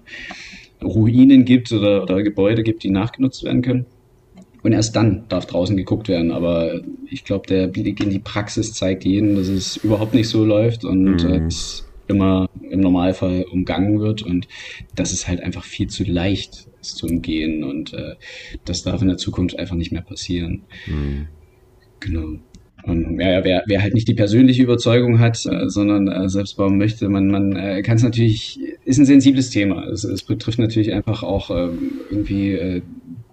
Ruinen 0.82 1.44
gibt 1.44 1.72
oder, 1.72 2.02
oder 2.02 2.22
Gebäude 2.22 2.62
gibt, 2.62 2.82
die 2.82 2.90
nachgenutzt 2.90 3.44
werden 3.44 3.62
können. 3.62 3.86
Und 4.62 4.72
erst 4.72 4.94
dann 4.94 5.24
darf 5.28 5.46
draußen 5.46 5.76
geguckt 5.76 6.08
werden. 6.08 6.32
Aber 6.32 6.82
ich 7.10 7.24
glaube, 7.24 7.46
der 7.46 7.66
Blick 7.66 8.02
in 8.02 8.10
die 8.10 8.18
Praxis 8.18 8.74
zeigt 8.74 9.04
jedem, 9.04 9.36
dass 9.36 9.48
es 9.48 9.78
überhaupt 9.78 10.14
nicht 10.14 10.28
so 10.28 10.44
läuft 10.44 10.84
und 10.84 11.24
mhm. 11.24 11.30
äh, 11.30 11.46
es 11.46 11.86
immer 12.08 12.48
im 12.68 12.80
Normalfall 12.80 13.44
umgangen 13.50 14.00
wird 14.00 14.22
und 14.22 14.48
das 14.96 15.12
ist 15.12 15.28
halt 15.28 15.40
einfach 15.40 15.62
viel 15.62 15.86
zu 15.86 16.02
leicht 16.02 16.66
ist 16.80 16.96
zu 16.96 17.06
umgehen 17.06 17.62
und 17.62 17.92
äh, 17.92 18.16
das 18.64 18.82
darf 18.82 19.02
in 19.02 19.08
der 19.08 19.16
Zukunft 19.16 19.58
einfach 19.58 19.76
nicht 19.76 19.92
mehr 19.92 20.02
passieren. 20.02 20.62
Mhm. 20.86 21.28
Genau. 22.00 22.38
Und 22.84 23.20
ja, 23.20 23.44
wer, 23.44 23.62
wer 23.66 23.82
halt 23.82 23.94
nicht 23.94 24.08
die 24.08 24.14
persönliche 24.14 24.62
Überzeugung 24.62 25.18
hat, 25.18 25.44
äh, 25.46 25.68
sondern 25.68 26.08
äh, 26.08 26.28
selbst 26.28 26.56
bauen 26.56 26.78
möchte, 26.78 27.08
man, 27.08 27.28
man 27.28 27.56
äh, 27.56 27.82
kann 27.82 27.96
es 27.96 28.02
natürlich, 28.02 28.58
ist 28.84 28.98
ein 28.98 29.04
sensibles 29.04 29.50
Thema. 29.50 29.86
Es, 29.86 30.04
es 30.04 30.22
betrifft 30.22 30.58
natürlich 30.58 30.92
einfach 30.92 31.22
auch 31.22 31.50
äh, 31.50 31.68
irgendwie 32.10 32.52
äh, 32.52 32.82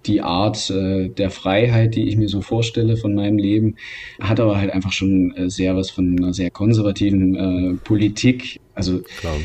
die 0.05 0.21
Art 0.21 0.69
äh, 0.69 1.09
der 1.09 1.29
Freiheit, 1.29 1.95
die 1.95 2.07
ich 2.07 2.17
mir 2.17 2.29
so 2.29 2.41
vorstelle 2.41 2.97
von 2.97 3.13
meinem 3.13 3.37
Leben, 3.37 3.75
hat 4.19 4.39
aber 4.39 4.57
halt 4.57 4.71
einfach 4.71 4.91
schon 4.91 5.35
äh, 5.35 5.49
sehr 5.49 5.75
was 5.75 5.89
von 5.89 6.17
einer 6.17 6.33
sehr 6.33 6.49
konservativen 6.49 7.35
äh, 7.35 7.73
Politik. 7.83 8.59
Also 8.73 9.01
Klar. 9.19 9.35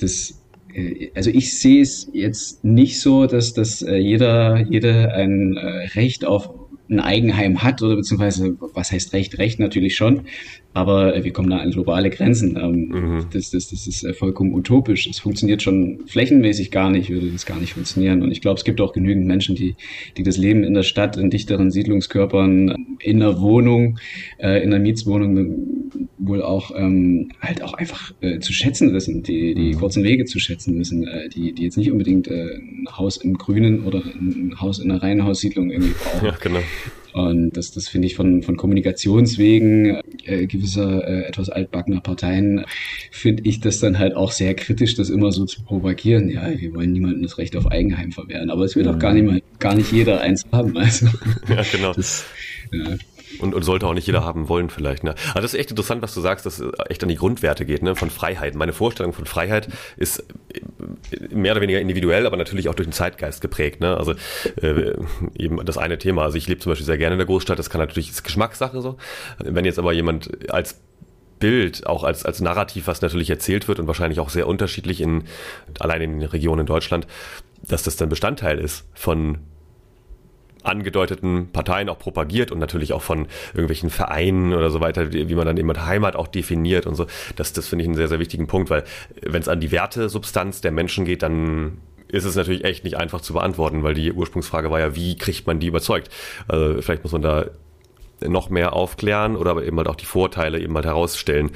das 0.00 0.40
äh, 0.74 1.10
also 1.14 1.30
ich 1.30 1.58
sehe 1.58 1.82
es 1.82 2.08
jetzt 2.12 2.64
nicht 2.64 3.00
so, 3.00 3.26
dass, 3.26 3.52
dass 3.52 3.82
äh, 3.82 3.96
jeder, 3.96 4.66
jeder 4.68 5.14
ein 5.14 5.56
äh, 5.56 5.86
Recht 5.94 6.24
auf 6.24 6.50
ein 6.90 7.00
Eigenheim 7.00 7.62
hat 7.62 7.82
oder 7.82 7.96
beziehungsweise 7.96 8.56
was 8.74 8.92
heißt 8.92 9.12
Recht? 9.12 9.38
Recht 9.38 9.60
natürlich 9.60 9.96
schon, 9.96 10.26
aber 10.72 11.16
äh, 11.16 11.24
wir 11.24 11.32
kommen 11.32 11.50
da 11.50 11.58
an 11.58 11.70
globale 11.70 12.10
Grenzen. 12.10 12.56
Ähm, 12.56 12.88
mhm. 12.88 13.26
das, 13.32 13.50
das, 13.50 13.68
das 13.68 13.86
ist 13.86 14.04
äh, 14.04 14.14
vollkommen 14.14 14.54
utopisch. 14.54 15.06
Es 15.08 15.18
funktioniert 15.18 15.62
schon 15.62 16.06
flächenmäßig 16.06 16.70
gar 16.70 16.90
nicht, 16.90 17.10
würde 17.10 17.28
das 17.30 17.44
gar 17.44 17.58
nicht 17.58 17.74
funktionieren. 17.74 18.22
Und 18.22 18.30
ich 18.30 18.40
glaube, 18.40 18.58
es 18.58 18.64
gibt 18.64 18.80
auch 18.80 18.92
genügend 18.92 19.26
Menschen, 19.26 19.56
die, 19.56 19.74
die 20.16 20.22
das 20.22 20.36
Leben 20.36 20.62
in 20.62 20.74
der 20.74 20.84
Stadt, 20.84 21.16
in 21.16 21.30
dichteren 21.30 21.70
Siedlungskörpern, 21.70 22.96
in 23.00 23.18
der 23.18 23.40
Wohnung, 23.40 23.98
äh, 24.38 24.62
in 24.62 24.70
der 24.70 24.80
Mietswohnung 24.80 25.90
wohl 26.18 26.42
auch 26.42 26.70
ähm, 26.76 27.30
halt 27.40 27.62
auch 27.62 27.74
einfach 27.74 28.12
äh, 28.20 28.38
zu 28.38 28.52
schätzen 28.52 28.92
wissen, 28.92 29.22
die, 29.22 29.54
die 29.54 29.74
mhm. 29.74 29.78
kurzen 29.78 30.04
Wege 30.04 30.24
zu 30.24 30.38
schätzen 30.38 30.78
wissen, 30.78 31.06
äh, 31.06 31.28
die, 31.28 31.52
die 31.52 31.64
jetzt 31.64 31.78
nicht 31.78 31.90
unbedingt 31.90 32.28
äh, 32.28 32.54
ein 32.54 32.86
Haus 32.96 33.16
im 33.16 33.38
Grünen 33.38 33.84
oder 33.84 34.02
ein 34.04 34.60
Haus 34.60 34.78
in 34.78 34.90
einer 34.90 35.02
Reihenhaussiedlung 35.02 35.70
irgendwie 35.70 35.94
brauchen. 36.04 36.26
Ja, 36.26 36.36
genau. 36.40 36.60
Und 37.12 37.56
das, 37.56 37.72
das 37.72 37.88
finde 37.88 38.06
ich 38.06 38.14
von, 38.14 38.42
von 38.42 38.56
Kommunikationswegen 38.56 40.00
äh, 40.24 40.46
gewisser 40.46 41.06
äh, 41.06 41.22
etwas 41.24 41.50
altbackener 41.50 42.00
Parteien 42.00 42.64
finde 43.10 43.42
ich 43.44 43.60
das 43.60 43.80
dann 43.80 43.98
halt 43.98 44.14
auch 44.14 44.32
sehr 44.32 44.54
kritisch, 44.54 44.94
das 44.94 45.10
immer 45.10 45.32
so 45.32 45.44
zu 45.44 45.62
propagieren. 45.62 46.28
Ja, 46.30 46.50
wir 46.56 46.74
wollen 46.74 46.92
niemandem 46.92 47.22
das 47.22 47.38
Recht 47.38 47.56
auf 47.56 47.66
Eigenheim 47.70 48.12
verwehren, 48.12 48.50
aber 48.50 48.64
es 48.64 48.76
wird 48.76 48.86
mhm. 48.86 48.94
auch 48.94 48.98
gar 48.98 49.14
nicht 49.14 49.26
mal, 49.26 49.42
gar 49.58 49.74
nicht 49.74 49.92
jeder 49.92 50.20
eins 50.20 50.44
haben. 50.52 50.76
Also, 50.76 51.06
ja, 51.48 51.62
genau. 51.70 51.92
Das, 51.92 52.24
ja. 52.72 52.96
Und, 53.38 53.54
und 53.54 53.62
sollte 53.62 53.86
auch 53.86 53.94
nicht 53.94 54.06
jeder 54.06 54.24
haben 54.24 54.48
wollen 54.48 54.70
vielleicht. 54.70 55.04
Ne? 55.04 55.14
Aber 55.30 55.40
das 55.40 55.54
ist 55.54 55.60
echt 55.60 55.70
interessant, 55.70 56.02
was 56.02 56.14
du 56.14 56.20
sagst, 56.20 56.46
dass 56.46 56.58
es 56.58 56.72
echt 56.88 57.02
an 57.02 57.08
die 57.08 57.16
Grundwerte 57.16 57.64
geht, 57.64 57.82
ne? 57.82 57.94
von 57.94 58.10
Freiheit. 58.10 58.54
Meine 58.54 58.72
Vorstellung 58.72 59.12
von 59.12 59.26
Freiheit 59.26 59.68
ist 59.96 60.24
mehr 61.30 61.52
oder 61.52 61.60
weniger 61.60 61.80
individuell, 61.80 62.26
aber 62.26 62.36
natürlich 62.36 62.68
auch 62.68 62.74
durch 62.74 62.88
den 62.88 62.92
Zeitgeist 62.92 63.40
geprägt. 63.40 63.80
Ne? 63.80 63.96
Also 63.96 64.14
äh, 64.60 64.94
eben 65.38 65.64
das 65.64 65.78
eine 65.78 65.98
Thema. 65.98 66.22
Also 66.24 66.38
ich 66.38 66.48
lebe 66.48 66.60
zum 66.60 66.70
Beispiel 66.70 66.86
sehr 66.86 66.98
gerne 66.98 67.14
in 67.14 67.18
der 67.18 67.26
Großstadt, 67.26 67.58
das 67.58 67.70
kann 67.70 67.80
natürlich, 67.80 68.10
ist 68.10 68.24
Geschmackssache 68.24 68.80
so. 68.80 68.96
Wenn 69.38 69.64
jetzt 69.64 69.78
aber 69.78 69.92
jemand 69.92 70.50
als 70.50 70.80
Bild, 71.38 71.86
auch 71.86 72.04
als, 72.04 72.24
als 72.24 72.40
Narrativ, 72.40 72.86
was 72.86 73.00
natürlich 73.00 73.30
erzählt 73.30 73.66
wird 73.66 73.80
und 73.80 73.86
wahrscheinlich 73.86 74.20
auch 74.20 74.28
sehr 74.28 74.46
unterschiedlich 74.46 75.00
in, 75.00 75.24
allein 75.78 76.02
in 76.02 76.20
den 76.20 76.28
Regionen 76.28 76.60
in 76.60 76.66
Deutschland, 76.66 77.06
dass 77.66 77.82
das 77.82 77.96
dann 77.96 78.08
Bestandteil 78.08 78.58
ist 78.58 78.84
von 78.94 79.38
angedeuteten 80.62 81.50
Parteien 81.52 81.88
auch 81.88 81.98
propagiert 81.98 82.52
und 82.52 82.58
natürlich 82.58 82.92
auch 82.92 83.02
von 83.02 83.26
irgendwelchen 83.52 83.90
Vereinen 83.90 84.52
oder 84.52 84.70
so 84.70 84.80
weiter, 84.80 85.12
wie 85.12 85.34
man 85.34 85.46
dann 85.46 85.56
eben 85.56 85.70
Heimat 85.86 86.16
auch 86.16 86.28
definiert 86.28 86.86
und 86.86 86.94
so. 86.94 87.06
Das, 87.36 87.52
das 87.52 87.68
finde 87.68 87.82
ich 87.82 87.88
einen 87.88 87.96
sehr, 87.96 88.08
sehr 88.08 88.18
wichtigen 88.18 88.46
Punkt, 88.46 88.70
weil 88.70 88.84
wenn 89.22 89.42
es 89.42 89.48
an 89.48 89.60
die 89.60 89.70
Wertesubstanz 89.70 90.60
der 90.60 90.72
Menschen 90.72 91.04
geht, 91.04 91.22
dann 91.22 91.78
ist 92.08 92.24
es 92.24 92.34
natürlich 92.34 92.64
echt 92.64 92.84
nicht 92.84 92.96
einfach 92.96 93.20
zu 93.20 93.32
beantworten, 93.32 93.82
weil 93.82 93.94
die 93.94 94.12
Ursprungsfrage 94.12 94.70
war 94.70 94.80
ja, 94.80 94.96
wie 94.96 95.16
kriegt 95.16 95.46
man 95.46 95.60
die 95.60 95.68
überzeugt? 95.68 96.10
Also 96.48 96.82
vielleicht 96.82 97.04
muss 97.04 97.12
man 97.12 97.22
da 97.22 97.46
noch 98.20 98.50
mehr 98.50 98.74
aufklären 98.74 99.36
oder 99.36 99.52
aber 99.52 99.64
eben 99.64 99.76
halt 99.78 99.88
auch 99.88 99.96
die 99.96 100.06
Vorteile 100.06 100.60
eben 100.60 100.74
halt 100.74 100.84
herausstellen 100.84 101.52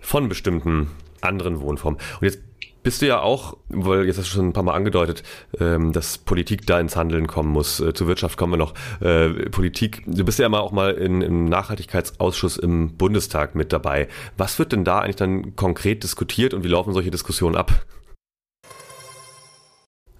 von 0.00 0.28
bestimmten 0.28 0.90
anderen 1.20 1.60
Wohnformen. 1.60 2.00
Und 2.20 2.24
jetzt 2.26 2.40
bist 2.86 3.02
du 3.02 3.06
ja 3.06 3.18
auch, 3.18 3.56
weil 3.68 4.06
jetzt 4.06 4.16
hast 4.16 4.28
du 4.28 4.36
schon 4.36 4.46
ein 4.46 4.52
paar 4.52 4.62
Mal 4.62 4.74
angedeutet, 4.74 5.24
ähm, 5.58 5.92
dass 5.92 6.18
Politik 6.18 6.68
da 6.68 6.78
ins 6.78 6.94
Handeln 6.94 7.26
kommen 7.26 7.50
muss. 7.50 7.80
Äh, 7.80 7.94
zur 7.94 8.06
Wirtschaft 8.06 8.38
kommen 8.38 8.52
wir 8.52 8.58
noch. 8.58 8.74
Äh, 9.00 9.50
Politik, 9.50 10.04
du 10.06 10.24
bist 10.24 10.38
ja 10.38 10.46
immer 10.46 10.60
auch 10.60 10.70
mal 10.70 10.92
in, 10.92 11.20
im 11.20 11.46
Nachhaltigkeitsausschuss 11.46 12.56
im 12.58 12.96
Bundestag 12.96 13.56
mit 13.56 13.72
dabei. 13.72 14.06
Was 14.36 14.60
wird 14.60 14.70
denn 14.70 14.84
da 14.84 15.00
eigentlich 15.00 15.16
dann 15.16 15.56
konkret 15.56 16.04
diskutiert 16.04 16.54
und 16.54 16.62
wie 16.62 16.68
laufen 16.68 16.92
solche 16.92 17.10
Diskussionen 17.10 17.56
ab? 17.56 17.72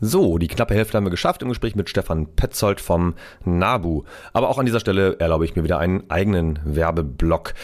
So, 0.01 0.37
die 0.39 0.49
knappe 0.49 0.75
Hälfte 0.75 0.97
haben 0.97 1.07
wir 1.07 1.11
geschafft 1.11 1.43
im 1.43 1.49
Gespräch 1.49 1.77
mit 1.77 1.89
Stefan 1.89 2.35
Petzold 2.35 2.81
vom 2.81 3.15
NABU. 3.45 4.03
Aber 4.33 4.49
auch 4.49 4.59
an 4.59 4.67
dieser 4.67 4.81
Stelle 4.81 5.21
erlaube 5.21 5.45
ich 5.45 5.55
mir 5.55 5.63
wieder 5.63 5.79
einen 5.79 6.11
eigenen 6.11 6.59
Werbeblock. 6.65 7.55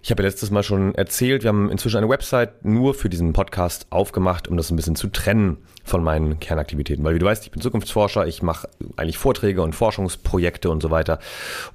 Ich 0.00 0.10
habe 0.12 0.22
ja 0.22 0.28
letztes 0.28 0.50
Mal 0.50 0.62
schon 0.62 0.94
erzählt, 0.94 1.42
wir 1.42 1.48
haben 1.48 1.70
inzwischen 1.70 1.96
eine 1.96 2.08
Website 2.08 2.64
nur 2.64 2.94
für 2.94 3.08
diesen 3.08 3.32
Podcast 3.32 3.86
aufgemacht, 3.90 4.46
um 4.46 4.56
das 4.56 4.70
ein 4.70 4.76
bisschen 4.76 4.94
zu 4.94 5.08
trennen 5.08 5.58
von 5.82 6.04
meinen 6.04 6.38
Kernaktivitäten. 6.38 7.04
Weil 7.04 7.16
wie 7.16 7.18
du 7.18 7.26
weißt, 7.26 7.44
ich 7.44 7.50
bin 7.50 7.60
Zukunftsforscher, 7.60 8.26
ich 8.26 8.40
mache 8.40 8.68
eigentlich 8.96 9.18
Vorträge 9.18 9.60
und 9.60 9.74
Forschungsprojekte 9.74 10.70
und 10.70 10.82
so 10.82 10.90
weiter. 10.92 11.18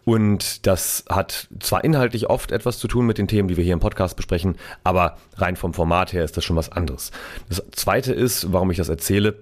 Und 0.05 0.65
das 0.65 1.03
hat 1.09 1.49
zwar 1.59 1.83
inhaltlich 1.83 2.29
oft 2.29 2.51
etwas 2.51 2.79
zu 2.79 2.87
tun 2.87 3.05
mit 3.05 3.17
den 3.17 3.27
Themen, 3.27 3.49
die 3.49 3.57
wir 3.57 3.63
hier 3.63 3.73
im 3.73 3.81
Podcast 3.81 4.15
besprechen, 4.15 4.55
aber 4.85 5.17
rein 5.35 5.57
vom 5.57 5.73
Format 5.73 6.13
her 6.13 6.23
ist 6.23 6.37
das 6.37 6.45
schon 6.45 6.55
was 6.55 6.71
anderes. 6.71 7.11
Das 7.49 7.61
Zweite 7.71 8.13
ist, 8.13 8.53
warum 8.53 8.71
ich 8.71 8.77
das 8.77 8.89
erzähle, 8.89 9.35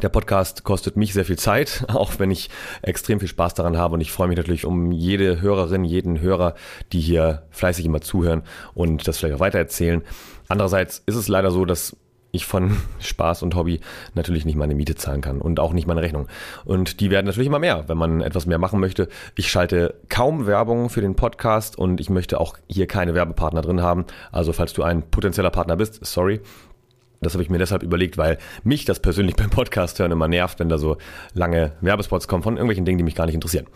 der 0.00 0.08
Podcast 0.08 0.64
kostet 0.64 0.96
mich 0.96 1.12
sehr 1.12 1.24
viel 1.24 1.38
Zeit, 1.38 1.84
auch 1.88 2.18
wenn 2.18 2.30
ich 2.30 2.50
extrem 2.82 3.20
viel 3.20 3.28
Spaß 3.28 3.54
daran 3.54 3.76
habe 3.76 3.94
und 3.94 4.00
ich 4.00 4.12
freue 4.12 4.28
mich 4.28 4.36
natürlich 4.36 4.64
um 4.64 4.92
jede 4.92 5.40
Hörerin, 5.40 5.84
jeden 5.84 6.20
Hörer, 6.20 6.54
die 6.92 7.00
hier 7.00 7.42
fleißig 7.50 7.84
immer 7.84 8.00
zuhören 8.00 8.42
und 8.74 9.08
das 9.08 9.18
vielleicht 9.18 9.36
auch 9.36 9.40
weitererzählen. 9.40 10.02
Andererseits 10.48 11.02
ist 11.06 11.16
es 11.16 11.28
leider 11.28 11.50
so, 11.50 11.64
dass 11.64 11.96
ich 12.30 12.46
von 12.46 12.76
Spaß 13.00 13.42
und 13.42 13.54
Hobby 13.54 13.80
natürlich 14.14 14.44
nicht 14.44 14.56
meine 14.56 14.74
Miete 14.74 14.94
zahlen 14.94 15.20
kann 15.20 15.40
und 15.40 15.60
auch 15.60 15.72
nicht 15.72 15.86
meine 15.86 16.02
Rechnung. 16.02 16.28
Und 16.64 17.00
die 17.00 17.10
werden 17.10 17.26
natürlich 17.26 17.46
immer 17.46 17.58
mehr, 17.58 17.88
wenn 17.88 17.98
man 17.98 18.20
etwas 18.20 18.46
mehr 18.46 18.58
machen 18.58 18.80
möchte. 18.80 19.08
Ich 19.34 19.50
schalte 19.50 19.94
kaum 20.08 20.46
Werbung 20.46 20.90
für 20.90 21.00
den 21.00 21.14
Podcast 21.14 21.78
und 21.78 22.00
ich 22.00 22.10
möchte 22.10 22.40
auch 22.40 22.56
hier 22.68 22.86
keine 22.86 23.14
Werbepartner 23.14 23.62
drin 23.62 23.82
haben. 23.82 24.04
Also 24.32 24.52
falls 24.52 24.72
du 24.72 24.82
ein 24.82 25.02
potenzieller 25.02 25.50
Partner 25.50 25.76
bist, 25.76 26.04
sorry, 26.04 26.40
das 27.20 27.34
habe 27.34 27.42
ich 27.42 27.50
mir 27.50 27.58
deshalb 27.58 27.82
überlegt, 27.82 28.18
weil 28.18 28.38
mich 28.64 28.84
das 28.84 29.00
persönlich 29.00 29.36
beim 29.36 29.50
Podcast 29.50 29.98
hören 29.98 30.12
immer 30.12 30.28
nervt, 30.28 30.60
wenn 30.60 30.68
da 30.68 30.78
so 30.78 30.96
lange 31.34 31.72
Werbespots 31.80 32.28
kommen 32.28 32.42
von 32.42 32.54
irgendwelchen 32.54 32.84
Dingen, 32.84 32.98
die 32.98 33.04
mich 33.04 33.14
gar 33.14 33.26
nicht 33.26 33.34
interessieren. 33.34 33.66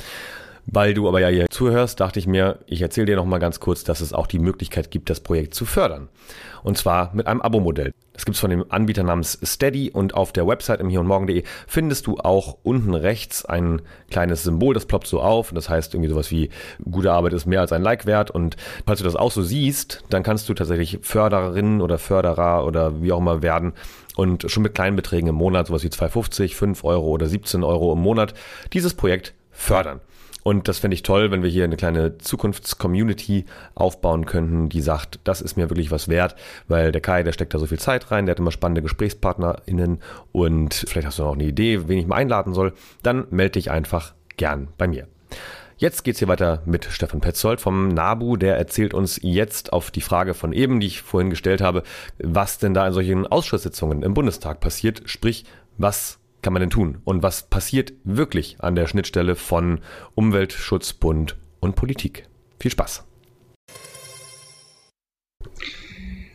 Weil 0.66 0.94
du 0.94 1.08
aber 1.08 1.20
ja 1.20 1.28
hier 1.28 1.46
zuhörst, 1.50 1.98
dachte 1.98 2.20
ich 2.20 2.28
mir, 2.28 2.60
ich 2.66 2.82
erzähle 2.82 3.06
dir 3.06 3.16
noch 3.16 3.24
mal 3.24 3.38
ganz 3.38 3.58
kurz, 3.58 3.82
dass 3.82 4.00
es 4.00 4.12
auch 4.12 4.28
die 4.28 4.38
Möglichkeit 4.38 4.92
gibt, 4.92 5.10
das 5.10 5.18
Projekt 5.18 5.54
zu 5.54 5.66
fördern. 5.66 6.08
Und 6.62 6.78
zwar 6.78 7.10
mit 7.14 7.26
einem 7.26 7.40
Abo-Modell. 7.40 7.92
Das 8.12 8.24
gibt's 8.24 8.40
von 8.40 8.50
dem 8.50 8.64
Anbieter 8.68 9.02
namens 9.02 9.38
Steady 9.44 9.90
und 9.90 10.14
auf 10.14 10.32
der 10.32 10.46
Website 10.46 10.80
im 10.80 10.88
hier 10.88 11.00
und 11.00 11.06
morgen.de 11.06 11.44
findest 11.66 12.06
du 12.06 12.18
auch 12.18 12.58
unten 12.62 12.94
rechts 12.94 13.44
ein 13.44 13.82
kleines 14.10 14.42
Symbol, 14.42 14.74
das 14.74 14.86
ploppt 14.86 15.06
so 15.06 15.20
auf. 15.20 15.52
Das 15.52 15.68
heißt 15.68 15.94
irgendwie 15.94 16.10
sowas 16.10 16.30
wie 16.30 16.50
gute 16.88 17.12
Arbeit 17.12 17.32
ist 17.32 17.46
mehr 17.46 17.60
als 17.60 17.72
ein 17.72 17.82
Like 17.82 18.06
wert. 18.06 18.30
Und 18.30 18.56
falls 18.86 18.98
du 18.98 19.04
das 19.04 19.16
auch 19.16 19.30
so 19.30 19.42
siehst, 19.42 20.04
dann 20.10 20.22
kannst 20.22 20.48
du 20.48 20.54
tatsächlich 20.54 20.98
Förderin 21.02 21.80
oder 21.80 21.98
Förderer 21.98 22.66
oder 22.66 23.02
wie 23.02 23.12
auch 23.12 23.18
immer 23.18 23.42
werden 23.42 23.72
und 24.16 24.50
schon 24.50 24.62
mit 24.62 24.74
kleinen 24.74 24.96
Beträgen 24.96 25.28
im 25.28 25.34
Monat, 25.34 25.68
sowas 25.68 25.82
wie 25.84 25.88
2,50, 25.88 26.54
5 26.54 26.84
Euro 26.84 27.08
oder 27.08 27.26
17 27.26 27.64
Euro 27.64 27.92
im 27.92 28.00
Monat, 28.00 28.34
dieses 28.72 28.94
Projekt 28.94 29.34
fördern. 29.50 30.00
Und 30.42 30.68
das 30.68 30.78
fände 30.78 30.94
ich 30.94 31.02
toll, 31.02 31.30
wenn 31.30 31.42
wir 31.42 31.50
hier 31.50 31.64
eine 31.64 31.76
kleine 31.76 32.18
Zukunftscommunity 32.18 33.44
aufbauen 33.74 34.26
könnten, 34.26 34.68
die 34.68 34.80
sagt, 34.80 35.20
das 35.24 35.40
ist 35.40 35.56
mir 35.56 35.70
wirklich 35.70 35.90
was 35.90 36.08
wert, 36.08 36.34
weil 36.68 36.92
der 36.92 37.00
Kai, 37.00 37.22
der 37.22 37.32
steckt 37.32 37.54
da 37.54 37.58
so 37.58 37.66
viel 37.66 37.78
Zeit 37.78 38.10
rein, 38.10 38.26
der 38.26 38.32
hat 38.32 38.40
immer 38.40 38.50
spannende 38.50 38.82
GesprächspartnerInnen 38.82 40.00
und 40.32 40.74
vielleicht 40.74 41.06
hast 41.06 41.18
du 41.18 41.24
noch 41.24 41.34
eine 41.34 41.44
Idee, 41.44 41.88
wen 41.88 41.98
ich 41.98 42.06
mal 42.06 42.16
einladen 42.16 42.54
soll, 42.54 42.72
dann 43.02 43.26
melde 43.30 43.52
dich 43.52 43.70
einfach 43.70 44.14
gern 44.36 44.68
bei 44.78 44.88
mir. 44.88 45.06
Jetzt 45.82 46.04
geht's 46.04 46.20
hier 46.20 46.28
weiter 46.28 46.62
mit 46.64 46.84
Stefan 46.84 47.20
Petzold 47.20 47.60
vom 47.60 47.88
NABU. 47.88 48.36
Der 48.36 48.56
erzählt 48.56 48.94
uns 48.94 49.18
jetzt 49.20 49.72
auf 49.72 49.90
die 49.90 50.00
Frage 50.00 50.32
von 50.32 50.52
eben, 50.52 50.78
die 50.78 50.86
ich 50.86 51.02
vorhin 51.02 51.28
gestellt 51.28 51.60
habe, 51.60 51.82
was 52.18 52.58
denn 52.58 52.72
da 52.72 52.86
in 52.86 52.92
solchen 52.92 53.26
Ausschusssitzungen 53.26 54.04
im 54.04 54.14
Bundestag 54.14 54.60
passiert. 54.60 55.02
Sprich, 55.06 55.44
was 55.78 56.20
kann 56.42 56.52
man 56.52 56.60
denn 56.60 56.70
tun? 56.70 56.98
Und 57.04 57.22
was 57.22 57.48
passiert 57.48 57.92
wirklich 58.04 58.56
an 58.60 58.74
der 58.74 58.86
Schnittstelle 58.86 59.36
von 59.36 59.80
Umweltschutzbund 60.14 61.36
und 61.60 61.76
Politik? 61.76 62.28
Viel 62.58 62.70
Spaß! 62.72 63.04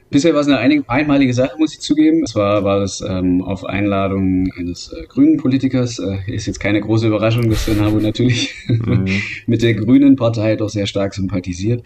Bisher 0.10 0.34
war 0.34 0.41
es 0.41 0.48
eine 0.48 0.84
einmalige 0.88 1.34
Sache, 1.34 1.58
muss 1.58 1.74
ich 1.74 1.82
zugeben. 1.82 2.26
Zwar 2.26 2.63
war 2.63 2.80
das 2.80 3.02
ähm, 3.02 3.41
auf 3.41 3.65
Einladung 3.65 4.50
eines 4.58 4.93
äh, 4.93 5.06
grünen 5.06 5.36
Politikers. 5.36 6.00
Äh, 6.00 6.20
ist 6.28 6.46
jetzt 6.46 6.60
keine 6.60 6.80
große 6.80 7.08
Überraschung, 7.08 7.50
dass 7.50 7.67
NABU 7.67 8.00
natürlich 8.00 8.56
mhm. 8.67 9.06
mit 9.48 9.62
der 9.62 9.74
grünen 9.74 10.15
Partei 10.15 10.56
doch 10.56 10.70
sehr 10.70 10.88
stark 10.88 11.13
sympathisiert. 11.13 11.86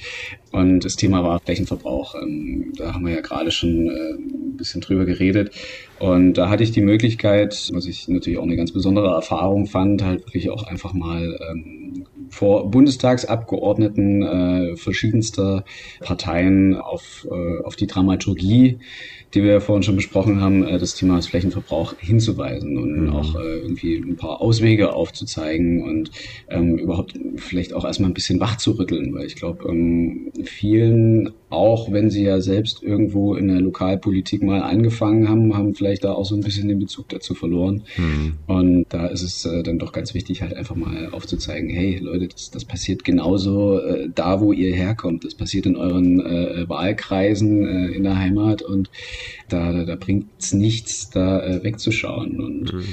Und 0.51 0.85
das 0.85 0.97
Thema 0.97 1.23
war 1.23 1.39
Flächenverbrauch. 1.39 2.13
Ähm, 2.21 2.73
da 2.77 2.93
haben 2.93 3.05
wir 3.07 3.13
ja 3.15 3.21
gerade 3.21 3.49
schon 3.49 3.87
äh, 3.87 4.13
ein 4.13 4.55
bisschen 4.55 4.81
drüber 4.81 5.05
geredet. 5.05 5.51
Und 5.97 6.33
da 6.33 6.49
hatte 6.49 6.63
ich 6.63 6.71
die 6.71 6.81
Möglichkeit, 6.81 7.71
was 7.73 7.85
ich 7.87 8.07
natürlich 8.07 8.37
auch 8.37 8.43
eine 8.43 8.55
ganz 8.55 8.71
besondere 8.71 9.13
Erfahrung 9.15 9.65
fand, 9.65 10.03
halt 10.03 10.25
wirklich 10.27 10.51
auch 10.51 10.63
einfach 10.63 10.93
mal 10.93 11.39
ähm, 11.49 12.05
vor 12.31 12.71
Bundestagsabgeordneten 12.71 14.23
äh, 14.23 14.75
verschiedenster 14.77 15.63
Parteien 15.99 16.75
auf, 16.75 17.27
äh, 17.29 17.63
auf 17.63 17.75
die 17.75 17.87
Dramaturgie 17.87 18.79
die 19.33 19.43
wir 19.43 19.53
ja 19.53 19.59
vorhin 19.59 19.83
schon 19.83 19.95
besprochen 19.95 20.41
haben, 20.41 20.65
äh, 20.65 20.77
das 20.77 20.95
Thema 20.95 21.17
des 21.17 21.27
Flächenverbrauch 21.27 21.95
hinzuweisen 21.99 22.77
und 22.77 23.05
mhm. 23.05 23.09
auch 23.13 23.35
äh, 23.35 23.59
irgendwie 23.59 23.97
ein 23.97 24.15
paar 24.15 24.41
Auswege 24.41 24.93
aufzuzeigen 24.93 25.83
und 25.83 26.11
ähm, 26.49 26.77
überhaupt 26.77 27.17
vielleicht 27.37 27.73
auch 27.73 27.85
erstmal 27.85 28.09
ein 28.09 28.13
bisschen 28.13 28.39
wach 28.39 28.57
zu 28.57 28.71
rütteln, 28.71 29.13
weil 29.13 29.25
ich 29.25 29.35
glaube, 29.35 29.67
ähm, 29.69 30.31
vielen, 30.43 31.31
auch 31.51 31.91
wenn 31.91 32.09
sie 32.09 32.23
ja 32.23 32.39
selbst 32.41 32.81
irgendwo 32.81 33.35
in 33.35 33.47
der 33.49 33.59
Lokalpolitik 33.59 34.41
mal 34.41 34.61
angefangen 34.61 35.27
haben, 35.27 35.55
haben 35.55 35.75
vielleicht 35.75 36.03
da 36.03 36.13
auch 36.13 36.25
so 36.25 36.35
ein 36.35 36.41
bisschen 36.41 36.67
den 36.67 36.79
Bezug 36.79 37.09
dazu 37.09 37.35
verloren. 37.35 37.83
Mhm. 37.97 38.33
Und 38.47 38.85
da 38.89 39.07
ist 39.07 39.21
es 39.21 39.45
äh, 39.45 39.61
dann 39.61 39.77
doch 39.77 39.91
ganz 39.91 40.13
wichtig, 40.13 40.41
halt 40.41 40.53
einfach 40.53 40.75
mal 40.75 41.09
aufzuzeigen, 41.11 41.69
hey 41.69 41.97
Leute, 41.97 42.29
das, 42.29 42.51
das 42.51 42.65
passiert 42.65 43.03
genauso 43.03 43.79
äh, 43.79 44.09
da, 44.13 44.41
wo 44.41 44.53
ihr 44.53 44.73
herkommt. 44.73 45.25
Das 45.25 45.35
passiert 45.35 45.65
in 45.65 45.75
euren 45.75 46.25
äh, 46.25 46.69
Wahlkreisen 46.69 47.67
äh, 47.67 47.95
in 47.95 48.03
der 48.03 48.17
Heimat 48.17 48.61
und 48.61 48.89
da, 49.49 49.73
da, 49.73 49.83
da 49.83 49.95
bringt 49.95 50.27
es 50.39 50.53
nichts, 50.53 51.09
da 51.09 51.43
äh, 51.45 51.63
wegzuschauen. 51.63 52.39
Und 52.39 52.73
mhm. 52.73 52.83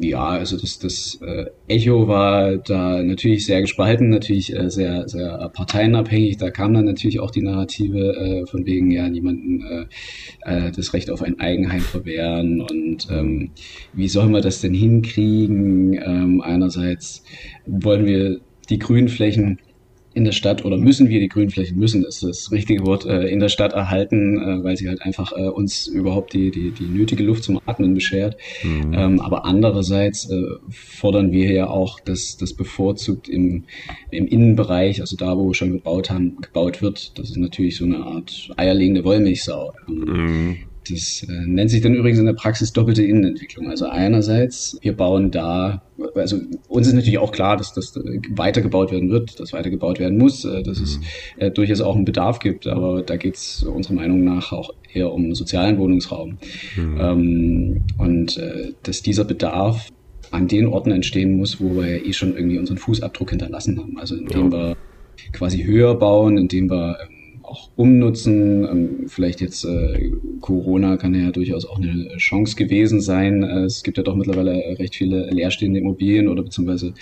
Ja, 0.00 0.24
also 0.24 0.56
das, 0.56 0.78
das 0.78 1.18
äh, 1.20 1.46
Echo 1.68 2.08
war 2.08 2.56
da 2.56 3.02
natürlich 3.02 3.44
sehr 3.44 3.60
gespalten, 3.60 4.08
natürlich 4.08 4.54
äh, 4.56 4.70
sehr, 4.70 5.08
sehr 5.08 5.50
parteienabhängig. 5.52 6.38
Da 6.38 6.50
kam 6.50 6.74
dann 6.74 6.86
natürlich 6.86 7.20
auch 7.20 7.30
die 7.30 7.42
Narrative 7.42 8.16
äh, 8.16 8.46
von 8.46 8.64
wegen, 8.64 8.90
ja, 8.90 9.08
niemanden 9.08 9.62
äh, 9.62 10.66
äh, 10.66 10.72
das 10.72 10.94
Recht 10.94 11.10
auf 11.10 11.22
ein 11.22 11.38
Eigenheim 11.38 11.80
verwehren 11.80 12.62
und 12.62 13.08
ähm, 13.10 13.50
wie 13.92 14.08
sollen 14.08 14.32
wir 14.32 14.40
das 14.40 14.60
denn 14.60 14.74
hinkriegen? 14.74 15.94
Ähm, 15.94 16.40
einerseits 16.40 17.22
wollen 17.66 18.06
wir 18.06 18.40
die 18.70 18.78
Grünflächen 18.78 19.58
in 20.12 20.24
der 20.24 20.32
Stadt 20.32 20.64
oder 20.64 20.76
müssen 20.76 21.08
wir 21.08 21.20
die 21.20 21.28
Grünflächen, 21.28 21.78
müssen 21.78 22.04
ist 22.04 22.22
das 22.22 22.50
richtige 22.50 22.84
Wort, 22.84 23.06
äh, 23.06 23.28
in 23.28 23.38
der 23.38 23.48
Stadt 23.48 23.72
erhalten, 23.72 24.38
äh, 24.38 24.64
weil 24.64 24.76
sie 24.76 24.88
halt 24.88 25.02
einfach 25.02 25.32
äh, 25.32 25.48
uns 25.48 25.86
überhaupt 25.86 26.32
die, 26.32 26.50
die, 26.50 26.72
die 26.72 26.84
nötige 26.86 27.22
Luft 27.22 27.44
zum 27.44 27.60
Atmen 27.66 27.94
beschert. 27.94 28.36
Mhm. 28.62 28.92
Ähm, 28.92 29.20
aber 29.20 29.44
andererseits 29.44 30.28
äh, 30.28 30.42
fordern 30.68 31.30
wir 31.30 31.52
ja 31.52 31.68
auch, 31.68 32.00
dass 32.00 32.36
das 32.36 32.54
bevorzugt 32.54 33.28
im, 33.28 33.64
im 34.10 34.26
Innenbereich, 34.26 35.00
also 35.00 35.16
da, 35.16 35.36
wo 35.36 35.48
wir 35.48 35.54
schon 35.54 35.72
gebaut 35.72 36.10
haben, 36.10 36.38
gebaut 36.40 36.82
wird. 36.82 37.18
Das 37.18 37.30
ist 37.30 37.36
natürlich 37.36 37.76
so 37.76 37.84
eine 37.84 37.98
Art 37.98 38.50
eierlegende 38.56 39.04
Wollmilchsau. 39.04 39.72
Mhm. 39.86 40.58
Das 40.88 41.26
äh, 41.28 41.46
nennt 41.46 41.70
sich 41.70 41.82
dann 41.82 41.94
übrigens 41.94 42.18
in 42.18 42.26
der 42.26 42.32
Praxis 42.32 42.72
doppelte 42.72 43.02
Innenentwicklung. 43.02 43.68
Also 43.68 43.86
einerseits, 43.86 44.78
wir 44.80 44.96
bauen 44.96 45.30
da, 45.30 45.82
also 46.14 46.38
uns 46.68 46.86
ist 46.86 46.94
natürlich 46.94 47.18
auch 47.18 47.32
klar, 47.32 47.56
dass 47.56 47.74
das 47.74 47.98
weitergebaut 48.30 48.90
werden 48.90 49.10
wird, 49.10 49.38
dass 49.38 49.52
weitergebaut 49.52 49.98
werden 49.98 50.16
muss, 50.18 50.44
äh, 50.44 50.62
dass 50.62 50.80
es 50.80 50.98
mhm. 50.98 51.04
äh, 51.38 51.50
durchaus 51.50 51.80
auch 51.80 51.94
einen 51.94 52.04
Bedarf 52.04 52.38
gibt, 52.38 52.66
aber 52.66 53.02
da 53.02 53.16
geht 53.16 53.36
es 53.36 53.62
unserer 53.62 53.94
Meinung 53.94 54.24
nach 54.24 54.52
auch 54.52 54.70
eher 54.92 55.12
um 55.12 55.34
sozialen 55.34 55.78
Wohnungsraum. 55.78 56.38
Mhm. 56.76 56.98
Ähm, 57.00 57.80
und 57.98 58.38
äh, 58.38 58.72
dass 58.82 59.02
dieser 59.02 59.24
Bedarf 59.24 59.88
an 60.30 60.48
den 60.48 60.66
Orten 60.66 60.92
entstehen 60.92 61.36
muss, 61.36 61.60
wo 61.60 61.76
wir 61.76 61.96
ja 61.96 62.04
eh 62.04 62.12
schon 62.12 62.34
irgendwie 62.36 62.58
unseren 62.58 62.78
Fußabdruck 62.78 63.30
hinterlassen 63.30 63.78
haben. 63.78 63.98
Also 63.98 64.16
indem 64.16 64.50
ja. 64.50 64.52
wir 64.52 64.76
quasi 65.32 65.64
höher 65.64 65.94
bauen, 65.94 66.38
indem 66.38 66.70
wir 66.70 66.98
ähm, 67.02 67.19
auch 67.50 67.70
umnutzen. 67.76 68.64
Ähm, 68.64 69.08
vielleicht 69.08 69.40
jetzt 69.40 69.64
äh, 69.64 70.12
Corona 70.40 70.96
kann 70.96 71.14
ja 71.14 71.30
durchaus 71.30 71.66
auch 71.66 71.78
eine 71.78 72.16
Chance 72.16 72.56
gewesen 72.56 73.00
sein. 73.00 73.42
Äh, 73.42 73.64
es 73.64 73.82
gibt 73.82 73.96
ja 73.96 74.02
doch 74.02 74.14
mittlerweile 74.14 74.52
recht 74.78 74.94
viele 74.94 75.30
leerstehende 75.30 75.80
Immobilien 75.80 76.28
oder 76.28 76.42
beziehungsweise 76.42 76.94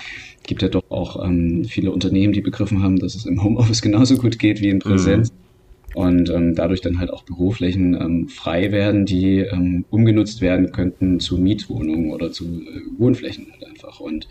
gibt 0.45 0.63
ja 0.63 0.69
doch 0.69 0.91
auch 0.91 1.25
ähm, 1.25 1.65
viele 1.65 1.91
Unternehmen, 1.93 2.33
die 2.33 2.41
begriffen 2.41 2.83
haben, 2.83 2.99
dass 2.99 3.15
es 3.15 3.27
im 3.27 3.43
Homeoffice 3.43 3.83
genauso 3.83 4.17
gut 4.17 4.39
geht 4.39 4.61
wie 4.61 4.71
in 4.71 4.79
Präsenz. 4.79 5.31
Mhm 5.31 5.48
und 5.99 6.31
ähm, 6.31 6.55
dadurch 6.55 6.81
dann 6.81 7.01
halt 7.01 7.13
auch 7.13 7.25
Büroflächen 7.25 8.01
ähm, 8.01 8.29
frei 8.29 8.71
werden, 8.71 9.05
die 9.05 9.39
ähm, 9.39 9.85
umgenutzt 9.91 10.41
werden 10.41 10.71
könnten 10.71 11.19
zu 11.19 11.39
Mietwohnungen 11.39 12.13
oder 12.13 12.31
zu 12.31 12.45
äh, 12.45 12.99
Wohnflächen 12.99 13.49
halt 13.51 13.67
einfach. 13.67 13.99
Und 13.99 14.29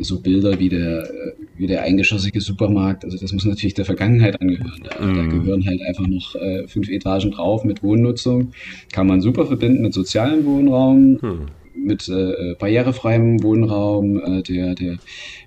so 0.00 0.20
Bilder 0.20 0.58
wie 0.58 0.68
der, 0.68 1.04
äh, 1.04 1.32
wie 1.56 1.68
der 1.68 1.82
eingeschossige 1.82 2.40
Supermarkt, 2.40 3.04
also 3.04 3.16
das 3.16 3.32
muss 3.32 3.44
natürlich 3.44 3.74
der 3.74 3.84
Vergangenheit 3.84 4.40
angehören. 4.40 4.82
Da, 4.82 5.06
mm. 5.06 5.14
da 5.14 5.26
gehören 5.26 5.64
halt 5.64 5.82
einfach 5.86 6.08
noch 6.08 6.34
äh, 6.34 6.66
fünf 6.66 6.88
Etagen 6.88 7.30
drauf 7.30 7.62
mit 7.62 7.84
Wohnnutzung. 7.84 8.50
Kann 8.92 9.06
man 9.06 9.20
super 9.20 9.46
verbinden 9.46 9.82
mit 9.82 9.94
sozialem 9.94 10.44
Wohnraum. 10.44 11.18
Hm 11.20 11.46
mit 11.76 12.08
äh, 12.08 12.54
barrierefreiem 12.58 13.42
Wohnraum, 13.42 14.20
äh, 14.20 14.42
der, 14.42 14.74
der 14.74 14.96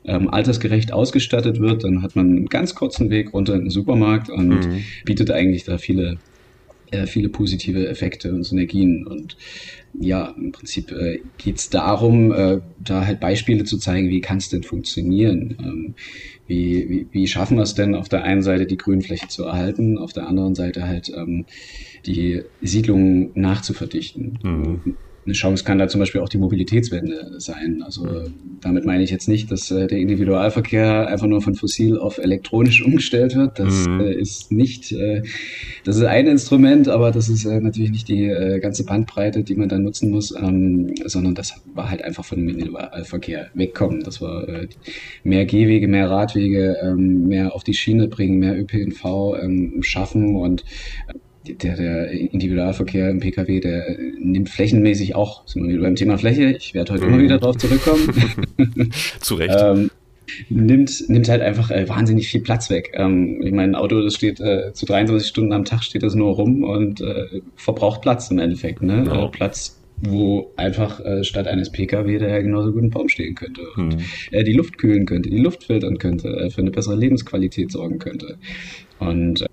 ähm, 0.05 0.29
altersgerecht 0.29 0.91
ausgestattet 0.91 1.59
wird. 1.59 1.83
Dann 1.83 2.01
hat 2.01 2.15
man 2.15 2.27
einen 2.27 2.45
ganz 2.47 2.75
kurzen 2.75 3.09
Weg 3.09 3.33
runter 3.33 3.55
in 3.55 3.61
den 3.61 3.69
Supermarkt 3.69 4.29
und 4.29 4.49
mhm. 4.49 4.83
bietet 5.05 5.31
eigentlich 5.31 5.63
da 5.63 5.77
viele, 5.77 6.17
äh, 6.91 7.05
viele 7.05 7.29
positive 7.29 7.87
Effekte 7.87 8.33
und 8.33 8.43
Synergien. 8.43 9.05
Und 9.07 9.37
ja, 9.99 10.33
im 10.37 10.51
Prinzip 10.51 10.91
äh, 10.91 11.19
geht 11.37 11.57
es 11.57 11.69
darum, 11.69 12.31
äh, 12.31 12.59
da 12.83 13.05
halt 13.05 13.19
Beispiele 13.19 13.63
zu 13.63 13.77
zeigen, 13.77 14.09
wie 14.09 14.21
kann 14.21 14.37
es 14.37 14.49
denn 14.49 14.63
funktionieren. 14.63 15.57
Ähm, 15.59 15.95
wie, 16.45 16.89
wie, 16.89 17.07
wie 17.11 17.27
schaffen 17.27 17.57
wir 17.57 17.63
es 17.63 17.75
denn 17.75 17.93
auf 17.93 18.07
der 18.07 18.23
einen 18.23 18.41
Seite 18.41 18.65
die 18.65 18.77
Grünfläche 18.77 19.27
zu 19.27 19.43
erhalten, 19.43 19.97
auf 19.97 20.13
der 20.13 20.27
anderen 20.27 20.55
Seite 20.55 20.87
halt 20.87 21.11
ähm, 21.13 21.45
die 22.05 22.43
Siedlungen 22.61 23.31
nachzuverdichten. 23.35 24.39
Mhm 24.43 24.95
eine 25.27 25.33
Chance 25.33 25.65
kann 25.65 25.77
da 25.77 25.89
zum 25.89 25.99
Beispiel 25.99 26.21
auch 26.21 26.29
die 26.29 26.37
Mobilitätswende 26.37 27.35
sein. 27.37 27.83
Also 27.85 28.07
damit 28.61 28.85
meine 28.85 29.03
ich 29.03 29.11
jetzt 29.11 29.27
nicht, 29.27 29.51
dass 29.51 29.69
äh, 29.71 29.85
der 29.85 29.97
Individualverkehr 29.97 31.07
einfach 31.07 31.27
nur 31.27 31.41
von 31.41 31.53
fossil 31.53 31.97
auf 31.99 32.17
elektronisch 32.17 32.83
umgestellt 32.83 33.35
wird. 33.35 33.59
Das 33.59 33.87
mhm. 33.87 33.99
äh, 33.99 34.13
ist 34.13 34.53
nicht, 34.53 34.93
äh, 34.93 35.23
das 35.83 35.97
ist 35.97 36.03
ein 36.03 36.27
Instrument, 36.27 36.87
aber 36.87 37.11
das 37.11 37.27
ist 37.27 37.43
äh, 37.43 37.59
natürlich 37.59 37.91
nicht 37.91 38.07
die 38.07 38.23
äh, 38.23 38.59
ganze 38.59 38.85
Bandbreite, 38.85 39.43
die 39.43 39.55
man 39.55 39.67
dann 39.67 39.83
nutzen 39.83 40.11
muss, 40.11 40.33
ähm, 40.33 40.95
sondern 41.05 41.35
das 41.35 41.61
war 41.73 41.89
halt 41.89 42.05
einfach 42.05 42.23
von 42.23 42.37
dem 42.37 42.47
Individualverkehr 42.47 43.49
wegkommen. 43.53 44.03
Das 44.03 44.21
war 44.21 44.47
äh, 44.47 44.69
mehr 45.25 45.45
Gehwege, 45.45 45.89
mehr 45.89 46.09
Radwege, 46.09 46.77
ähm, 46.81 47.27
mehr 47.27 47.53
auf 47.53 47.65
die 47.65 47.73
Schiene 47.73 48.07
bringen, 48.07 48.39
mehr 48.39 48.57
ÖPNV 48.57 49.35
ähm, 49.41 49.83
schaffen 49.83 50.37
und 50.37 50.63
der, 51.55 51.75
der 51.75 52.11
Individualverkehr 52.11 53.09
im 53.09 53.19
Pkw, 53.19 53.59
der 53.59 53.89
äh, 53.89 53.97
nimmt 54.19 54.49
flächenmäßig 54.49 55.15
auch, 55.15 55.47
sind 55.47 55.63
wir 55.63 55.69
wieder 55.69 55.83
beim 55.83 55.95
Thema 55.95 56.17
Fläche, 56.17 56.51
ich 56.51 56.73
werde 56.73 56.93
heute 56.93 57.05
mhm. 57.05 57.13
immer 57.13 57.23
wieder 57.23 57.37
darauf 57.39 57.57
zurückkommen. 57.57 58.11
Zu 59.21 59.35
Recht. 59.35 59.55
ähm, 59.59 59.89
nimmt, 60.49 61.09
nimmt 61.09 61.29
halt 61.29 61.41
einfach 61.41 61.71
äh, 61.71 61.87
wahnsinnig 61.87 62.27
viel 62.27 62.41
Platz 62.41 62.69
weg. 62.69 62.91
Ähm, 62.93 63.41
ich 63.43 63.51
meine, 63.51 63.71
ein 63.71 63.75
Auto, 63.75 64.01
das 64.01 64.15
steht 64.15 64.39
äh, 64.39 64.73
zu 64.73 64.85
23 64.85 65.27
Stunden 65.27 65.53
am 65.53 65.65
Tag, 65.65 65.83
steht 65.83 66.03
das 66.03 66.15
nur 66.15 66.35
rum 66.35 66.63
und 66.63 67.01
äh, 67.01 67.41
verbraucht 67.55 68.01
Platz 68.01 68.29
im 68.31 68.39
Endeffekt. 68.39 68.81
Ne? 68.81 69.03
Genau. 69.03 69.29
Platz, 69.29 69.79
wo 69.99 70.51
einfach 70.57 70.99
äh, 70.99 71.23
statt 71.23 71.47
eines 71.47 71.71
Pkw 71.71 72.19
der 72.19 72.29
ja 72.29 72.41
genauso 72.41 72.71
gut 72.71 72.83
ein 72.83 72.89
Baum 72.91 73.09
stehen 73.09 73.35
könnte 73.35 73.61
und 73.75 73.95
mhm. 73.95 74.01
äh, 74.31 74.43
die 74.43 74.53
Luft 74.53 74.77
kühlen 74.77 75.05
könnte, 75.05 75.29
die 75.29 75.39
Luft 75.39 75.63
filtern 75.63 75.97
könnte, 75.97 76.29
äh, 76.29 76.49
für 76.49 76.61
eine 76.61 76.71
bessere 76.71 76.95
Lebensqualität 76.95 77.71
sorgen 77.71 77.97
könnte. 77.97 78.37
Und 78.99 79.41
äh, 79.41 79.45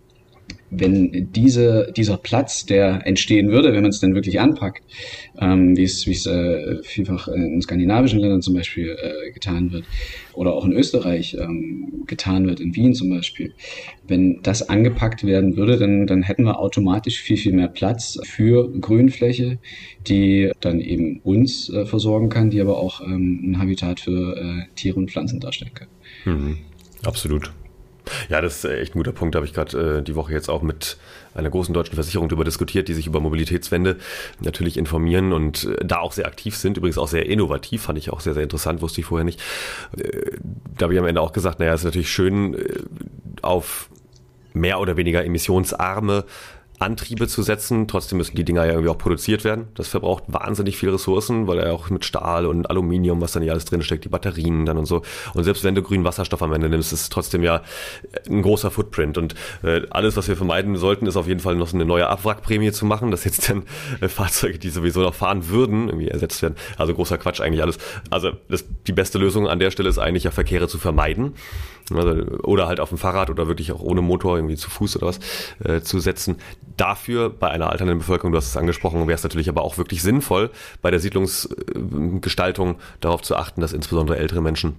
wenn 0.78 1.32
diese, 1.32 1.92
dieser 1.96 2.16
Platz, 2.16 2.66
der 2.66 3.06
entstehen 3.06 3.50
würde, 3.50 3.72
wenn 3.72 3.82
man 3.82 3.90
es 3.90 4.00
denn 4.00 4.14
wirklich 4.14 4.40
anpackt, 4.40 4.82
ähm, 5.40 5.76
wie 5.76 5.82
es, 5.82 6.26
äh, 6.26 6.82
vielfach 6.82 7.28
in 7.28 7.60
skandinavischen 7.62 8.20
Ländern 8.20 8.42
zum 8.42 8.54
Beispiel 8.54 8.96
äh, 9.00 9.32
getan 9.32 9.72
wird 9.72 9.84
oder 10.34 10.54
auch 10.54 10.64
in 10.64 10.72
Österreich 10.72 11.36
ähm, 11.40 12.04
getan 12.06 12.46
wird, 12.46 12.60
in 12.60 12.74
Wien 12.74 12.94
zum 12.94 13.10
Beispiel, 13.10 13.54
wenn 14.06 14.40
das 14.42 14.68
angepackt 14.68 15.24
werden 15.24 15.56
würde, 15.56 15.78
dann, 15.78 16.06
dann 16.06 16.22
hätten 16.22 16.44
wir 16.44 16.58
automatisch 16.58 17.20
viel, 17.20 17.36
viel 17.36 17.52
mehr 17.52 17.68
Platz 17.68 18.18
für 18.24 18.70
Grünfläche, 18.80 19.58
die 20.06 20.50
dann 20.60 20.80
eben 20.80 21.20
uns 21.20 21.70
äh, 21.70 21.86
versorgen 21.86 22.28
kann, 22.28 22.50
die 22.50 22.60
aber 22.60 22.78
auch 22.78 23.00
ähm, 23.00 23.40
ein 23.44 23.58
Habitat 23.58 24.00
für 24.00 24.36
äh, 24.36 24.74
Tiere 24.74 24.98
und 24.98 25.10
Pflanzen 25.10 25.40
darstellen 25.40 25.72
kann. 25.74 25.88
Mhm. 26.24 26.58
Absolut. 27.04 27.52
Ja, 28.28 28.40
das 28.40 28.56
ist 28.56 28.64
echt 28.64 28.94
ein 28.94 28.98
guter 28.98 29.12
Punkt. 29.12 29.34
Da 29.34 29.38
habe 29.38 29.46
ich 29.46 29.54
gerade 29.54 29.98
äh, 29.98 30.02
die 30.02 30.14
Woche 30.14 30.32
jetzt 30.32 30.48
auch 30.48 30.62
mit 30.62 30.96
einer 31.34 31.50
großen 31.50 31.74
deutschen 31.74 31.94
Versicherung 31.94 32.28
darüber 32.28 32.44
diskutiert, 32.44 32.88
die 32.88 32.94
sich 32.94 33.06
über 33.06 33.20
Mobilitätswende 33.20 33.96
natürlich 34.40 34.76
informieren 34.76 35.32
und 35.32 35.64
äh, 35.64 35.84
da 35.84 35.98
auch 35.98 36.12
sehr 36.12 36.26
aktiv 36.26 36.56
sind. 36.56 36.76
Übrigens 36.76 36.98
auch 36.98 37.08
sehr 37.08 37.26
innovativ, 37.26 37.82
fand 37.82 37.98
ich 37.98 38.10
auch 38.10 38.20
sehr, 38.20 38.34
sehr 38.34 38.42
interessant, 38.42 38.82
wusste 38.82 39.00
ich 39.00 39.06
vorher 39.06 39.24
nicht. 39.24 39.40
Äh, 39.96 40.32
da 40.76 40.84
habe 40.84 40.94
ich 40.94 41.00
am 41.00 41.06
Ende 41.06 41.20
auch 41.20 41.32
gesagt, 41.32 41.60
naja, 41.60 41.74
ist 41.74 41.84
natürlich 41.84 42.10
schön, 42.10 42.54
äh, 42.54 42.82
auf 43.42 43.88
mehr 44.52 44.80
oder 44.80 44.96
weniger 44.96 45.24
emissionsarme 45.24 46.24
Antriebe 46.84 47.26
zu 47.26 47.42
setzen. 47.42 47.88
Trotzdem 47.88 48.18
müssen 48.18 48.36
die 48.36 48.44
Dinger 48.44 48.64
ja 48.64 48.72
irgendwie 48.72 48.90
auch 48.90 48.98
produziert 48.98 49.42
werden. 49.42 49.68
Das 49.74 49.88
verbraucht 49.88 50.24
wahnsinnig 50.28 50.76
viel 50.76 50.90
Ressourcen, 50.90 51.46
weil 51.46 51.58
er 51.58 51.72
auch 51.72 51.90
mit 51.90 52.04
Stahl 52.04 52.46
und 52.46 52.70
Aluminium, 52.70 53.20
was 53.20 53.32
dann 53.32 53.42
hier 53.42 53.52
alles 53.52 53.64
drin 53.64 53.82
steckt, 53.82 54.04
die 54.04 54.08
Batterien 54.08 54.66
dann 54.66 54.78
und 54.78 54.86
so. 54.86 55.02
Und 55.34 55.44
selbst 55.44 55.64
wenn 55.64 55.74
du 55.74 55.82
grünen 55.82 56.04
Wasserstoff 56.04 56.42
am 56.42 56.52
Ende 56.52 56.68
nimmst, 56.68 56.92
ist 56.92 57.02
es 57.02 57.08
trotzdem 57.08 57.42
ja 57.42 57.62
ein 58.28 58.42
großer 58.42 58.70
Footprint. 58.70 59.18
Und 59.18 59.34
äh, 59.62 59.82
alles, 59.90 60.16
was 60.16 60.28
wir 60.28 60.36
vermeiden 60.36 60.76
sollten, 60.76 61.06
ist 61.06 61.16
auf 61.16 61.26
jeden 61.26 61.40
Fall 61.40 61.56
noch 61.56 61.72
eine 61.72 61.84
neue 61.84 62.08
Abwrackprämie 62.08 62.72
zu 62.72 62.86
machen, 62.86 63.10
dass 63.10 63.24
jetzt 63.24 63.48
dann 63.48 63.64
äh, 64.00 64.08
Fahrzeuge, 64.08 64.58
die 64.58 64.70
sowieso 64.70 65.00
noch 65.00 65.14
fahren 65.14 65.48
würden, 65.48 65.88
irgendwie 65.88 66.08
ersetzt 66.08 66.42
werden. 66.42 66.54
Also 66.76 66.94
großer 66.94 67.18
Quatsch 67.18 67.40
eigentlich 67.40 67.62
alles. 67.62 67.78
Also 68.10 68.32
das, 68.48 68.64
die 68.86 68.92
beste 68.92 69.18
Lösung 69.18 69.48
an 69.48 69.58
der 69.58 69.70
Stelle 69.70 69.88
ist 69.88 69.98
eigentlich 69.98 70.24
ja 70.24 70.30
Verkehre 70.30 70.68
zu 70.68 70.78
vermeiden. 70.78 71.34
Also, 71.90 72.38
oder 72.42 72.66
halt 72.66 72.80
auf 72.80 72.88
dem 72.88 72.98
Fahrrad 72.98 73.28
oder 73.30 73.46
wirklich 73.46 73.72
auch 73.72 73.80
ohne 73.80 74.00
Motor 74.00 74.36
irgendwie 74.36 74.56
zu 74.56 74.70
Fuß 74.70 74.96
oder 74.96 75.08
was 75.08 75.20
äh, 75.62 75.82
zu 75.82 75.98
setzen. 75.98 76.36
Dafür 76.76 77.28
bei 77.30 77.50
einer 77.50 77.70
alternden 77.70 77.98
Bevölkerung, 77.98 78.32
du 78.32 78.38
hast 78.38 78.48
es 78.48 78.56
angesprochen, 78.56 79.00
wäre 79.00 79.12
es 79.12 79.22
natürlich 79.22 79.48
aber 79.48 79.62
auch 79.62 79.76
wirklich 79.76 80.02
sinnvoll, 80.02 80.50
bei 80.80 80.90
der 80.90 81.00
Siedlungsgestaltung 81.00 82.76
darauf 83.00 83.22
zu 83.22 83.36
achten, 83.36 83.60
dass 83.60 83.72
insbesondere 83.72 84.18
ältere 84.18 84.40
Menschen 84.40 84.76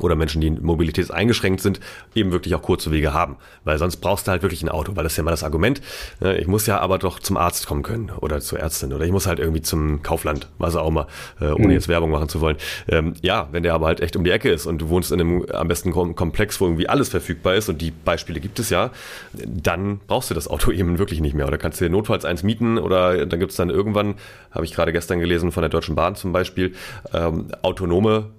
oder 0.00 0.14
Menschen, 0.14 0.40
die 0.40 0.50
Mobilität 0.50 1.10
eingeschränkt 1.10 1.60
sind, 1.60 1.80
eben 2.14 2.32
wirklich 2.32 2.54
auch 2.54 2.62
kurze 2.62 2.90
Wege 2.90 3.12
haben. 3.12 3.36
Weil 3.64 3.78
sonst 3.78 3.96
brauchst 3.96 4.26
du 4.26 4.30
halt 4.30 4.42
wirklich 4.42 4.62
ein 4.62 4.68
Auto, 4.68 4.96
weil 4.96 5.04
das 5.04 5.12
ist 5.12 5.16
ja 5.16 5.22
immer 5.22 5.30
das 5.30 5.44
Argument. 5.44 5.80
Ne, 6.20 6.36
ich 6.38 6.46
muss 6.46 6.66
ja 6.66 6.80
aber 6.80 6.98
doch 6.98 7.18
zum 7.20 7.36
Arzt 7.36 7.66
kommen 7.66 7.82
können 7.82 8.10
oder 8.10 8.40
zur 8.40 8.58
Ärztin 8.58 8.92
oder 8.92 9.04
ich 9.04 9.12
muss 9.12 9.26
halt 9.26 9.38
irgendwie 9.38 9.62
zum 9.62 10.02
Kaufland, 10.02 10.48
was 10.58 10.76
auch 10.76 10.88
immer, 10.88 11.06
äh, 11.40 11.46
ohne 11.46 11.66
mhm. 11.66 11.70
jetzt 11.72 11.88
Werbung 11.88 12.10
machen 12.10 12.28
zu 12.28 12.40
wollen. 12.40 12.56
Ähm, 12.88 13.14
ja, 13.22 13.48
wenn 13.52 13.62
der 13.62 13.74
aber 13.74 13.86
halt 13.86 14.00
echt 14.00 14.16
um 14.16 14.24
die 14.24 14.30
Ecke 14.30 14.50
ist 14.50 14.66
und 14.66 14.78
du 14.78 14.88
wohnst 14.88 15.12
in 15.12 15.20
einem 15.20 15.46
am 15.52 15.68
besten 15.68 15.92
Komplex, 15.92 16.60
wo 16.60 16.66
irgendwie 16.66 16.88
alles 16.88 17.08
verfügbar 17.08 17.54
ist 17.54 17.68
und 17.68 17.80
die 17.80 17.90
Beispiele 17.90 18.40
gibt 18.40 18.58
es 18.58 18.70
ja, 18.70 18.90
dann 19.32 20.00
brauchst 20.06 20.30
du 20.30 20.34
das 20.34 20.48
Auto 20.48 20.70
eben 20.72 20.98
wirklich 20.98 21.20
nicht 21.20 21.34
mehr. 21.34 21.46
Oder 21.46 21.58
kannst 21.58 21.80
du 21.80 21.84
dir 21.84 21.90
notfalls 21.90 22.24
eins 22.24 22.42
mieten 22.42 22.78
oder 22.78 23.26
dann 23.26 23.40
gibt 23.40 23.52
es 23.52 23.56
dann 23.56 23.70
irgendwann, 23.70 24.14
habe 24.50 24.64
ich 24.64 24.72
gerade 24.74 24.92
gestern 24.92 25.20
gelesen 25.20 25.52
von 25.52 25.62
der 25.62 25.70
Deutschen 25.70 25.94
Bahn 25.94 26.16
zum 26.16 26.32
Beispiel, 26.32 26.74
ähm, 27.12 27.46
autonome 27.62 28.30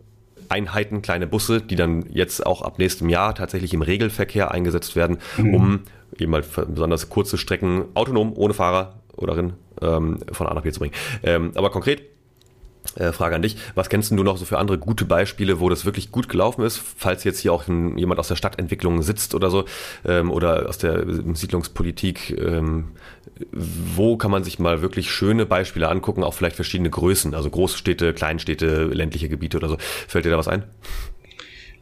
Einheiten, 0.50 1.02
kleine 1.02 1.28
Busse, 1.28 1.62
die 1.62 1.76
dann 1.76 2.06
jetzt 2.10 2.46
auch 2.46 2.62
ab 2.62 2.80
nächstem 2.80 3.10
Jahr 3.10 3.36
tatsächlich 3.36 3.74
im 3.74 3.82
Regelverkehr 3.82 4.52
eingesetzt 4.52 4.96
werden, 4.96 5.18
mhm. 5.38 5.54
um 5.54 5.80
eben 6.18 6.34
halt 6.34 6.46
besonders 6.74 7.10
kurze 7.10 7.38
Strecken 7.38 7.86
autonom, 7.94 8.34
ohne 8.36 8.54
Fahrer 8.54 9.02
oder 9.16 9.36
Rin, 9.38 9.54
ähm, 9.82 10.20
von 10.32 10.48
A 10.48 10.54
nach 10.54 10.62
B 10.62 10.72
zu 10.72 10.80
bringen. 10.80 10.94
Ähm, 11.24 11.52
aber 11.56 11.70
konkret 11.70 12.17
Äh, 12.98 13.12
Frage 13.12 13.36
an 13.36 13.42
dich. 13.44 13.58
Was 13.76 13.90
kennst 13.90 14.12
du 14.12 14.16
noch 14.24 14.38
so 14.38 14.46
für 14.46 14.58
andere 14.58 14.80
gute 14.80 15.06
Beispiele, 15.06 15.60
wo 15.60 15.70
das 15.70 15.86
wirklich 15.86 16.12
gut 16.12 16.30
gelaufen 16.30 16.64
ist? 16.64 16.82
Falls 16.98 17.24
jetzt 17.24 17.40
hier 17.40 17.54
auch 17.54 17.68
jemand 17.68 18.20
aus 18.20 18.28
der 18.28 18.36
Stadtentwicklung 18.36 19.04
sitzt 19.04 19.36
oder 19.36 19.52
so 19.52 19.66
ähm, 20.04 20.32
oder 20.32 20.68
aus 20.68 20.80
der 20.80 21.06
Siedlungspolitik, 21.36 22.32
ähm, 22.40 22.90
wo 23.52 24.18
kann 24.18 24.32
man 24.32 24.44
sich 24.44 24.58
mal 24.58 24.82
wirklich 24.82 25.12
schöne 25.12 25.46
Beispiele 25.46 25.90
angucken, 25.90 26.24
auch 26.24 26.34
vielleicht 26.34 26.56
verschiedene 26.56 26.90
Größen, 26.90 27.36
also 27.36 27.50
Großstädte, 27.52 28.14
Kleinstädte, 28.14 28.86
ländliche 28.86 29.30
Gebiete 29.30 29.58
oder 29.58 29.70
so. 29.70 29.78
Fällt 30.08 30.26
dir 30.26 30.32
da 30.32 30.38
was 30.38 30.48
ein? 30.48 30.64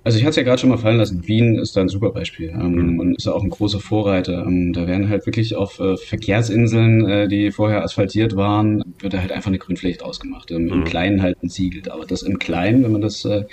Also 0.06 0.20
ich 0.20 0.24
hatte 0.24 0.30
es 0.30 0.36
ja 0.36 0.44
gerade 0.44 0.60
schon 0.60 0.70
mal 0.70 0.78
fallen 0.78 0.98
lassen. 0.98 1.28
Wien 1.28 1.58
ist 1.58 1.76
da 1.76 1.82
ein 1.82 1.90
super 1.90 2.12
Beispiel 2.12 2.50
ähm, 2.50 2.94
mhm. 2.94 3.00
und 3.00 3.16
ist 3.16 3.26
ja 3.26 3.32
auch 3.32 3.44
ein 3.44 3.50
großer 3.50 3.80
Vorreiter. 3.80 4.46
Ähm, 4.46 4.72
da 4.72 4.86
werden 4.86 5.10
halt 5.10 5.26
wirklich 5.26 5.56
auf 5.56 5.80
äh, 5.80 5.98
Verkehrsinseln, 5.98 7.10
äh, 7.10 7.28
die 7.28 7.52
vorher 7.52 7.84
asphaltiert 7.84 8.36
waren, 8.36 8.84
wird 9.00 9.16
da 9.16 9.22
halt 9.22 9.32
einfach 9.32 9.48
eine 9.48 9.58
Grünfläche 9.58 9.98
draus 9.98 10.20
gemacht. 10.20 10.52
Ähm, 10.52 10.66
mhm. 10.66 10.74
Im 10.74 10.84
Kleinen 10.84 11.24
halt 11.24 11.38
entsiegelt. 11.42 11.90
Aber 11.90 12.06
das 12.06 12.22
im 12.22 12.38
Kleinen, 12.38 12.84
wenn 12.84 12.92
man 12.92 13.02
das 13.02 13.26
äh, 13.26 13.46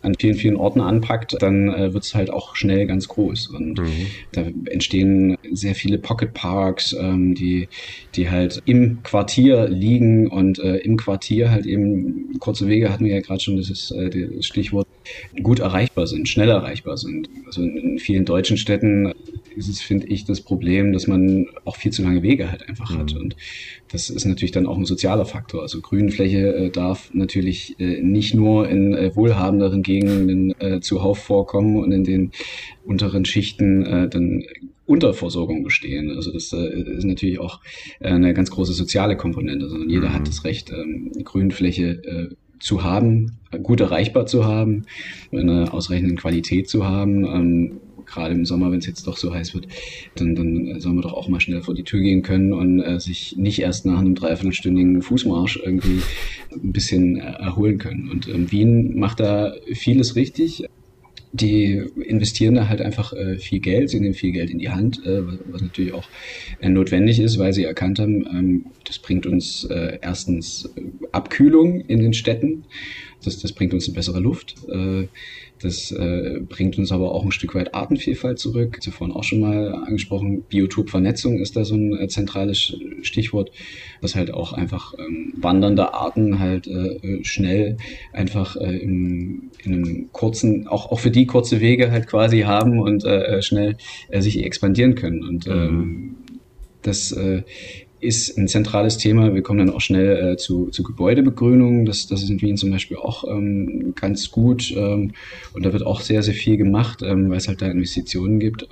an 0.00 0.14
vielen, 0.18 0.36
vielen 0.36 0.56
Orten 0.56 0.80
anpackt, 0.80 1.36
dann 1.42 1.68
äh, 1.68 1.92
wird 1.92 2.04
es 2.04 2.14
halt 2.14 2.30
auch 2.30 2.56
schnell 2.56 2.86
ganz 2.86 3.06
groß. 3.08 3.48
Und 3.48 3.78
mhm. 3.78 4.06
da 4.32 4.46
entstehen 4.70 5.36
sehr 5.52 5.74
viele 5.74 5.98
Pocket 5.98 6.32
Parks, 6.32 6.96
ähm, 6.98 7.34
die, 7.34 7.68
die 8.14 8.30
halt 8.30 8.62
im 8.64 9.02
Quartier 9.02 9.68
liegen 9.68 10.28
und 10.28 10.58
äh, 10.58 10.76
im 10.76 10.96
Quartier 10.96 11.50
halt 11.50 11.66
eben 11.66 12.38
kurze 12.38 12.66
Wege 12.66 12.90
hatten 12.90 13.04
wir 13.04 13.14
ja 13.14 13.20
gerade 13.20 13.40
schon, 13.40 13.58
das 13.58 13.68
ist 13.68 13.90
äh, 13.90 14.08
das 14.08 14.46
Stichwort 14.46 14.86
gut 15.42 15.60
erreichbar 15.60 16.06
sind, 16.06 16.28
schnell 16.28 16.48
erreichbar 16.48 16.96
sind. 16.96 17.28
Also 17.46 17.62
in 17.62 17.98
vielen 17.98 18.24
deutschen 18.24 18.56
Städten 18.56 19.14
ist 19.56 19.68
es, 19.68 19.80
finde 19.80 20.06
ich, 20.06 20.24
das 20.24 20.40
Problem, 20.40 20.92
dass 20.92 21.06
man 21.06 21.46
auch 21.64 21.76
viel 21.76 21.92
zu 21.92 22.02
lange 22.02 22.22
Wege 22.22 22.50
halt 22.50 22.68
einfach 22.68 22.90
mhm. 22.90 22.98
hat. 22.98 23.14
Und 23.14 23.36
das 23.90 24.10
ist 24.10 24.24
natürlich 24.24 24.52
dann 24.52 24.66
auch 24.66 24.78
ein 24.78 24.84
sozialer 24.84 25.26
Faktor. 25.26 25.62
Also 25.62 25.80
Grünfläche 25.80 26.54
äh, 26.54 26.70
darf 26.70 27.10
natürlich 27.12 27.78
äh, 27.78 28.00
nicht 28.00 28.34
nur 28.34 28.68
in 28.68 28.94
äh, 28.94 29.14
wohlhabenderen 29.14 29.82
Gegenden 29.82 30.58
äh, 30.60 30.80
zuhauf 30.80 31.18
vorkommen 31.18 31.76
und 31.76 31.92
in 31.92 32.04
den 32.04 32.32
unteren 32.84 33.24
Schichten 33.24 33.84
äh, 33.84 34.08
dann 34.08 34.44
Unterversorgung 34.86 35.64
bestehen. 35.64 36.10
Also 36.10 36.32
das 36.32 36.52
äh, 36.52 36.96
ist 36.96 37.04
natürlich 37.04 37.40
auch 37.40 37.60
eine 38.00 38.32
ganz 38.32 38.50
große 38.50 38.72
soziale 38.72 39.16
Komponente, 39.16 39.68
sondern 39.68 39.90
jeder 39.90 40.08
mhm. 40.08 40.14
hat 40.14 40.28
das 40.28 40.44
Recht, 40.44 40.70
ähm, 40.70 41.12
Grünfläche 41.24 42.36
zu 42.60 42.82
haben, 42.84 43.38
gut 43.62 43.80
erreichbar 43.80 44.26
zu 44.26 44.44
haben, 44.44 44.84
eine 45.32 45.72
ausreichende 45.72 46.14
Qualität 46.14 46.68
zu 46.68 46.86
haben. 46.86 47.24
Ähm, 47.24 47.80
gerade 48.06 48.34
im 48.34 48.46
Sommer, 48.46 48.72
wenn 48.72 48.78
es 48.78 48.86
jetzt 48.86 49.06
doch 49.06 49.16
so 49.16 49.34
heiß 49.34 49.54
wird, 49.54 49.68
dann, 50.16 50.34
dann 50.34 50.80
soll 50.80 50.94
man 50.94 51.02
doch 51.02 51.12
auch 51.12 51.28
mal 51.28 51.40
schnell 51.40 51.62
vor 51.62 51.74
die 51.74 51.84
Tür 51.84 52.00
gehen 52.00 52.22
können 52.22 52.52
und 52.52 52.80
äh, 52.80 52.98
sich 52.98 53.36
nicht 53.36 53.60
erst 53.60 53.86
nach 53.86 53.98
einem 53.98 54.14
dreiviertelstündigen 54.14 55.02
Fußmarsch 55.02 55.60
irgendwie 55.62 56.00
ein 56.52 56.72
bisschen 56.72 57.16
erholen 57.18 57.78
können. 57.78 58.10
Und 58.10 58.28
ähm, 58.28 58.50
Wien 58.50 58.98
macht 58.98 59.20
da 59.20 59.52
vieles 59.74 60.16
richtig 60.16 60.64
die 61.32 61.82
investieren 62.02 62.54
da 62.54 62.68
halt 62.68 62.80
einfach 62.80 63.12
äh, 63.12 63.38
viel 63.38 63.60
Geld, 63.60 63.90
sie 63.90 64.00
nehmen 64.00 64.14
viel 64.14 64.32
Geld 64.32 64.50
in 64.50 64.58
die 64.58 64.70
Hand, 64.70 65.04
äh, 65.04 65.22
was, 65.50 65.60
natürlich 65.60 65.92
auch 65.92 66.08
äh, 66.60 66.68
notwendig 66.68 67.20
ist, 67.20 67.38
weil 67.38 67.52
sie 67.52 67.64
erkannt 67.64 67.98
haben, 67.98 68.26
ähm, 68.26 68.66
das 68.84 68.98
bringt 68.98 69.26
uns 69.26 69.64
äh, 69.64 69.98
erstens 70.00 70.70
äh, 70.76 70.82
Abkühlung 71.12 71.80
in 71.82 72.00
den 72.00 72.14
Städten, 72.14 72.64
das, 73.24 73.38
das 73.38 73.52
bringt 73.52 73.74
uns 73.74 73.86
eine 73.86 73.94
bessere 73.94 74.20
Luft. 74.20 74.54
Äh, 74.68 75.08
das 75.60 75.90
äh, 75.90 76.40
bringt 76.40 76.78
uns 76.78 76.92
aber 76.92 77.12
auch 77.12 77.24
ein 77.24 77.32
Stück 77.32 77.54
weit 77.54 77.74
Artenvielfalt 77.74 78.38
zurück. 78.38 78.78
Ich 78.80 78.92
vorhin 78.94 79.14
auch 79.14 79.24
schon 79.24 79.40
mal 79.40 79.74
angesprochen. 79.74 80.42
Biotopvernetzung 80.48 81.38
ist 81.38 81.56
da 81.56 81.64
so 81.64 81.74
ein 81.74 81.98
äh, 81.98 82.08
zentrales 82.08 82.76
Stichwort, 83.02 83.50
dass 84.00 84.14
halt 84.14 84.32
auch 84.32 84.52
einfach 84.52 84.94
ähm, 84.98 85.32
wandernde 85.36 85.94
Arten 85.94 86.38
halt 86.38 86.66
äh, 86.66 87.24
schnell 87.24 87.76
einfach 88.12 88.56
äh, 88.56 88.76
in, 88.76 89.50
in 89.64 89.74
einem 89.74 90.12
kurzen, 90.12 90.68
auch, 90.68 90.92
auch 90.92 91.00
für 91.00 91.10
die 91.10 91.26
kurze 91.26 91.60
Wege 91.60 91.90
halt 91.90 92.06
quasi 92.06 92.40
haben 92.40 92.78
und 92.78 93.04
äh, 93.04 93.42
schnell 93.42 93.76
äh, 94.08 94.20
sich 94.20 94.44
expandieren 94.44 94.94
können. 94.94 95.24
Und 95.24 95.46
ähm, 95.48 95.76
mhm. 95.76 96.16
das 96.82 97.12
äh, 97.12 97.42
ist 98.00 98.38
ein 98.38 98.48
zentrales 98.48 98.96
Thema. 98.96 99.34
Wir 99.34 99.42
kommen 99.42 99.58
dann 99.58 99.70
auch 99.70 99.80
schnell 99.80 100.32
äh, 100.32 100.36
zu, 100.36 100.66
zu 100.70 100.82
Gebäudebegrünung. 100.82 101.84
Das, 101.84 102.06
das 102.06 102.22
ist 102.22 102.30
in 102.30 102.40
Wien 102.40 102.56
zum 102.56 102.70
Beispiel 102.70 102.96
auch 102.96 103.24
ähm, 103.28 103.94
ganz 103.96 104.30
gut. 104.30 104.72
Ähm, 104.76 105.12
und 105.52 105.66
da 105.66 105.72
wird 105.72 105.84
auch 105.84 106.00
sehr, 106.00 106.22
sehr 106.22 106.34
viel 106.34 106.56
gemacht, 106.56 107.02
ähm, 107.02 107.30
weil 107.30 107.38
es 107.38 107.48
halt 107.48 107.60
da 107.60 107.66
Investitionen 107.66 108.38
gibt. 108.38 108.68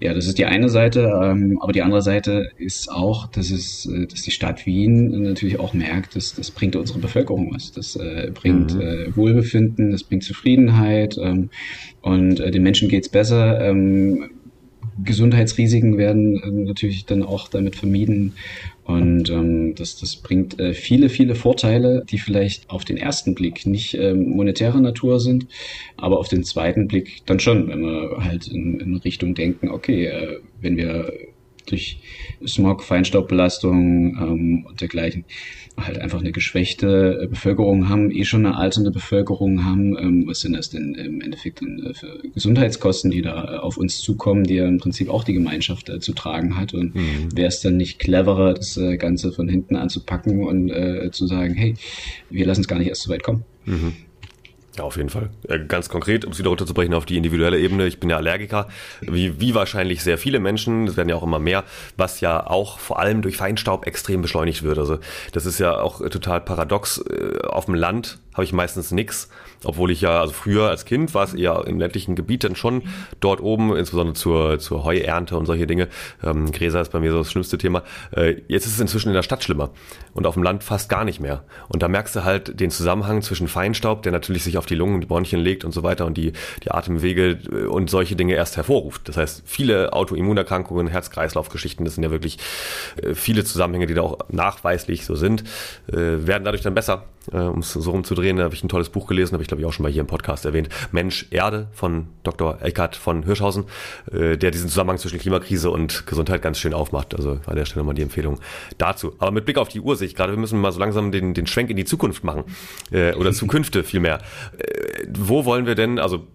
Ja, 0.00 0.14
das 0.14 0.26
ist 0.26 0.38
die 0.38 0.44
eine 0.44 0.68
Seite. 0.68 1.10
Ähm, 1.22 1.58
aber 1.60 1.72
die 1.72 1.82
andere 1.82 2.02
Seite 2.02 2.50
ist 2.56 2.90
auch, 2.90 3.26
dass, 3.26 3.50
es, 3.50 3.86
äh, 3.86 4.06
dass 4.06 4.22
die 4.22 4.30
Stadt 4.30 4.66
Wien 4.66 5.22
natürlich 5.22 5.58
auch 5.58 5.74
merkt, 5.74 6.14
dass 6.14 6.34
das 6.34 6.50
bringt 6.50 6.76
unsere 6.76 7.00
Bevölkerung 7.00 7.52
was. 7.52 7.72
Das 7.72 7.96
äh, 7.96 8.30
bringt 8.32 8.74
mhm. 8.74 8.80
äh, 8.80 9.16
Wohlbefinden, 9.16 9.90
das 9.90 10.04
bringt 10.04 10.22
Zufriedenheit. 10.22 11.18
Ähm, 11.20 11.50
und 12.00 12.40
äh, 12.40 12.50
den 12.50 12.62
Menschen 12.62 12.88
geht's 12.88 13.08
besser. 13.08 13.60
Ähm, 14.98 15.04
Gesundheitsrisiken 15.04 15.98
werden 15.98 16.42
äh, 16.42 16.50
natürlich 16.50 17.06
dann 17.06 17.22
auch 17.22 17.48
damit 17.48 17.76
vermieden. 17.76 18.34
Und 18.84 19.28
ähm, 19.28 19.74
das, 19.74 19.96
das 19.96 20.16
bringt 20.16 20.58
äh, 20.58 20.72
viele, 20.72 21.08
viele 21.08 21.34
Vorteile, 21.34 22.04
die 22.08 22.18
vielleicht 22.18 22.70
auf 22.70 22.84
den 22.84 22.96
ersten 22.96 23.34
Blick 23.34 23.66
nicht 23.66 23.94
ähm, 23.94 24.30
monetärer 24.30 24.80
Natur 24.80 25.20
sind, 25.20 25.46
aber 25.96 26.18
auf 26.18 26.28
den 26.28 26.42
zweiten 26.42 26.88
Blick 26.88 27.22
dann 27.26 27.38
schon, 27.38 27.68
wenn 27.68 27.82
wir 27.82 28.24
halt 28.24 28.48
in, 28.48 28.80
in 28.80 28.96
Richtung 28.96 29.34
denken, 29.34 29.68
okay, 29.68 30.06
äh, 30.06 30.40
wenn 30.60 30.76
wir 30.76 31.12
durch 31.70 32.00
Smog, 32.46 32.82
Feinstaubbelastung 32.82 34.16
ähm, 34.20 34.66
und 34.66 34.80
dergleichen 34.80 35.24
halt 35.86 35.98
einfach 35.98 36.20
eine 36.20 36.32
geschwächte 36.32 37.20
äh, 37.22 37.26
Bevölkerung 37.26 37.88
haben, 37.88 38.10
eh 38.10 38.24
schon 38.24 38.46
eine 38.46 38.56
alternde 38.56 38.90
Bevölkerung 38.90 39.64
haben. 39.64 39.96
Ähm, 39.96 40.24
was 40.26 40.40
sind 40.40 40.54
das 40.54 40.70
denn 40.70 40.94
im 40.94 41.20
Endeffekt 41.20 41.60
denn 41.60 41.84
äh, 41.84 41.94
für 41.94 42.20
Gesundheitskosten, 42.34 43.10
die 43.10 43.22
da 43.22 43.54
äh, 43.54 43.58
auf 43.58 43.76
uns 43.76 44.00
zukommen, 44.00 44.44
die 44.44 44.54
ja 44.54 44.66
im 44.66 44.78
Prinzip 44.78 45.08
auch 45.08 45.24
die 45.24 45.34
Gemeinschaft 45.34 45.88
äh, 45.88 46.00
zu 46.00 46.12
tragen 46.12 46.56
hat? 46.56 46.74
Und 46.74 46.94
mhm. 46.94 47.28
wäre 47.34 47.48
es 47.48 47.60
dann 47.60 47.76
nicht 47.76 47.98
cleverer, 47.98 48.54
das 48.54 48.76
äh, 48.76 48.96
Ganze 48.96 49.32
von 49.32 49.48
hinten 49.48 49.76
anzupacken 49.76 50.44
und 50.44 50.70
äh, 50.70 51.10
zu 51.12 51.26
sagen, 51.26 51.54
hey, 51.54 51.74
wir 52.30 52.46
lassen 52.46 52.62
es 52.62 52.68
gar 52.68 52.78
nicht 52.78 52.88
erst 52.88 53.02
so 53.02 53.12
weit 53.12 53.22
kommen? 53.22 53.44
Mhm. 53.64 53.94
Ja, 54.78 54.84
auf 54.84 54.96
jeden 54.96 55.10
Fall. 55.10 55.30
Äh, 55.48 55.58
ganz 55.66 55.88
konkret, 55.88 56.24
um 56.24 56.30
es 56.30 56.38
wieder 56.38 56.50
runterzubrechen 56.50 56.94
auf 56.94 57.04
die 57.04 57.16
individuelle 57.16 57.58
Ebene. 57.58 57.88
Ich 57.88 57.98
bin 57.98 58.10
ja 58.10 58.16
Allergiker, 58.16 58.68
wie, 59.00 59.40
wie 59.40 59.52
wahrscheinlich 59.52 60.04
sehr 60.04 60.18
viele 60.18 60.38
Menschen. 60.38 60.86
Es 60.86 60.96
werden 60.96 61.08
ja 61.08 61.16
auch 61.16 61.24
immer 61.24 61.40
mehr, 61.40 61.64
was 61.96 62.20
ja 62.20 62.46
auch 62.46 62.78
vor 62.78 63.00
allem 63.00 63.20
durch 63.20 63.36
Feinstaub 63.36 63.88
extrem 63.88 64.22
beschleunigt 64.22 64.62
wird. 64.62 64.78
Also 64.78 65.00
das 65.32 65.46
ist 65.46 65.58
ja 65.58 65.80
auch 65.80 65.98
total 66.10 66.40
paradox. 66.40 66.98
Äh, 66.98 67.40
auf 67.48 67.64
dem 67.64 67.74
Land 67.74 68.20
habe 68.34 68.44
ich 68.44 68.52
meistens 68.52 68.92
nichts 68.92 69.28
obwohl 69.64 69.90
ich 69.90 70.00
ja, 70.00 70.20
also 70.20 70.32
früher 70.32 70.68
als 70.68 70.84
Kind 70.84 71.14
war 71.14 71.24
es 71.24 71.34
eher 71.34 71.64
im 71.66 71.78
ländlichen 71.78 72.14
Gebiet 72.14 72.44
dann 72.44 72.56
schon 72.56 72.82
dort 73.20 73.40
oben, 73.40 73.74
insbesondere 73.76 74.14
zur, 74.14 74.58
zur 74.58 74.84
Heuernte 74.84 75.36
und 75.36 75.46
solche 75.46 75.66
Dinge. 75.66 75.88
Ähm, 76.22 76.52
Gräser 76.52 76.80
ist 76.80 76.92
bei 76.92 77.00
mir 77.00 77.10
so 77.10 77.18
das 77.18 77.30
schlimmste 77.30 77.58
Thema. 77.58 77.82
Äh, 78.12 78.42
jetzt 78.48 78.66
ist 78.66 78.74
es 78.74 78.80
inzwischen 78.80 79.08
in 79.08 79.14
der 79.14 79.22
Stadt 79.22 79.42
schlimmer 79.42 79.70
und 80.14 80.26
auf 80.26 80.34
dem 80.34 80.42
Land 80.42 80.64
fast 80.64 80.88
gar 80.88 81.04
nicht 81.04 81.20
mehr. 81.20 81.42
Und 81.68 81.82
da 81.82 81.88
merkst 81.88 82.14
du 82.16 82.24
halt 82.24 82.60
den 82.60 82.70
Zusammenhang 82.70 83.22
zwischen 83.22 83.48
Feinstaub, 83.48 84.02
der 84.02 84.12
natürlich 84.12 84.44
sich 84.44 84.58
auf 84.58 84.66
die 84.66 84.74
Lungen, 84.74 85.00
die 85.00 85.06
Bronchien 85.06 85.40
legt 85.40 85.64
und 85.64 85.72
so 85.72 85.82
weiter 85.82 86.06
und 86.06 86.16
die, 86.16 86.32
die 86.62 86.70
Atemwege 86.70 87.38
äh, 87.50 87.66
und 87.66 87.90
solche 87.90 88.16
Dinge 88.16 88.34
erst 88.34 88.56
hervorruft. 88.56 89.08
Das 89.08 89.16
heißt, 89.16 89.42
viele 89.44 89.92
Autoimmunerkrankungen, 89.92 90.86
Herz-Kreislauf-Geschichten, 90.86 91.84
das 91.84 91.94
sind 91.94 92.04
ja 92.04 92.10
wirklich 92.10 92.38
äh, 93.02 93.14
viele 93.14 93.44
Zusammenhänge, 93.44 93.86
die 93.86 93.94
da 93.94 94.02
auch 94.02 94.18
nachweislich 94.28 95.04
so 95.04 95.16
sind, 95.16 95.44
äh, 95.88 96.26
werden 96.26 96.44
dadurch 96.44 96.62
dann 96.62 96.74
besser 96.74 97.04
äh, 97.32 97.38
um 97.38 97.60
es 97.60 97.72
so 97.72 97.90
rumzudrehen, 97.90 98.36
da 98.36 98.44
habe 98.44 98.54
ich 98.54 98.62
ein 98.62 98.68
tolles 98.68 98.88
Buch 98.88 99.06
gelesen, 99.06 99.34
habe 99.34 99.42
ich 99.42 99.48
glaube 99.48 99.60
ich 99.60 99.66
auch 99.66 99.72
schon 99.72 99.82
mal 99.82 99.92
hier 99.92 100.00
im 100.00 100.06
Podcast 100.06 100.44
erwähnt. 100.44 100.68
Mensch 100.92 101.26
Erde 101.30 101.68
von 101.72 102.08
Dr. 102.22 102.58
Eckart 102.62 102.96
von 102.96 103.24
Hirschhausen, 103.24 103.64
äh, 104.12 104.36
der 104.36 104.50
diesen 104.50 104.68
Zusammenhang 104.68 104.98
zwischen 104.98 105.18
Klimakrise 105.18 105.70
und 105.70 106.06
Gesundheit 106.06 106.42
ganz 106.42 106.58
schön 106.58 106.74
aufmacht. 106.74 107.14
Also 107.14 107.40
an 107.46 107.56
der 107.56 107.64
Stelle 107.64 107.84
mal 107.84 107.94
die 107.94 108.02
Empfehlung 108.02 108.38
dazu. 108.78 109.14
Aber 109.18 109.30
mit 109.30 109.44
Blick 109.44 109.58
auf 109.58 109.68
die 109.68 109.80
Uhr 109.80 109.96
sehe 109.96 110.06
ich 110.06 110.14
gerade, 110.14 110.32
wir 110.32 110.38
müssen 110.38 110.60
mal 110.60 110.72
so 110.72 110.80
langsam 110.80 111.12
den, 111.12 111.34
den 111.34 111.46
Schwenk 111.46 111.70
in 111.70 111.76
die 111.76 111.84
Zukunft 111.84 112.24
machen. 112.24 112.44
Äh, 112.90 113.14
oder 113.14 113.32
Zukünfte 113.32 113.84
vielmehr. 113.84 114.18
Äh, 114.58 115.06
wo 115.18 115.44
wollen 115.44 115.66
wir 115.66 115.74
denn, 115.74 115.98
also 115.98 116.26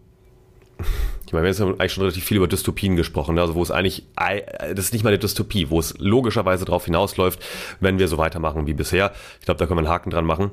ich 1.34 1.34
meine, 1.34 1.48
wir 1.48 1.66
haben 1.66 1.80
eigentlich 1.80 1.94
schon 1.94 2.04
relativ 2.04 2.26
viel 2.26 2.38
über 2.38 2.48
Dystopien 2.48 2.96
gesprochen, 2.96 3.36
ne? 3.36 3.42
also 3.42 3.56
wo 3.56 3.64
es 3.64 3.72
eigentlich, 3.72 4.06
das 4.16 4.86
ist 4.86 4.94
nicht 4.94 5.04
mal 5.04 5.10
eine 5.10 5.18
Dystopie, 5.18 5.72
wo 5.72 5.80
es 5.80 5.96
logischerweise 5.98 6.64
darauf 6.64 6.86
hinausläuft, 6.86 7.44
wenn 7.80 7.98
wir 7.98 8.08
so 8.08 8.20
weitermachen 8.20 8.68
wie 8.68 8.76
bisher. 8.76 9.14
Ich 9.40 9.46
glaube, 9.46 9.58
da 9.58 9.66
können 9.66 9.78
wir 9.78 9.86
einen 9.86 9.90
Haken 9.90 10.12
dran 10.12 10.26
machen. 10.26 10.52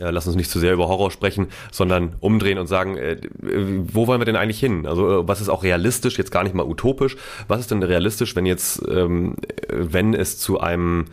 Äh, 0.00 0.10
lass 0.10 0.26
uns 0.26 0.36
nicht 0.36 0.50
zu 0.50 0.58
sehr 0.58 0.72
über 0.72 0.88
Horror 0.88 1.10
sprechen, 1.10 1.48
sondern 1.70 2.14
umdrehen 2.20 2.58
und 2.58 2.66
sagen, 2.66 2.96
äh, 2.96 3.18
wo 3.38 4.06
wollen 4.06 4.20
wir 4.20 4.24
denn 4.24 4.36
eigentlich 4.36 4.60
hin? 4.60 4.86
Also 4.86 5.20
äh, 5.20 5.28
was 5.28 5.40
ist 5.40 5.48
auch 5.48 5.62
realistisch, 5.62 6.18
jetzt 6.18 6.30
gar 6.30 6.44
nicht 6.44 6.54
mal 6.54 6.66
utopisch, 6.66 7.16
was 7.48 7.60
ist 7.60 7.70
denn 7.70 7.82
realistisch, 7.82 8.36
wenn 8.36 8.46
jetzt, 8.46 8.82
ähm, 8.88 9.36
wenn 9.68 10.14
es 10.14 10.38
zu 10.38 10.60
einem 10.60 11.06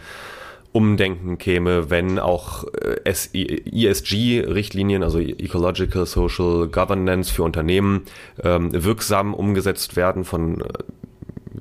Umdenken 0.72 1.38
käme, 1.38 1.91
wenn 1.91 2.18
auch 2.18 2.64
ESG-Richtlinien, 3.03 5.03
also 5.03 5.20
Ecological 5.20 6.07
Social 6.07 6.68
Governance 6.68 7.32
für 7.32 7.43
Unternehmen, 7.43 8.05
ähm, 8.43 8.72
wirksam 8.74 9.36
umgesetzt 9.36 9.95
werden 9.95 10.24
von 10.24 10.64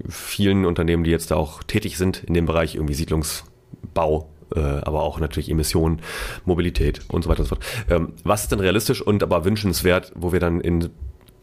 vielen 0.08 0.64
Unternehmen, 0.64 1.04
die 1.04 1.10
jetzt 1.10 1.30
da 1.30 1.36
auch 1.36 1.62
tätig 1.62 1.98
sind 1.98 2.24
in 2.24 2.32
dem 2.32 2.46
Bereich 2.46 2.74
irgendwie 2.74 2.94
Siedlungsbau 2.94 4.31
äh, 4.54 4.60
aber 4.60 5.02
auch 5.02 5.20
natürlich 5.20 5.50
Emissionen, 5.50 6.00
Mobilität 6.44 7.00
und 7.08 7.22
so 7.24 7.30
weiter 7.30 7.40
und 7.40 7.48
so 7.48 7.56
fort. 7.56 7.66
Ähm, 7.90 8.12
was 8.24 8.42
ist 8.42 8.52
denn 8.52 8.60
realistisch 8.60 9.02
und 9.02 9.22
aber 9.22 9.44
wünschenswert, 9.44 10.12
wo 10.14 10.32
wir 10.32 10.40
dann 10.40 10.60
in 10.60 10.90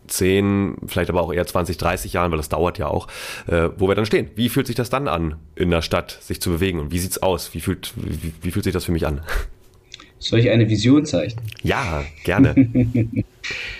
10, 0.10 0.78
vielleicht 0.88 1.10
aber 1.10 1.22
auch 1.22 1.32
eher 1.32 1.45
20, 1.45 1.78
30 1.78 2.14
Jahren, 2.14 2.32
weil 2.32 2.38
das 2.38 2.49
dauert 2.49 2.78
ja 2.78 2.88
auch, 2.88 3.07
äh, 3.47 3.70
wo 3.78 3.88
wir 3.88 3.95
dann 3.95 4.05
stehen. 4.05 4.30
Wie 4.36 4.49
fühlt 4.49 4.68
sich 4.68 4.76
das 4.76 4.89
dann 4.89 5.07
an, 5.07 5.36
in 5.55 5.70
der 5.70 5.82
Stadt 5.82 6.18
sich 6.22 6.41
zu 6.41 6.49
bewegen 6.49 6.80
und 6.80 6.91
wie 6.91 6.99
sieht's 6.99 7.22
aus? 7.22 7.53
Wie 7.53 7.62
fühlt, 7.62 7.93
wie, 7.95 8.34
wie 8.41 8.51
fühlt 8.51 8.64
sich 8.64 8.74
das 8.74 8.86
für 8.86 8.91
mich 8.91 9.05
an? 9.05 9.22
Soll 10.20 10.39
ich 10.39 10.49
eine 10.49 10.68
Vision 10.68 11.05
zeichnen? 11.05 11.45
Ja, 11.64 12.03
gerne. 12.26 12.55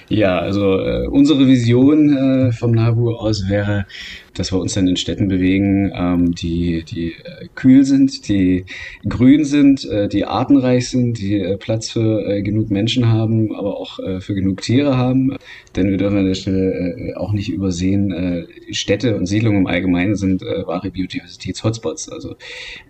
ja, 0.10 0.40
also 0.40 0.80
äh, 0.80 1.08
unsere 1.08 1.48
Vision 1.48 2.18
äh, 2.18 2.52
vom 2.52 2.72
NABU 2.72 3.12
aus 3.12 3.48
wäre, 3.48 3.86
dass 4.34 4.52
wir 4.52 4.60
uns 4.60 4.74
dann 4.74 4.88
in 4.88 4.96
Städten 4.96 5.28
bewegen, 5.28 5.92
ähm, 5.94 6.34
die, 6.34 6.84
die 6.84 7.12
äh, 7.12 7.48
kühl 7.56 7.86
sind, 7.86 8.28
die 8.28 8.66
grün 9.08 9.46
sind, 9.46 9.86
äh, 9.86 10.08
die 10.08 10.26
artenreich 10.26 10.90
sind, 10.90 11.20
die 11.20 11.40
äh, 11.40 11.58
Platz 11.58 11.92
für 11.92 12.28
äh, 12.28 12.42
genug 12.42 12.72
Menschen 12.72 13.08
haben, 13.08 13.56
aber 13.56 13.78
auch 13.78 14.00
äh, 14.00 14.20
für 14.20 14.34
genug 14.34 14.62
Tiere 14.62 14.98
haben. 14.98 15.38
Denn 15.76 15.92
wir 15.92 15.98
dürfen 15.98 16.18
an 16.18 16.26
der 16.26 16.36
Stelle 16.36 16.72
äh, 16.72 17.16
auch 17.16 17.34
nicht 17.34 17.50
übersehen, 17.50 18.12
äh, 18.12 18.74
Städte 18.74 19.16
und 19.16 19.26
Siedlungen 19.26 19.60
im 19.60 19.68
Allgemeinen 19.68 20.16
sind 20.16 20.42
äh, 20.42 20.66
wahre 20.66 20.90
Biodiversitäts-Hotspots. 20.90 22.10
Also 22.10 22.36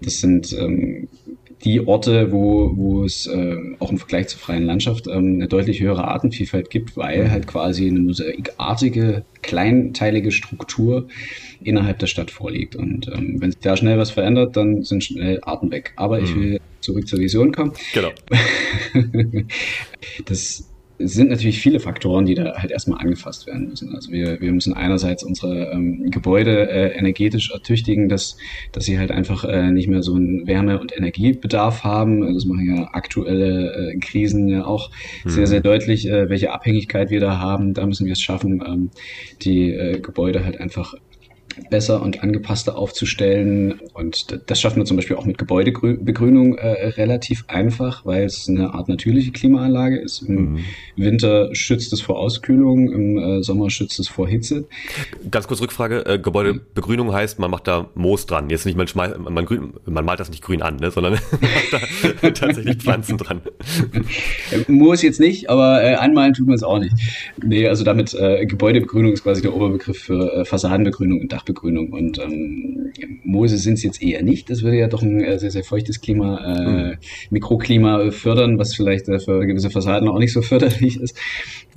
das 0.01 0.19
sind 0.19 0.53
ähm, 0.53 1.09
die 1.63 1.85
Orte, 1.85 2.31
wo, 2.31 2.71
wo 2.75 3.03
es 3.03 3.27
äh, 3.27 3.55
auch 3.79 3.91
im 3.91 3.97
Vergleich 3.97 4.27
zur 4.27 4.39
freien 4.39 4.65
Landschaft 4.65 5.07
ähm, 5.07 5.35
eine 5.35 5.47
deutlich 5.47 5.81
höhere 5.81 6.07
Artenvielfalt 6.07 6.69
gibt, 6.69 6.95
weil 6.95 7.25
mhm. 7.25 7.31
halt 7.31 7.47
quasi 7.47 7.87
eine 7.87 7.99
mosaikartige, 7.99 9.23
kleinteilige 9.41 10.31
Struktur 10.31 11.07
innerhalb 11.61 11.99
der 11.99 12.07
Stadt 12.07 12.31
vorliegt. 12.31 12.75
Und 12.75 13.07
ähm, 13.07 13.41
wenn 13.41 13.51
sich 13.51 13.59
da 13.61 13.75
schnell 13.75 13.97
was 13.97 14.11
verändert, 14.11 14.55
dann 14.55 14.83
sind 14.83 15.03
schnell 15.03 15.39
Arten 15.41 15.71
weg. 15.71 15.93
Aber 15.97 16.19
ich 16.19 16.33
mhm. 16.35 16.41
will 16.41 16.61
zurück 16.79 17.07
zur 17.07 17.19
Vision 17.19 17.51
kommen. 17.51 17.73
Genau. 17.93 18.11
das 20.25 20.69
sind 20.99 21.29
natürlich 21.29 21.61
viele 21.61 21.79
Faktoren, 21.79 22.25
die 22.25 22.35
da 22.35 22.55
halt 22.57 22.71
erstmal 22.71 22.99
angefasst 22.99 23.47
werden 23.47 23.69
müssen. 23.69 23.95
Also 23.95 24.11
wir, 24.11 24.41
wir 24.41 24.51
müssen 24.51 24.73
einerseits 24.73 25.23
unsere 25.23 25.71
ähm, 25.71 26.11
Gebäude 26.11 26.69
äh, 26.69 26.97
energetisch 26.97 27.51
ertüchtigen, 27.51 28.09
dass, 28.09 28.35
dass 28.73 28.83
sie 28.83 28.99
halt 28.99 29.11
einfach 29.11 29.45
äh, 29.45 29.71
nicht 29.71 29.87
mehr 29.87 30.03
so 30.03 30.15
einen 30.15 30.45
Wärme- 30.45 30.79
und 30.79 30.95
Energiebedarf 30.95 31.85
haben. 31.85 32.33
Das 32.33 32.45
machen 32.45 32.75
ja 32.75 32.89
aktuelle 32.91 33.93
äh, 33.93 33.97
Krisen 33.99 34.49
ja 34.49 34.65
auch 34.65 34.91
mhm. 35.23 35.29
sehr, 35.29 35.47
sehr 35.47 35.61
deutlich, 35.61 36.07
äh, 36.07 36.29
welche 36.29 36.51
Abhängigkeit 36.51 37.09
wir 37.09 37.21
da 37.21 37.39
haben. 37.39 37.73
Da 37.73 37.85
müssen 37.85 38.05
wir 38.05 38.13
es 38.13 38.21
schaffen, 38.21 38.61
ähm, 38.67 38.89
die 39.41 39.71
äh, 39.71 39.99
Gebäude 39.99 40.43
halt 40.43 40.59
einfach 40.59 40.95
besser 41.69 42.01
und 42.01 42.23
angepasster 42.23 42.77
aufzustellen. 42.77 43.79
Und 43.93 44.39
das 44.47 44.59
schaffen 44.59 44.77
wir 44.77 44.85
zum 44.85 44.97
Beispiel 44.97 45.15
auch 45.15 45.25
mit 45.25 45.37
Gebäudebegrünung 45.37 46.57
äh, 46.57 46.87
relativ 46.89 47.45
einfach, 47.47 48.05
weil 48.05 48.23
es 48.23 48.47
eine 48.47 48.73
Art 48.73 48.89
natürliche 48.89 49.31
Klimaanlage 49.31 49.97
ist. 49.99 50.21
Im 50.21 50.53
mhm. 50.53 50.59
Winter 50.95 51.53
schützt 51.53 51.93
es 51.93 52.01
vor 52.01 52.19
Auskühlung, 52.19 52.91
im 52.91 53.17
äh, 53.17 53.43
Sommer 53.43 53.69
schützt 53.69 53.99
es 53.99 54.07
vor 54.07 54.27
Hitze. 54.27 54.65
Ganz 55.29 55.47
kurz 55.47 55.61
Rückfrage, 55.61 56.05
äh, 56.05 56.19
Gebäudebegrünung 56.19 57.13
heißt, 57.13 57.39
man 57.39 57.51
macht 57.51 57.67
da 57.67 57.89
Moos 57.95 58.25
dran. 58.25 58.49
Jetzt 58.49 58.65
nicht, 58.65 58.77
man, 58.77 58.87
schmeißt, 58.87 59.17
man, 59.19 59.45
grün, 59.45 59.73
man 59.85 60.05
malt 60.05 60.19
das 60.19 60.29
nicht 60.29 60.43
grün 60.43 60.61
an, 60.61 60.77
ne, 60.77 60.91
sondern 60.91 61.13
macht 61.31 61.73
da 62.21 62.29
tatsächlich 62.31 62.77
Pflanzen 62.77 63.17
dran. 63.17 63.41
Moos 64.67 65.01
jetzt 65.01 65.19
nicht, 65.19 65.49
aber 65.49 65.83
äh, 65.83 65.95
anmalen 65.95 66.33
tut 66.33 66.47
man 66.47 66.55
es 66.55 66.63
auch 66.63 66.79
nicht. 66.79 66.95
Nee, 67.43 67.67
also 67.67 67.83
damit 67.83 68.13
äh, 68.13 68.45
Gebäudebegrünung 68.45 69.13
ist 69.13 69.23
quasi 69.23 69.41
der 69.41 69.55
Oberbegriff 69.55 69.97
für 69.97 70.33
äh, 70.33 70.45
Fassadenbegrünung 70.45 71.21
und 71.21 71.31
Dach 71.31 71.45
Dachbegrünung. 71.49 71.91
Und 71.91 72.19
ähm, 72.19 72.91
Moose 73.23 73.57
sind 73.57 73.75
es 73.75 73.83
jetzt 73.83 74.01
eher 74.01 74.23
nicht. 74.23 74.49
Das 74.49 74.63
würde 74.63 74.77
ja 74.77 74.87
doch 74.87 75.01
ein 75.01 75.21
äh, 75.21 75.39
sehr, 75.39 75.51
sehr 75.51 75.63
feuchtes 75.63 76.01
Klima, 76.01 76.37
äh, 76.37 76.91
mhm. 76.91 76.97
Mikroklima 77.29 78.11
fördern, 78.11 78.57
was 78.59 78.75
vielleicht 78.75 79.07
äh, 79.09 79.19
für 79.19 79.45
gewisse 79.45 79.69
Fassaden 79.69 80.07
auch 80.07 80.19
nicht 80.19 80.33
so 80.33 80.41
förderlich 80.49 80.99
ist. 80.99 81.17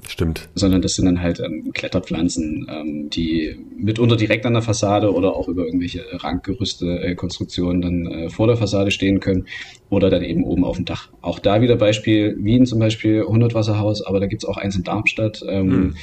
Stimmt. 0.08 0.48
Sondern 0.54 0.82
das 0.82 0.94
sind 0.94 1.06
dann 1.06 1.22
halt 1.22 1.40
ähm, 1.40 1.72
Kletterpflanzen, 1.72 2.66
ähm, 2.68 3.10
die 3.10 3.56
mitunter 3.76 4.16
direkt 4.16 4.46
an 4.46 4.54
der 4.54 4.62
Fassade 4.62 5.12
oder 5.12 5.34
auch 5.36 5.48
über 5.48 5.64
irgendwelche 5.64 6.04
Ranggerüste, 6.12 7.00
äh, 7.00 7.14
Konstruktionen 7.14 7.82
dann 7.82 8.06
äh, 8.06 8.28
vor 8.30 8.46
der 8.46 8.56
Fassade 8.56 8.90
stehen 8.90 9.20
können 9.20 9.46
oder 9.90 10.10
dann 10.10 10.22
eben 10.22 10.44
oben 10.44 10.64
auf 10.64 10.76
dem 10.76 10.84
Dach. 10.84 11.10
Auch 11.20 11.38
da 11.38 11.60
wieder 11.60 11.76
Beispiel 11.76 12.36
Wien 12.40 12.66
zum 12.66 12.78
Beispiel, 12.78 13.22
100 13.22 13.54
Wasserhaus, 13.54 14.02
aber 14.02 14.20
da 14.20 14.26
gibt's 14.26 14.44
auch 14.44 14.56
eins 14.56 14.76
in 14.76 14.82
Darmstadt. 14.82 15.44
Ähm, 15.48 15.66
mhm 15.66 15.94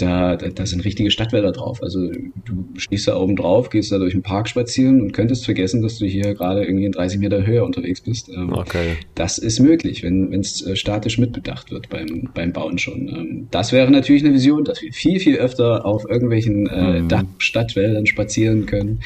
da, 0.00 0.36
da, 0.36 0.48
da 0.48 0.66
sind 0.66 0.84
richtige 0.84 1.10
Stadtwälder 1.10 1.52
drauf. 1.52 1.82
Also 1.82 2.10
du 2.10 2.68
stehst 2.76 3.08
da 3.08 3.16
oben 3.16 3.36
drauf, 3.36 3.70
gehst 3.70 3.92
da 3.92 3.98
durch 3.98 4.12
den 4.12 4.22
Park 4.22 4.48
spazieren 4.48 5.00
und 5.00 5.12
könntest 5.12 5.44
vergessen, 5.44 5.82
dass 5.82 5.98
du 5.98 6.06
hier 6.06 6.34
gerade 6.34 6.64
irgendwie 6.64 6.86
in 6.86 6.92
30 6.92 7.20
Meter 7.20 7.44
Höhe 7.46 7.64
unterwegs 7.64 8.00
bist. 8.00 8.28
Ähm, 8.28 8.52
okay. 8.52 8.96
Das 9.14 9.38
ist 9.38 9.60
möglich, 9.60 10.02
wenn 10.02 10.32
es 10.32 10.64
äh, 10.66 10.76
statisch 10.76 11.18
mitbedacht 11.18 11.70
wird 11.70 11.88
beim, 11.88 12.28
beim 12.34 12.52
Bauen 12.52 12.78
schon. 12.78 13.08
Ähm, 13.08 13.48
das 13.50 13.72
wäre 13.72 13.90
natürlich 13.90 14.24
eine 14.24 14.34
Vision, 14.34 14.64
dass 14.64 14.82
wir 14.82 14.92
viel, 14.92 15.20
viel 15.20 15.36
öfter 15.36 15.84
auf 15.84 16.08
irgendwelchen 16.08 16.66
äh, 16.68 17.00
mhm. 17.00 17.28
Stadtwäldern 17.38 18.06
spazieren 18.06 18.66
können, 18.66 19.00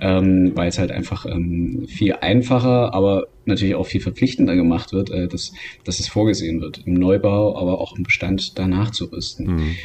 ähm, 0.00 0.52
weil 0.54 0.68
es 0.68 0.78
halt 0.78 0.90
einfach 0.90 1.26
ähm, 1.26 1.86
viel 1.88 2.14
einfacher, 2.20 2.94
aber 2.94 3.28
natürlich 3.46 3.74
auch 3.74 3.86
viel 3.86 4.00
verpflichtender 4.00 4.56
gemacht 4.56 4.92
wird, 4.92 5.10
äh, 5.10 5.28
dass, 5.28 5.52
dass 5.84 6.00
es 6.00 6.08
vorgesehen 6.08 6.60
wird, 6.60 6.82
im 6.84 6.94
Neubau, 6.94 7.56
aber 7.56 7.80
auch 7.80 7.96
im 7.96 8.02
Bestand 8.02 8.58
danach 8.58 8.90
zu 8.90 9.06
rüsten. 9.06 9.46
Mhm. 9.46 9.76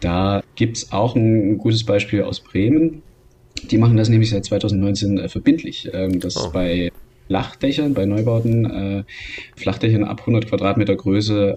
Da 0.00 0.42
gibt's 0.54 0.92
auch 0.92 1.14
ein 1.14 1.58
gutes 1.58 1.84
Beispiel 1.84 2.22
aus 2.22 2.40
Bremen. 2.40 3.02
Die 3.70 3.78
machen 3.78 3.96
das 3.96 4.08
nämlich 4.08 4.30
seit 4.30 4.44
2019 4.44 5.18
äh, 5.18 5.28
verbindlich, 5.28 5.88
ähm, 5.92 6.20
dass 6.20 6.36
oh. 6.36 6.50
bei 6.50 6.90
Flachdächern, 7.26 7.94
bei 7.94 8.06
Neubauten, 8.06 8.64
äh, 8.64 9.04
Flachdächern 9.56 10.04
ab 10.04 10.20
100 10.20 10.48
Quadratmeter 10.48 10.96
Größe 10.96 11.56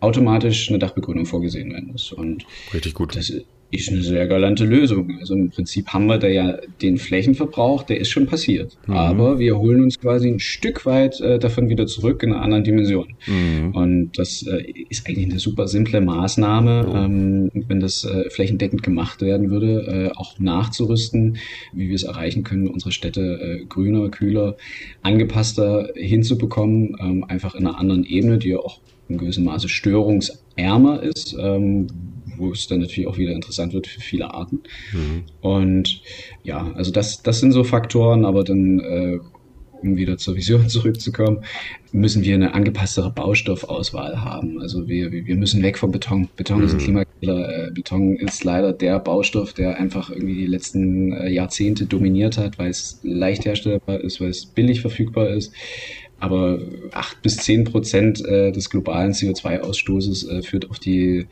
automatisch 0.00 0.68
eine 0.68 0.78
Dachbegrünung 0.78 1.26
vorgesehen 1.26 1.72
werden 1.72 1.92
muss. 1.92 2.12
Und 2.12 2.44
Richtig 2.74 2.94
gut. 2.94 3.16
Das 3.16 3.32
ist 3.80 3.90
eine 3.90 4.02
sehr 4.02 4.26
galante 4.26 4.64
Lösung. 4.64 5.18
Also 5.20 5.34
im 5.34 5.50
Prinzip 5.50 5.88
haben 5.88 6.06
wir 6.06 6.18
da 6.18 6.28
ja 6.28 6.58
den 6.82 6.96
Flächenverbrauch, 6.96 7.82
der 7.82 8.00
ist 8.00 8.10
schon 8.10 8.26
passiert. 8.26 8.76
Mhm. 8.86 8.94
Aber 8.94 9.38
wir 9.38 9.58
holen 9.58 9.82
uns 9.82 9.98
quasi 9.98 10.28
ein 10.28 10.40
Stück 10.40 10.86
weit 10.86 11.20
äh, 11.20 11.38
davon 11.38 11.68
wieder 11.68 11.86
zurück 11.86 12.22
in 12.22 12.32
einer 12.32 12.42
anderen 12.42 12.64
Dimension. 12.64 13.14
Mhm. 13.26 13.74
Und 13.74 14.18
das 14.18 14.42
äh, 14.42 14.64
ist 14.88 15.06
eigentlich 15.06 15.30
eine 15.30 15.38
super 15.38 15.68
simple 15.68 16.00
Maßnahme, 16.00 16.88
oh. 16.88 16.96
ähm, 16.96 17.50
wenn 17.54 17.80
das 17.80 18.04
äh, 18.04 18.28
flächendeckend 18.30 18.82
gemacht 18.82 19.22
werden 19.22 19.50
würde, 19.50 20.10
äh, 20.12 20.16
auch 20.16 20.38
nachzurüsten, 20.38 21.38
wie 21.72 21.88
wir 21.88 21.94
es 21.94 22.04
erreichen 22.04 22.42
können, 22.42 22.68
unsere 22.68 22.92
Städte 22.92 23.60
äh, 23.60 23.64
grüner, 23.66 24.08
kühler, 24.10 24.56
angepasster 25.02 25.90
hinzubekommen, 25.94 26.96
ähm, 27.00 27.24
einfach 27.24 27.54
in 27.54 27.66
einer 27.66 27.78
anderen 27.78 28.04
Ebene, 28.04 28.38
die 28.38 28.50
ja 28.50 28.58
auch 28.58 28.80
in 29.08 29.18
gewissem 29.18 29.44
Maße 29.44 29.68
störungsärmer 29.68 31.02
ist, 31.02 31.36
ähm, 31.38 31.86
wo 32.38 32.52
es 32.52 32.66
dann 32.66 32.80
natürlich 32.80 33.08
auch 33.08 33.18
wieder 33.18 33.32
interessant 33.32 33.72
wird 33.72 33.86
für 33.86 34.00
viele 34.00 34.32
Arten. 34.32 34.60
Mhm. 34.92 35.24
Und 35.40 36.02
ja, 36.42 36.72
also 36.74 36.90
das, 36.90 37.22
das 37.22 37.40
sind 37.40 37.52
so 37.52 37.64
Faktoren, 37.64 38.24
aber 38.24 38.44
dann, 38.44 38.80
äh, 38.80 39.18
um 39.82 39.96
wieder 39.96 40.16
zur 40.16 40.36
Vision 40.36 40.68
zurückzukommen, 40.68 41.44
müssen 41.92 42.24
wir 42.24 42.34
eine 42.34 42.54
angepasstere 42.54 43.10
Baustoffauswahl 43.10 44.22
haben. 44.22 44.60
Also 44.60 44.88
wir, 44.88 45.12
wir 45.12 45.36
müssen 45.36 45.62
weg 45.62 45.78
vom 45.78 45.90
Beton. 45.90 46.28
Beton 46.36 46.58
mhm. 46.58 46.64
ist 46.64 46.72
ein 46.72 46.78
mhm. 46.78 46.82
Klimakiller. 46.82 47.68
Äh, 47.68 47.70
Beton 47.72 48.16
ist 48.16 48.44
leider 48.44 48.72
der 48.72 48.98
Baustoff, 48.98 49.52
der 49.52 49.78
einfach 49.78 50.10
irgendwie 50.10 50.34
die 50.34 50.46
letzten 50.46 51.12
äh, 51.12 51.30
Jahrzehnte 51.30 51.86
dominiert 51.86 52.38
hat, 52.38 52.58
weil 52.58 52.70
es 52.70 53.00
leicht 53.02 53.44
herstellbar 53.44 54.00
ist, 54.00 54.20
weil 54.20 54.30
es 54.30 54.46
billig 54.46 54.80
verfügbar 54.80 55.30
ist 55.30 55.52
aber 56.18 56.58
acht 56.92 57.20
bis 57.22 57.36
zehn 57.36 57.64
Prozent 57.64 58.24
äh, 58.24 58.50
des 58.50 58.70
globalen 58.70 59.12
CO2-Ausstoßes 59.12 60.28
äh, 60.30 60.42
führt 60.42 60.70
auf 60.70 60.78
die 60.78 61.26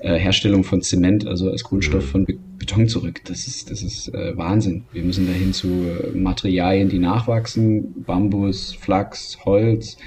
äh, 0.00 0.18
Herstellung 0.18 0.64
von 0.64 0.82
Zement, 0.82 1.26
also 1.26 1.50
als 1.50 1.64
Grundstoff 1.64 2.06
von 2.06 2.26
Beton 2.58 2.88
zurück. 2.88 3.20
Das 3.26 3.46
ist, 3.46 3.70
das 3.70 3.82
ist 3.82 4.08
äh, 4.14 4.36
Wahnsinn. 4.36 4.84
Wir 4.92 5.02
müssen 5.02 5.26
dahin 5.26 5.52
zu 5.52 5.68
äh, 5.68 6.16
Materialien, 6.16 6.88
die 6.88 6.98
nachwachsen, 6.98 8.02
Bambus, 8.04 8.72
Flachs, 8.72 9.38
Holz, 9.44 9.98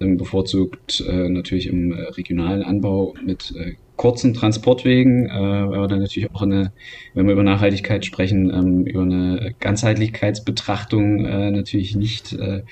ähm, 0.00 0.16
bevorzugt 0.16 1.04
äh, 1.08 1.28
natürlich 1.28 1.66
im 1.66 1.92
regionalen 1.92 2.62
Anbau 2.62 3.14
mit 3.24 3.52
kurzen 3.96 4.34
Transportwegen, 4.34 5.26
äh, 5.26 5.30
aber 5.30 5.86
dann 5.86 6.00
natürlich 6.00 6.34
auch 6.34 6.42
eine, 6.42 6.72
wenn 7.14 7.26
wir 7.26 7.34
über 7.34 7.44
Nachhaltigkeit 7.44 8.04
sprechen, 8.04 8.50
ähm, 8.50 8.84
über 8.84 9.02
eine 9.02 9.54
Ganzheitlichkeitsbetrachtung 9.60 11.24
äh, 11.24 11.50
natürlich 11.52 11.94
nicht 11.94 12.32
äh, 12.32 12.62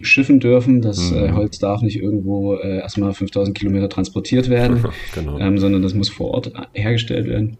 schiffen 0.00 0.40
dürfen. 0.40 0.82
Das 0.82 1.10
äh, 1.10 1.14
mhm. 1.14 1.26
äh, 1.26 1.32
Holz 1.32 1.58
darf 1.58 1.82
nicht 1.82 2.00
irgendwo 2.00 2.54
äh, 2.54 2.78
erstmal 2.78 3.12
5000 3.12 3.56
Kilometer 3.56 3.88
transportiert 3.88 4.48
werden, 4.48 4.84
genau. 5.14 5.38
ähm, 5.38 5.58
sondern 5.58 5.82
das 5.82 5.94
muss 5.94 6.08
vor 6.08 6.30
Ort 6.32 6.48
äh, 6.48 6.80
hergestellt 6.80 7.26
werden. 7.26 7.58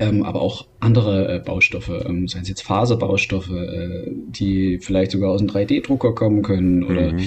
Ähm, 0.00 0.22
aber 0.22 0.40
auch 0.40 0.66
andere 0.80 1.36
äh, 1.36 1.38
Baustoffe, 1.38 2.04
ähm, 2.06 2.26
seien 2.26 2.42
es 2.42 2.48
jetzt 2.48 2.62
Faserbaustoffe, 2.62 3.50
äh, 3.50 4.10
die 4.10 4.78
vielleicht 4.80 5.10
sogar 5.10 5.30
aus 5.30 5.40
einem 5.40 5.50
3D-Drucker 5.50 6.14
kommen 6.14 6.42
können 6.42 6.84
oder 6.84 7.12
mhm. 7.12 7.20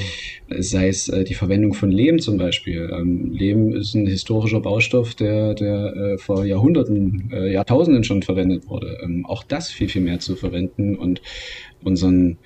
sei 0.60 0.88
es 0.88 1.08
äh, 1.10 1.24
die 1.24 1.36
Verwendung 1.36 1.74
von 1.74 1.92
Lehm 1.92 2.20
zum 2.20 2.38
Beispiel. 2.38 2.90
Ähm, 2.92 3.32
Lehm 3.32 3.74
ist 3.74 3.94
ein 3.94 4.08
historischer 4.08 4.62
Baustoff, 4.62 5.16
der, 5.16 5.54
der 5.54 5.96
äh, 5.96 6.18
vor 6.18 6.46
Jahrhunderten, 6.46 7.32
Jahrtausenden 7.52 8.04
schon 8.04 8.24
verwendet 8.24 8.68
wurde. 8.68 8.98
Ähm, 9.04 9.26
auch 9.26 9.44
das 9.44 9.70
viel, 9.72 9.90
viel 9.90 10.02
mehr 10.02 10.20
zu 10.20 10.36
verwenden 10.36 10.96
und 10.96 11.22
unseren 11.84 12.38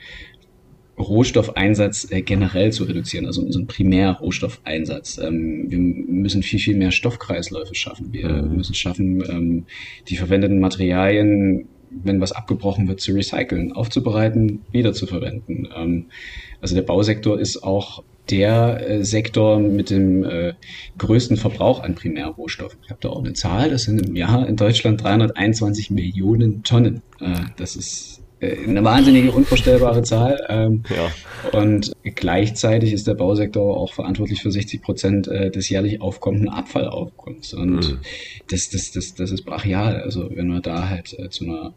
Rohstoffeinsatz 1.00 2.12
äh, 2.12 2.22
generell 2.22 2.72
zu 2.72 2.84
reduzieren, 2.84 3.26
also 3.26 3.42
unseren 3.42 3.68
Primärrohstoffeinsatz. 3.68 5.18
Ähm, 5.18 5.66
wir 5.70 5.80
müssen 5.80 6.44
viel, 6.44 6.60
viel 6.60 6.76
mehr 6.76 6.92
Stoffkreisläufe 6.92 7.74
schaffen. 7.74 8.12
Wir 8.12 8.30
mhm. 8.30 8.58
müssen 8.58 8.76
schaffen, 8.76 9.24
ähm, 9.30 9.66
die 10.08 10.18
verwendeten 10.18 10.60
Materialien, 10.60 11.68
wenn 11.90 12.22
was 12.22 12.32
abgebrochen 12.32 12.88
wird, 12.88 13.00
zu 13.00 13.14
recyceln, 13.14 13.72
aufzubereiten, 13.72 14.62
wiederzuverwenden. 14.72 15.70
Ähm, 15.76 16.06
also 16.62 16.76
der 16.76 16.84
Bausektor 16.84 17.40
ist 17.40 17.64
auch 17.64 18.04
der 18.30 18.88
äh, 18.88 19.04
Sektor 19.04 19.60
mit 19.60 19.90
dem 19.90 20.24
äh, 20.24 20.54
größten 20.98 21.38
Verbrauch 21.38 21.82
an 21.82 21.96
Primärrohstoffen. 21.96 22.80
Ich 22.84 22.92
habe 22.92 23.00
da 23.02 23.10
auch 23.10 23.24
eine 23.24 23.34
Zahl, 23.34 23.72
das 23.72 23.84
sind 23.84 24.06
im 24.06 24.16
Jahr 24.16 24.48
in 24.48 24.56
Deutschland 24.56 25.02
321 25.02 25.90
Millionen 25.90 26.62
Tonnen. 26.64 27.02
Das 27.58 27.76
ist 27.76 28.19
eine 28.42 28.84
wahnsinnige, 28.84 29.32
unvorstellbare 29.32 30.02
Zahl. 30.04 30.46
Ähm, 30.50 30.84
ja. 30.90 31.60
Und 31.60 31.92
gleichzeitig 32.04 32.94
ist 32.94 33.08
der 33.08 33.16
Bausektor 33.16 33.76
auch 33.76 33.94
verantwortlich 33.94 34.42
für 34.42 34.52
60 34.52 34.82
Prozent 34.82 35.28
äh, 35.28 35.52
des 35.52 35.70
jährlich 35.70 36.02
aufkommenden 36.02 36.50
Abfallaufkommens. 36.50 37.54
Und 37.54 37.92
mhm. 37.92 38.00
das, 38.50 38.70
das, 38.70 38.92
das, 38.92 39.14
das 39.14 39.32
ist 39.32 39.44
brachial. 39.44 40.02
Also 40.02 40.30
wenn 40.34 40.48
wir 40.48 40.62
da 40.62 40.90
halt 40.90 41.18
äh, 41.20 41.30
zu 41.30 41.46
einer 41.46 41.74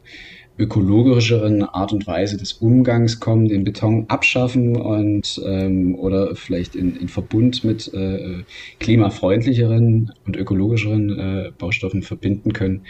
ökologischeren 0.58 1.62
Art 1.62 1.92
und 1.92 2.06
Weise 2.06 2.36
des 2.36 2.52
Umgangs 2.54 3.20
kommen, 3.20 3.48
den 3.48 3.64
Beton 3.64 4.04
abschaffen 4.08 4.76
und 4.76 5.40
ähm, 5.44 5.94
oder 5.94 6.36
vielleicht 6.36 6.74
in, 6.74 6.96
in 6.96 7.08
Verbund 7.08 7.64
mit 7.64 7.92
äh, 7.94 8.42
klimafreundlicheren 8.78 10.12
und 10.26 10.36
ökologischeren 10.36 11.18
äh, 11.18 11.52
Baustoffen 11.56 12.02
verbinden 12.02 12.52
können, 12.52 12.82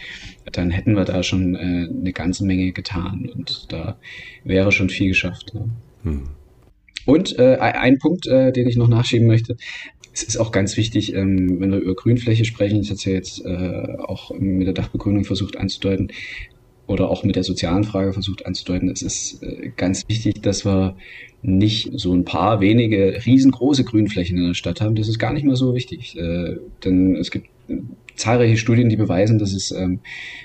dann 0.50 0.70
hätten 0.70 0.94
wir 0.94 1.04
da 1.04 1.22
schon 1.22 1.54
äh, 1.54 1.88
eine 1.88 2.12
ganze 2.12 2.44
Menge 2.44 2.72
getan 2.72 3.30
und 3.32 3.72
da 3.72 3.96
wäre 4.44 4.72
schon 4.72 4.88
viel 4.88 5.08
geschafft. 5.08 5.52
Ja. 5.54 5.64
Hm. 6.02 6.22
Und 7.04 7.38
äh, 7.38 7.56
ein 7.56 7.98
Punkt, 7.98 8.26
äh, 8.26 8.52
den 8.52 8.68
ich 8.68 8.76
noch 8.76 8.88
nachschieben 8.88 9.26
möchte, 9.26 9.56
es 10.14 10.22
ist 10.22 10.36
auch 10.36 10.52
ganz 10.52 10.76
wichtig, 10.76 11.14
ähm, 11.14 11.60
wenn 11.60 11.72
wir 11.72 11.78
über 11.78 11.94
Grünfläche 11.94 12.44
sprechen, 12.44 12.80
ich 12.80 12.90
hatte 12.90 12.98
es 12.98 13.04
ja 13.04 13.12
jetzt 13.12 13.44
äh, 13.44 13.96
auch 13.98 14.30
mit 14.38 14.66
der 14.66 14.74
Dachbegrünung 14.74 15.24
versucht 15.24 15.56
anzudeuten, 15.56 16.08
oder 16.92 17.10
auch 17.10 17.24
mit 17.24 17.36
der 17.36 17.42
sozialen 17.42 17.84
Frage 17.84 18.12
versucht 18.12 18.46
anzudeuten, 18.46 18.88
es 18.90 19.02
ist 19.02 19.42
äh, 19.42 19.70
ganz 19.76 20.08
wichtig, 20.08 20.42
dass 20.42 20.64
wir 20.64 20.96
nicht 21.42 21.90
so 21.94 22.14
ein 22.14 22.24
paar 22.24 22.60
wenige 22.60 23.20
riesengroße 23.26 23.84
Grünflächen 23.84 24.38
in 24.38 24.46
der 24.46 24.54
Stadt 24.54 24.80
haben. 24.80 24.94
Das 24.94 25.08
ist 25.08 25.18
gar 25.18 25.32
nicht 25.32 25.44
mal 25.44 25.56
so 25.56 25.74
wichtig. 25.74 26.16
Äh, 26.16 26.56
denn 26.84 27.16
es 27.16 27.30
gibt 27.30 27.48
zahlreiche 28.14 28.56
Studien, 28.56 28.88
die 28.88 28.96
beweisen, 28.96 29.38
dass 29.38 29.52
es 29.52 29.70
ähm, 29.72 30.00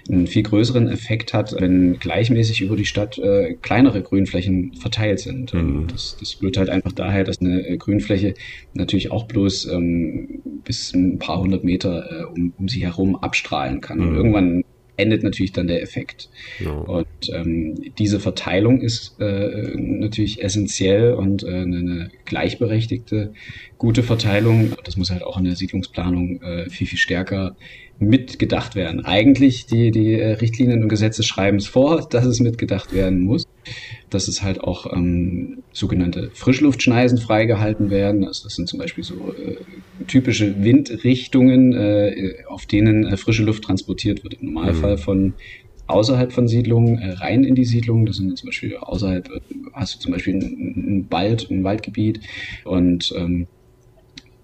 einen 0.10 0.28
viel 0.28 0.44
größeren 0.44 0.88
Effekt 0.88 1.34
hat, 1.34 1.54
wenn 1.60 2.00
gleichmäßig 2.00 2.62
über 2.62 2.76
die 2.76 2.86
Stadt 2.86 3.18
äh, 3.18 3.56
kleinere 3.62 4.02
Grünflächen 4.02 4.74
verteilt 4.74 5.20
sind. 5.20 5.54
Mhm. 5.54 5.88
Das, 5.88 6.18
das 6.20 6.42
rührt 6.42 6.58
halt 6.58 6.70
einfach 6.70 6.94
daher, 6.94 7.24
dass 7.24 7.40
eine 7.40 7.78
Grünfläche 7.78 8.34
natürlich 8.74 9.12
auch 9.12 9.28
bloß 9.28 9.66
ähm, 9.72 10.42
bis 10.64 10.94
ein 10.94 11.20
paar 11.20 11.40
hundert 11.40 11.64
Meter 11.64 12.10
äh, 12.10 12.24
um, 12.24 12.54
um 12.58 12.68
sie 12.68 12.82
herum 12.82 13.16
abstrahlen 13.16 13.82
kann. 13.82 14.00
Mhm. 14.00 14.08
Und 14.08 14.16
irgendwann 14.16 14.64
endet 14.98 15.24
natürlich 15.24 15.54
dann 15.54 15.68
der 15.68 15.82
Effekt. 15.82 16.30
Ja. 16.60 16.72
Und 16.72 17.08
ähm, 17.32 17.76
diese 17.98 18.20
Verteilung 18.20 18.82
ist 18.82 19.16
äh, 19.20 19.76
natürlich 19.78 20.44
essentiell 20.44 21.14
und 21.14 21.44
äh, 21.44 21.48
eine 21.48 22.10
gleichberechtigte, 22.26 23.34
gute 23.78 24.04
Verteilung. 24.04 24.74
Das 24.84 24.98
muss 24.98 25.12
halt 25.12 25.24
auch 25.24 25.38
in 25.38 25.46
der 25.46 25.56
Siedlungsplanung 25.56 26.42
äh, 26.42 26.70
viel, 26.70 26.88
viel 26.88 27.00
stärker 27.00 27.56
mitgedacht 28.00 28.76
werden. 28.76 29.06
Eigentlich 29.06 29.66
die, 29.66 29.92
die 29.92 30.14
äh, 30.14 30.34
Richtlinien 30.34 30.84
und 30.84 30.90
Gesetze 30.90 31.24
schreiben 31.24 31.58
es 31.58 31.68
vor, 31.68 32.08
dass 32.10 32.26
es 32.26 32.40
mitgedacht 32.40 32.94
werden 32.94 33.22
muss 33.22 33.48
dass 34.10 34.28
es 34.28 34.44
halt 34.44 34.62
auch 34.62 34.92
ähm, 34.94 35.64
sogenannte 35.74 36.32
Frischluftschneisen 36.34 37.18
freigehalten 37.18 37.90
werden. 37.90 38.26
Also 38.26 38.44
das 38.44 38.56
sind 38.56 38.70
zum 38.70 38.80
Beispiel 38.80 39.04
so 39.04 39.34
äh, 39.34 39.58
typische 40.08 40.64
Windrichtungen, 40.64 41.74
äh, 41.74 42.36
auf 42.48 42.66
denen 42.66 43.06
äh, 43.06 43.18
frische 43.18 43.44
Luft 43.44 43.64
transportiert 43.64 44.24
wird. 44.24 44.36
Im 44.36 44.54
Normalfall 44.54 44.94
mhm. 44.94 45.02
von 45.02 45.34
außerhalb 45.88 46.32
von 46.32 46.48
Siedlungen 46.48 47.00
äh, 47.00 47.12
rein 47.14 47.44
in 47.44 47.56
die 47.56 47.66
Siedlungen. 47.66 48.06
Das 48.06 48.18
sind 48.18 48.38
zum 48.38 48.48
Beispiel 48.48 48.78
außerhalb, 48.78 49.30
äh, 49.30 49.40
hast 49.74 49.96
du 49.96 50.00
zum 50.00 50.12
Beispiel 50.12 50.36
ein, 50.36 50.42
ein 50.42 51.08
Wald, 51.10 51.50
ein 51.50 51.64
Waldgebiet 51.64 52.22
und 52.66 53.14
ähm, 53.16 53.48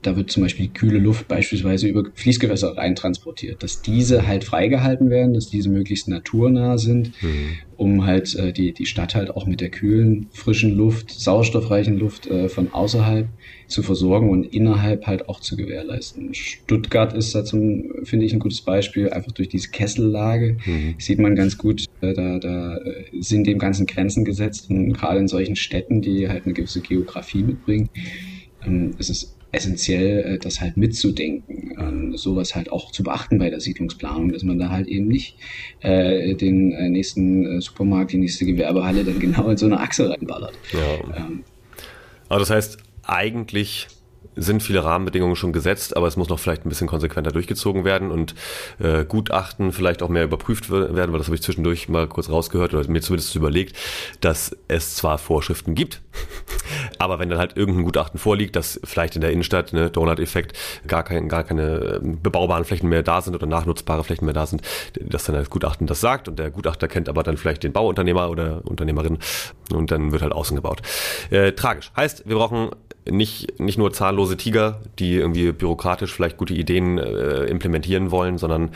da 0.03 0.15
wird 0.15 0.29
zum 0.31 0.43
Beispiel 0.43 0.67
kühle 0.67 0.99
Luft 0.99 1.27
beispielsweise 1.27 1.87
über 1.87 2.03
Fließgewässer 2.13 2.77
reintransportiert, 2.77 3.63
dass 3.63 3.81
diese 3.81 4.27
halt 4.27 4.43
freigehalten 4.43 5.09
werden, 5.09 5.33
dass 5.33 5.49
diese 5.49 5.69
möglichst 5.69 6.07
naturnah 6.07 6.77
sind, 6.77 7.11
mhm. 7.21 7.57
um 7.77 8.05
halt 8.05 8.35
äh, 8.35 8.51
die, 8.51 8.73
die 8.73 8.85
Stadt 8.85 9.15
halt 9.15 9.31
auch 9.31 9.47
mit 9.47 9.61
der 9.61 9.69
kühlen, 9.69 10.27
frischen 10.31 10.75
Luft, 10.75 11.11
sauerstoffreichen 11.11 11.97
Luft 11.97 12.27
äh, 12.27 12.49
von 12.49 12.73
außerhalb 12.73 13.27
zu 13.67 13.81
versorgen 13.81 14.29
und 14.29 14.43
innerhalb 14.53 15.07
halt 15.07 15.29
auch 15.29 15.39
zu 15.39 15.55
gewährleisten. 15.55 16.33
Stuttgart 16.33 17.13
ist 17.13 17.33
da 17.33 17.45
zum, 17.45 17.85
finde 18.03 18.25
ich, 18.25 18.33
ein 18.33 18.39
gutes 18.39 18.61
Beispiel, 18.61 19.09
einfach 19.09 19.31
durch 19.31 19.49
diese 19.49 19.69
Kessellage 19.69 20.57
mhm. 20.65 20.95
sieht 20.97 21.19
man 21.19 21.35
ganz 21.35 21.57
gut, 21.57 21.85
äh, 22.01 22.13
da, 22.13 22.39
da 22.39 22.77
äh, 22.77 23.05
sind 23.19 23.47
dem 23.47 23.57
Ganzen 23.57 23.85
Grenzen 23.85 24.25
gesetzt 24.25 24.69
und 24.69 24.93
gerade 24.93 25.19
in 25.19 25.27
solchen 25.27 25.55
Städten, 25.55 26.01
die 26.01 26.27
halt 26.27 26.45
eine 26.45 26.53
gewisse 26.53 26.81
Geografie 26.81 27.43
mitbringen, 27.43 27.89
ähm, 28.65 28.93
ist 28.97 29.09
es 29.09 29.35
essentiell, 29.53 30.33
äh, 30.33 30.39
das 30.39 30.59
halt 30.59 30.75
mitzudenken, 30.75 31.75
ähm, 31.79 32.17
sowas 32.17 32.55
halt 32.55 32.71
auch 32.71 32.91
zu 32.91 33.03
beachten 33.03 33.37
bei 33.37 33.49
der 33.49 33.59
Siedlungsplanung, 33.59 34.31
dass 34.31 34.43
man 34.43 34.59
da 34.59 34.69
halt 34.69 34.87
eben 34.87 35.07
nicht 35.07 35.37
äh, 35.81 36.35
den 36.35 36.73
äh, 36.73 36.89
nächsten 36.89 37.45
äh, 37.45 37.61
Supermarkt, 37.61 38.11
die 38.11 38.17
nächste 38.17 38.45
Gewerbehalle 38.45 39.03
dann 39.05 39.19
genau 39.19 39.49
in 39.49 39.57
so 39.57 39.67
eine 39.67 39.79
Achse 39.79 40.09
reinballert. 40.09 40.53
Ja. 40.73 41.17
Ähm, 41.17 41.43
Aber 42.27 42.39
das 42.39 42.49
heißt, 42.49 42.77
eigentlich 43.03 43.87
sind 44.35 44.63
viele 44.63 44.83
Rahmenbedingungen 44.83 45.35
schon 45.35 45.53
gesetzt, 45.53 45.95
aber 45.95 46.07
es 46.07 46.17
muss 46.17 46.29
noch 46.29 46.39
vielleicht 46.39 46.65
ein 46.65 46.69
bisschen 46.69 46.87
konsequenter 46.87 47.31
durchgezogen 47.31 47.85
werden 47.85 48.11
und 48.11 48.35
äh, 48.79 49.05
Gutachten 49.05 49.71
vielleicht 49.71 50.01
auch 50.03 50.09
mehr 50.09 50.23
überprüft 50.23 50.69
werden, 50.69 51.11
weil 51.11 51.17
das 51.17 51.27
habe 51.27 51.35
ich 51.35 51.43
zwischendurch 51.43 51.89
mal 51.89 52.07
kurz 52.07 52.29
rausgehört 52.29 52.73
oder 52.73 52.87
mir 52.89 53.01
zumindest 53.01 53.35
überlegt, 53.35 53.75
dass 54.21 54.55
es 54.67 54.95
zwar 54.95 55.17
Vorschriften 55.17 55.75
gibt, 55.75 56.01
aber 56.99 57.19
wenn 57.19 57.29
dann 57.29 57.39
halt 57.39 57.57
irgendein 57.57 57.85
Gutachten 57.85 58.19
vorliegt, 58.19 58.55
dass 58.55 58.79
vielleicht 58.83 59.15
in 59.15 59.21
der 59.21 59.31
Innenstadt, 59.31 59.73
ne, 59.73 59.89
Donut-Effekt, 59.89 60.57
gar, 60.87 61.03
kein, 61.03 61.29
gar 61.29 61.43
keine 61.43 61.99
ähm, 62.01 62.21
bebaubaren 62.21 62.65
Flächen 62.65 62.89
mehr 62.89 63.03
da 63.03 63.21
sind 63.21 63.35
oder 63.35 63.45
nachnutzbare 63.45 64.03
Flächen 64.03 64.25
mehr 64.25 64.33
da 64.33 64.45
sind, 64.45 64.61
dass 64.99 65.25
dann 65.25 65.35
das 65.35 65.49
Gutachten 65.49 65.87
das 65.87 66.01
sagt 66.01 66.27
und 66.27 66.39
der 66.39 66.51
Gutachter 66.51 66.87
kennt 66.87 67.09
aber 67.09 67.23
dann 67.23 67.37
vielleicht 67.37 67.63
den 67.63 67.73
Bauunternehmer 67.73 68.29
oder 68.29 68.61
Unternehmerin 68.65 69.17
und 69.71 69.91
dann 69.91 70.11
wird 70.11 70.21
halt 70.21 70.33
außen 70.33 70.55
gebaut. 70.55 70.81
Äh, 71.29 71.53
tragisch. 71.53 71.91
Heißt, 71.95 72.27
wir 72.27 72.35
brauchen 72.35 72.69
nicht, 73.09 73.59
nicht 73.59 73.77
nur 73.77 73.93
zahllose 73.93 74.37
Tiger, 74.37 74.81
die 74.99 75.15
irgendwie 75.15 75.51
bürokratisch 75.51 76.13
vielleicht 76.13 76.37
gute 76.37 76.53
Ideen 76.53 76.97
äh, 76.97 77.43
implementieren 77.45 78.11
wollen, 78.11 78.37
sondern 78.37 78.71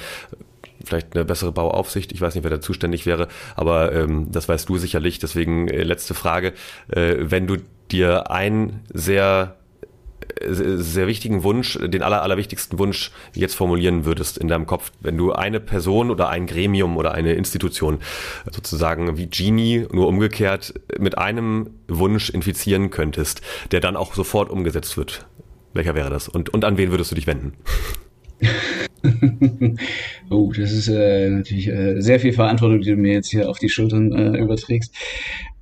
vielleicht 0.84 1.15
eine 1.15 1.25
bessere 1.25 1.51
Bauaufsicht. 1.51 2.11
Ich 2.11 2.21
weiß 2.21 2.36
nicht, 2.36 2.43
wer 2.43 2.51
da 2.51 2.61
zuständig 2.61 3.05
wäre, 3.05 3.28
aber 3.55 3.93
ähm, 3.93 4.32
das 4.32 4.47
weißt 4.47 4.69
du 4.69 4.78
sicherlich. 4.78 5.19
Deswegen 5.19 5.67
äh, 5.67 5.84
letzte 5.84 6.13
Frage. 6.13 6.53
Äh, 6.89 7.15
wenn 7.19 7.47
du 7.47 7.57
dir 7.91 8.32
ein 8.32 8.82
sehr 8.93 9.55
sehr 10.45 11.07
wichtigen 11.07 11.43
Wunsch, 11.43 11.77
den 11.81 12.01
aller, 12.01 12.21
allerwichtigsten 12.21 12.79
Wunsch 12.79 13.11
jetzt 13.33 13.55
formulieren 13.55 14.05
würdest 14.05 14.38
in 14.38 14.47
deinem 14.47 14.65
Kopf, 14.65 14.91
wenn 15.01 15.17
du 15.17 15.33
eine 15.33 15.59
Person 15.59 16.11
oder 16.11 16.29
ein 16.29 16.47
Gremium 16.47 16.97
oder 16.97 17.13
eine 17.13 17.33
Institution 17.33 17.99
sozusagen 18.51 19.17
wie 19.17 19.27
Genie 19.27 19.85
nur 19.91 20.07
umgekehrt 20.07 20.73
mit 20.99 21.17
einem 21.17 21.71
Wunsch 21.88 22.29
infizieren 22.29 22.89
könntest, 22.89 23.41
der 23.71 23.79
dann 23.79 23.95
auch 23.95 24.13
sofort 24.13 24.49
umgesetzt 24.49 24.97
wird? 24.97 25.25
Welcher 25.73 25.95
wäre 25.95 26.09
das? 26.09 26.27
Und, 26.27 26.49
und 26.49 26.65
an 26.65 26.77
wen 26.77 26.91
würdest 26.91 27.11
du 27.11 27.15
dich 27.15 27.27
wenden? 27.27 27.53
oh, 30.29 30.51
das 30.55 30.71
ist 30.71 30.88
äh, 30.88 31.29
natürlich 31.29 31.67
äh, 31.67 32.01
sehr 32.01 32.19
viel 32.19 32.33
Verantwortung, 32.33 32.81
die 32.81 32.91
du 32.91 32.95
mir 32.95 33.13
jetzt 33.13 33.29
hier 33.29 33.49
auf 33.49 33.59
die 33.59 33.69
Schultern 33.69 34.11
äh, 34.11 34.38
überträgst. 34.39 34.93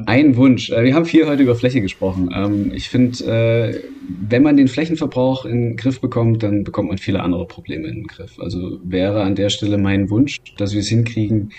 Ein 0.06 0.36
Wunsch. 0.36 0.70
Äh, 0.70 0.84
wir 0.84 0.96
haben 0.96 1.06
viel 1.06 1.28
heute 1.28 1.44
über 1.44 1.56
Fläche 1.56 1.82
gesprochen. 1.82 2.30
Ähm, 2.34 2.72
ich 2.74 2.90
finde, 2.90 3.26
äh, 3.26 3.80
wenn 4.08 4.44
man 4.44 4.58
den 4.58 4.68
Flächenverbrauch 4.68 5.46
in 5.46 5.70
den 5.70 5.76
Griff 5.78 6.02
bekommt, 6.02 6.44
dann 6.44 6.64
bekommt 6.64 6.90
man 6.90 6.98
viele 6.98 7.22
andere 7.22 7.46
Probleme 7.48 7.88
in 7.88 7.96
den 7.96 8.08
Griff. 8.08 8.40
Also 8.40 8.80
wäre 8.84 9.24
an 9.24 9.36
der 9.36 9.50
Stelle 9.50 9.78
mein 9.78 10.10
Wunsch, 10.10 10.42
dass 10.58 10.74
wir 10.74 10.80
es 10.80 10.88
hinkriegen, 10.88 11.52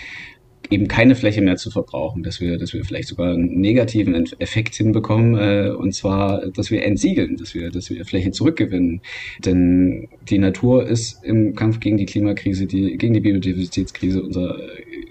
eben 0.69 0.87
keine 0.87 1.15
Fläche 1.15 1.41
mehr 1.41 1.55
zu 1.55 1.71
verbrauchen, 1.71 2.23
dass 2.23 2.41
wir, 2.41 2.57
dass 2.57 2.73
wir 2.73 2.83
vielleicht 2.83 3.07
sogar 3.07 3.33
einen 3.33 3.59
negativen 3.59 4.15
Effekt 4.39 4.75
hinbekommen, 4.75 5.35
äh, 5.35 5.69
und 5.69 5.93
zwar, 5.93 6.45
dass 6.51 6.71
wir 6.71 6.83
entsiegeln, 6.83 7.37
dass 7.37 7.53
wir, 7.53 7.69
dass 7.69 7.89
wir 7.89 8.03
Fläche 8.05 8.31
zurückgewinnen. 8.31 9.01
Denn 9.45 10.09
die 10.29 10.39
Natur 10.39 10.85
ist 10.87 11.23
im 11.23 11.55
Kampf 11.55 11.79
gegen 11.79 11.97
die 11.97 12.05
Klimakrise, 12.05 12.65
die, 12.65 12.97
gegen 12.97 13.13
die 13.13 13.21
Biodiversitätskrise 13.21 14.21
unser 14.21 14.57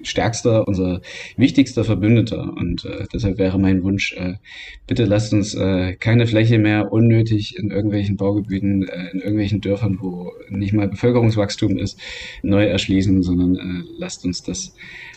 stärkster, 0.07 0.67
unser 0.67 1.01
wichtigster 1.37 1.85
Verbündeter. 1.85 2.55
Und 2.57 2.85
äh, 2.85 3.05
deshalb 3.13 3.39
wäre 3.39 3.59
mein 3.59 3.83
Wunsch, 3.83 4.13
äh, 4.15 4.35
bitte 4.87 5.05
lasst 5.05 5.33
uns 5.33 5.55
äh, 5.55 5.95
keine 5.95 6.27
Fläche 6.27 6.59
mehr 6.59 6.93
unnötig 6.93 7.59
in 7.59 7.71
irgendwelchen 7.71 8.17
Baugebieten, 8.17 8.89
äh, 8.89 9.11
in 9.13 9.21
irgendwelchen 9.21 9.61
Dörfern, 9.61 9.99
wo 10.01 10.33
nicht 10.49 10.73
mal 10.73 10.89
Bevölkerungswachstum 10.89 11.79
ist, 11.79 11.99
neu 12.43 12.65
erschließen, 12.65 13.23
sondern 13.23 13.57
äh, 13.57 13.85
lasst 13.99 14.25
uns 14.25 14.43
das 14.43 14.75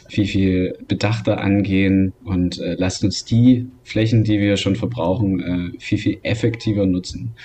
viel, 0.10 0.26
viel 0.26 0.78
bedachter 0.88 1.40
angehen 1.40 2.14
und 2.24 2.60
äh, 2.60 2.76
lasst 2.78 3.04
uns 3.04 3.26
die 3.26 3.68
Flächen, 3.84 4.24
die 4.24 4.40
wir 4.40 4.58
schon 4.58 4.76
verbrauchen, 4.76 5.40
äh, 5.76 5.80
viel, 5.80 5.98
viel 6.00 6.18
effektiver 6.24 6.86
nutzen. 6.86 7.36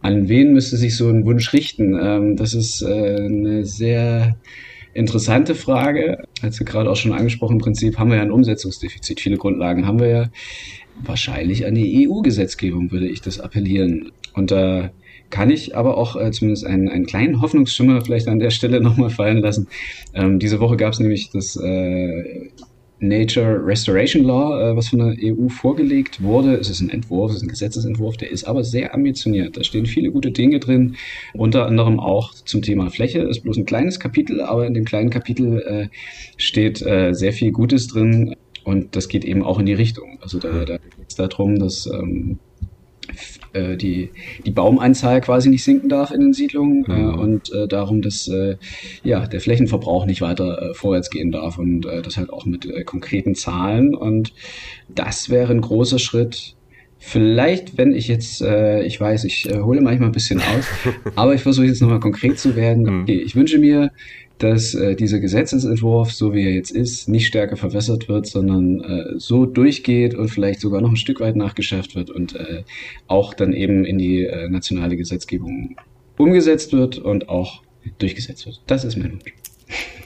An 0.00 0.28
wen 0.28 0.52
müsste 0.52 0.76
sich 0.76 0.96
so 0.96 1.08
ein 1.08 1.24
Wunsch 1.24 1.52
richten? 1.52 1.98
Ähm, 2.00 2.36
das 2.36 2.54
ist 2.54 2.82
äh, 2.82 3.16
eine 3.24 3.64
sehr 3.64 4.36
interessante 4.94 5.54
Frage. 5.54 6.24
Als 6.42 6.58
wir 6.58 6.66
gerade 6.66 6.90
auch 6.90 6.96
schon 6.96 7.12
angesprochen, 7.12 7.54
im 7.54 7.58
Prinzip 7.58 7.98
haben 7.98 8.10
wir 8.10 8.16
ja 8.16 8.22
ein 8.22 8.30
Umsetzungsdefizit. 8.30 9.20
Viele 9.20 9.36
Grundlagen 9.36 9.86
haben 9.86 9.98
wir 9.98 10.08
ja. 10.08 10.30
Wahrscheinlich 11.02 11.66
an 11.66 11.74
die 11.74 12.08
EU-Gesetzgebung 12.08 12.92
würde 12.92 13.08
ich 13.08 13.20
das 13.20 13.40
appellieren. 13.40 14.12
Und 14.32 14.52
da 14.52 14.90
kann 15.30 15.50
ich 15.50 15.76
aber 15.76 15.96
auch 15.98 16.14
äh, 16.14 16.30
zumindest 16.30 16.64
einen, 16.64 16.88
einen 16.88 17.06
kleinen 17.06 17.42
Hoffnungsschimmer 17.42 18.02
vielleicht 18.02 18.28
an 18.28 18.38
der 18.38 18.50
Stelle 18.50 18.80
nochmal 18.82 19.10
fallen 19.10 19.38
lassen. 19.38 19.66
Ähm, 20.14 20.38
diese 20.38 20.60
Woche 20.60 20.76
gab 20.76 20.92
es 20.92 21.00
nämlich 21.00 21.30
das 21.30 21.56
äh, 21.56 22.50
Nature 23.08 23.64
Restoration 23.64 24.24
Law, 24.24 24.60
äh, 24.60 24.76
was 24.76 24.88
von 24.88 24.98
der 24.98 25.16
EU 25.20 25.48
vorgelegt 25.48 26.22
wurde. 26.22 26.54
Es 26.54 26.70
ist 26.70 26.80
ein 26.80 26.90
Entwurf, 26.90 27.30
es 27.30 27.38
ist 27.38 27.42
ein 27.42 27.48
Gesetzesentwurf, 27.48 28.16
der 28.16 28.30
ist 28.30 28.44
aber 28.44 28.64
sehr 28.64 28.94
ambitioniert. 28.94 29.56
Da 29.56 29.64
stehen 29.64 29.86
viele 29.86 30.10
gute 30.10 30.30
Dinge 30.30 30.60
drin, 30.60 30.96
unter 31.32 31.66
anderem 31.66 32.00
auch 32.00 32.34
zum 32.34 32.62
Thema 32.62 32.90
Fläche. 32.90 33.20
Ist 33.20 33.42
bloß 33.42 33.56
ein 33.56 33.66
kleines 33.66 34.00
Kapitel, 34.00 34.40
aber 34.40 34.66
in 34.66 34.74
dem 34.74 34.84
kleinen 34.84 35.10
Kapitel 35.10 35.60
äh, 35.60 35.88
steht 36.36 36.82
äh, 36.82 37.12
sehr 37.12 37.32
viel 37.32 37.52
Gutes 37.52 37.88
drin 37.88 38.36
und 38.64 38.96
das 38.96 39.08
geht 39.08 39.24
eben 39.24 39.44
auch 39.44 39.58
in 39.58 39.66
die 39.66 39.74
Richtung. 39.74 40.18
Also 40.22 40.38
da, 40.38 40.64
da 40.64 40.78
geht 40.78 41.08
es 41.08 41.14
darum, 41.14 41.58
dass 41.58 41.86
ähm, 41.86 42.38
äh, 42.53 42.53
die, 43.54 44.10
die 44.44 44.50
Baumanzahl 44.50 45.20
quasi 45.20 45.48
nicht 45.48 45.62
sinken 45.62 45.88
darf 45.88 46.10
in 46.10 46.20
den 46.20 46.32
Siedlungen 46.32 46.84
äh, 46.86 46.92
mhm. 46.92 47.08
äh, 47.08 47.12
und 47.12 47.52
äh, 47.52 47.68
darum, 47.68 48.02
dass 48.02 48.28
äh, 48.28 48.56
ja, 49.02 49.26
der 49.26 49.40
Flächenverbrauch 49.40 50.06
nicht 50.06 50.20
weiter 50.20 50.70
äh, 50.70 50.74
vorwärts 50.74 51.10
gehen 51.10 51.30
darf 51.30 51.58
und 51.58 51.86
äh, 51.86 52.02
das 52.02 52.16
halt 52.16 52.32
auch 52.32 52.46
mit 52.46 52.66
äh, 52.66 52.84
konkreten 52.84 53.34
Zahlen. 53.34 53.94
Und 53.94 54.32
das 54.88 55.30
wäre 55.30 55.52
ein 55.52 55.60
großer 55.60 55.98
Schritt. 55.98 56.56
Vielleicht, 56.98 57.76
wenn 57.76 57.92
ich 57.92 58.08
jetzt, 58.08 58.40
äh, 58.40 58.82
ich 58.82 58.98
weiß, 58.98 59.24
ich 59.24 59.48
äh, 59.50 59.60
hole 59.60 59.82
manchmal 59.82 60.08
ein 60.08 60.12
bisschen 60.12 60.40
aus, 60.40 60.66
aber 61.16 61.34
ich 61.34 61.42
versuche 61.42 61.66
jetzt 61.66 61.82
nochmal 61.82 62.00
konkret 62.00 62.38
zu 62.38 62.56
werden. 62.56 62.84
Mhm. 62.84 63.02
Okay, 63.02 63.20
ich 63.20 63.36
wünsche 63.36 63.58
mir, 63.58 63.90
dass 64.38 64.74
äh, 64.74 64.96
dieser 64.96 65.20
Gesetzesentwurf, 65.20 66.12
so 66.12 66.34
wie 66.34 66.44
er 66.44 66.52
jetzt 66.52 66.70
ist, 66.70 67.08
nicht 67.08 67.26
stärker 67.26 67.56
verwässert 67.56 68.08
wird, 68.08 68.26
sondern 68.26 68.80
äh, 68.80 69.04
so 69.16 69.46
durchgeht 69.46 70.14
und 70.14 70.28
vielleicht 70.28 70.60
sogar 70.60 70.80
noch 70.80 70.90
ein 70.90 70.96
Stück 70.96 71.20
weit 71.20 71.36
nachgeschärft 71.36 71.94
wird 71.94 72.10
und 72.10 72.34
äh, 72.34 72.64
auch 73.06 73.34
dann 73.34 73.52
eben 73.52 73.84
in 73.84 73.98
die 73.98 74.24
äh, 74.24 74.48
nationale 74.48 74.96
Gesetzgebung 74.96 75.76
umgesetzt 76.16 76.72
wird 76.72 76.98
und 76.98 77.28
auch 77.28 77.62
durchgesetzt 77.98 78.46
wird. 78.46 78.60
Das 78.66 78.84
ist 78.84 78.96
mein 78.96 79.12
Wunsch. 79.12 79.43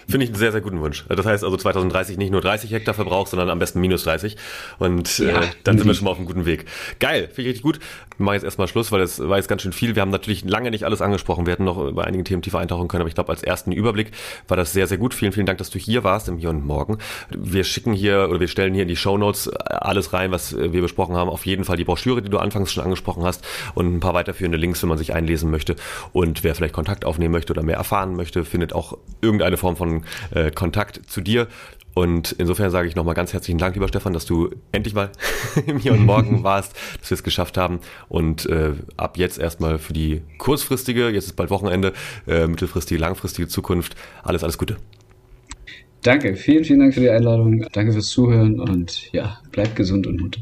Finde 0.08 0.24
ich 0.24 0.30
einen 0.30 0.38
sehr, 0.38 0.52
sehr 0.52 0.62
guten 0.62 0.80
Wunsch. 0.80 1.04
Das 1.10 1.26
heißt 1.26 1.44
also 1.44 1.54
2030 1.54 2.16
nicht 2.16 2.30
nur 2.30 2.40
30 2.40 2.70
Hektar 2.70 2.94
Verbrauch, 2.94 3.26
sondern 3.26 3.50
am 3.50 3.58
besten 3.58 3.78
minus 3.78 4.04
30. 4.04 4.36
Und 4.78 5.20
äh, 5.20 5.28
ja, 5.28 5.42
äh, 5.42 5.46
dann 5.64 5.76
sind 5.76 5.86
wir 5.86 5.92
schon 5.92 6.06
mal 6.06 6.12
auf 6.12 6.16
einem 6.16 6.26
guten 6.26 6.46
Weg. 6.46 6.64
Geil, 6.98 7.28
finde 7.28 7.42
ich 7.42 7.46
richtig 7.48 7.62
gut. 7.62 7.78
Wir 8.16 8.24
machen 8.24 8.34
jetzt 8.34 8.44
erstmal 8.44 8.68
Schluss, 8.68 8.90
weil 8.90 9.00
das 9.00 9.20
war 9.20 9.36
jetzt 9.36 9.48
ganz 9.48 9.60
schön 9.60 9.72
viel. 9.72 9.96
Wir 9.96 10.00
haben 10.00 10.10
natürlich 10.10 10.44
lange 10.44 10.70
nicht 10.70 10.84
alles 10.84 11.02
angesprochen. 11.02 11.44
Wir 11.44 11.52
hätten 11.52 11.64
noch 11.64 11.92
bei 11.92 12.04
einigen 12.04 12.24
Themen 12.24 12.40
tiefer 12.40 12.58
eintauchen 12.58 12.88
können, 12.88 13.02
aber 13.02 13.08
ich 13.08 13.14
glaube, 13.14 13.28
als 13.28 13.42
ersten 13.42 13.70
Überblick 13.70 14.12
war 14.48 14.56
das 14.56 14.72
sehr, 14.72 14.86
sehr 14.86 14.96
gut. 14.96 15.12
Vielen, 15.12 15.32
vielen 15.32 15.44
Dank, 15.44 15.58
dass 15.58 15.68
du 15.68 15.78
hier 15.78 16.04
warst 16.04 16.28
im 16.28 16.38
Hier 16.38 16.48
und 16.48 16.64
Morgen. 16.64 16.96
Wir 17.28 17.64
schicken 17.64 17.92
hier 17.92 18.28
oder 18.30 18.40
wir 18.40 18.48
stellen 18.48 18.72
hier 18.72 18.84
in 18.84 18.88
die 18.88 18.96
Show 18.96 19.18
Notes 19.18 19.48
alles 19.48 20.14
rein, 20.14 20.30
was 20.30 20.56
wir 20.56 20.80
besprochen 20.80 21.16
haben. 21.16 21.28
Auf 21.28 21.44
jeden 21.44 21.64
Fall 21.64 21.76
die 21.76 21.84
Broschüre, 21.84 22.22
die 22.22 22.30
du 22.30 22.38
anfangs 22.38 22.72
schon 22.72 22.82
angesprochen 22.82 23.24
hast 23.24 23.46
und 23.74 23.94
ein 23.94 24.00
paar 24.00 24.14
weiterführende 24.14 24.56
Links, 24.56 24.80
wenn 24.80 24.88
man 24.88 24.96
sich 24.96 25.12
einlesen 25.12 25.50
möchte. 25.50 25.76
Und 26.14 26.44
wer 26.44 26.54
vielleicht 26.54 26.72
Kontakt 26.72 27.04
aufnehmen 27.04 27.32
möchte 27.32 27.52
oder 27.52 27.62
mehr 27.62 27.76
erfahren 27.76 28.16
möchte, 28.16 28.46
findet 28.46 28.72
auch 28.72 28.96
irgendeine 29.20 29.58
Form 29.58 29.76
von 29.76 29.97
äh, 30.30 30.50
Kontakt 30.50 30.78
Kontakt 30.78 31.10
zu 31.10 31.20
dir. 31.20 31.48
Und 31.94 32.32
insofern 32.38 32.70
sage 32.70 32.86
ich 32.86 32.94
nochmal 32.94 33.14
ganz 33.14 33.32
herzlichen 33.32 33.58
Dank, 33.58 33.74
lieber 33.74 33.88
Stefan, 33.88 34.12
dass 34.12 34.24
du 34.24 34.50
endlich 34.70 34.94
mal 34.94 35.10
hier 35.80 35.92
und 35.92 36.06
morgen 36.06 36.42
warst, 36.44 36.76
dass 37.00 37.10
wir 37.10 37.16
es 37.16 37.24
geschafft 37.24 37.58
haben. 37.58 37.80
Und 38.08 38.46
äh, 38.46 38.74
ab 38.96 39.16
jetzt 39.16 39.38
erstmal 39.38 39.78
für 39.78 39.92
die 39.92 40.22
kurzfristige, 40.38 41.08
jetzt 41.08 41.26
ist 41.26 41.36
bald 41.36 41.50
Wochenende, 41.50 41.92
äh, 42.28 42.46
mittelfristige, 42.46 43.00
langfristige 43.00 43.48
Zukunft, 43.48 43.96
alles, 44.22 44.44
alles 44.44 44.58
Gute. 44.58 44.76
Danke, 46.02 46.36
vielen, 46.36 46.62
vielen 46.62 46.78
Dank 46.78 46.94
für 46.94 47.00
die 47.00 47.10
Einladung. 47.10 47.66
Danke 47.72 47.92
fürs 47.92 48.06
Zuhören 48.06 48.60
und 48.60 49.10
ja, 49.12 49.40
bleibt 49.50 49.74
gesund 49.74 50.06
und 50.06 50.20
munter. 50.20 50.40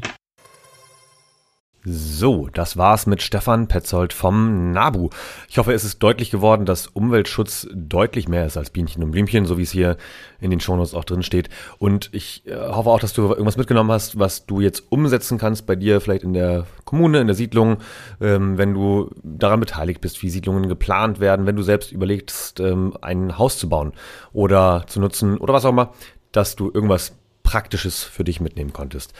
So, 1.89 2.49
das 2.51 2.75
war's 2.75 3.07
mit 3.07 3.21
Stefan 3.21 3.69
Petzold 3.69 4.11
vom 4.11 4.73
NABU. 4.73 5.09
Ich 5.47 5.57
hoffe, 5.57 5.71
es 5.71 5.85
ist 5.85 5.99
deutlich 5.99 6.31
geworden, 6.31 6.65
dass 6.65 6.87
Umweltschutz 6.87 7.65
deutlich 7.73 8.27
mehr 8.27 8.45
ist 8.45 8.57
als 8.57 8.71
Bienchen 8.71 9.03
und 9.03 9.11
Blümchen, 9.11 9.45
so 9.45 9.57
wie 9.57 9.61
es 9.61 9.71
hier 9.71 9.95
in 10.41 10.51
den 10.51 10.59
Shownotes 10.59 10.93
auch 10.93 11.05
drin 11.05 11.23
steht. 11.23 11.47
Und 11.77 12.09
ich 12.11 12.45
äh, 12.45 12.57
hoffe 12.57 12.89
auch, 12.89 12.99
dass 12.99 13.13
du 13.13 13.29
irgendwas 13.29 13.55
mitgenommen 13.55 13.89
hast, 13.89 14.19
was 14.19 14.45
du 14.45 14.59
jetzt 14.59 14.83
umsetzen 14.89 15.37
kannst 15.37 15.65
bei 15.65 15.77
dir, 15.77 16.01
vielleicht 16.01 16.25
in 16.25 16.33
der 16.33 16.67
Kommune, 16.83 17.21
in 17.21 17.27
der 17.27 17.37
Siedlung, 17.37 17.77
ähm, 18.19 18.57
wenn 18.57 18.73
du 18.73 19.09
daran 19.23 19.61
beteiligt 19.61 20.01
bist, 20.01 20.21
wie 20.21 20.29
Siedlungen 20.29 20.67
geplant 20.67 21.21
werden, 21.21 21.45
wenn 21.45 21.55
du 21.55 21.63
selbst 21.63 21.93
überlegst, 21.93 22.59
ähm, 22.59 22.97
ein 23.01 23.37
Haus 23.37 23.57
zu 23.57 23.69
bauen 23.69 23.93
oder 24.33 24.83
zu 24.87 24.99
nutzen 24.99 25.37
oder 25.37 25.53
was 25.53 25.63
auch 25.63 25.69
immer, 25.69 25.93
dass 26.33 26.57
du 26.57 26.69
irgendwas 26.69 27.13
Praktisches 27.43 28.03
für 28.03 28.25
dich 28.25 28.41
mitnehmen 28.41 28.73
konntest. 28.73 29.13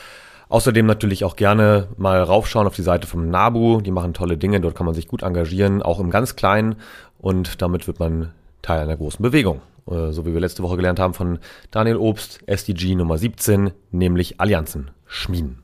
Außerdem 0.49 0.85
natürlich 0.85 1.23
auch 1.23 1.35
gerne 1.35 1.87
mal 1.97 2.21
raufschauen 2.21 2.67
auf 2.67 2.75
die 2.75 2.81
Seite 2.83 3.07
vom 3.07 3.29
NABU. 3.29 3.81
Die 3.81 3.91
machen 3.91 4.13
tolle 4.13 4.37
Dinge. 4.37 4.61
Dort 4.61 4.75
kann 4.75 4.85
man 4.85 4.95
sich 4.95 5.07
gut 5.07 5.23
engagieren, 5.23 5.81
auch 5.81 5.99
im 5.99 6.09
ganz 6.09 6.35
Kleinen. 6.35 6.75
Und 7.19 7.61
damit 7.61 7.87
wird 7.87 7.99
man 7.99 8.31
Teil 8.61 8.79
einer 8.79 8.97
großen 8.97 9.21
Bewegung. 9.21 9.61
Äh, 9.89 10.11
so 10.11 10.25
wie 10.25 10.33
wir 10.33 10.39
letzte 10.39 10.63
Woche 10.63 10.77
gelernt 10.77 10.99
haben 10.99 11.13
von 11.13 11.39
Daniel 11.71 11.97
Obst, 11.97 12.39
SDG 12.45 12.95
Nummer 12.95 13.17
17, 13.17 13.71
nämlich 13.91 14.39
Allianzen 14.39 14.91
schmieden. 15.05 15.63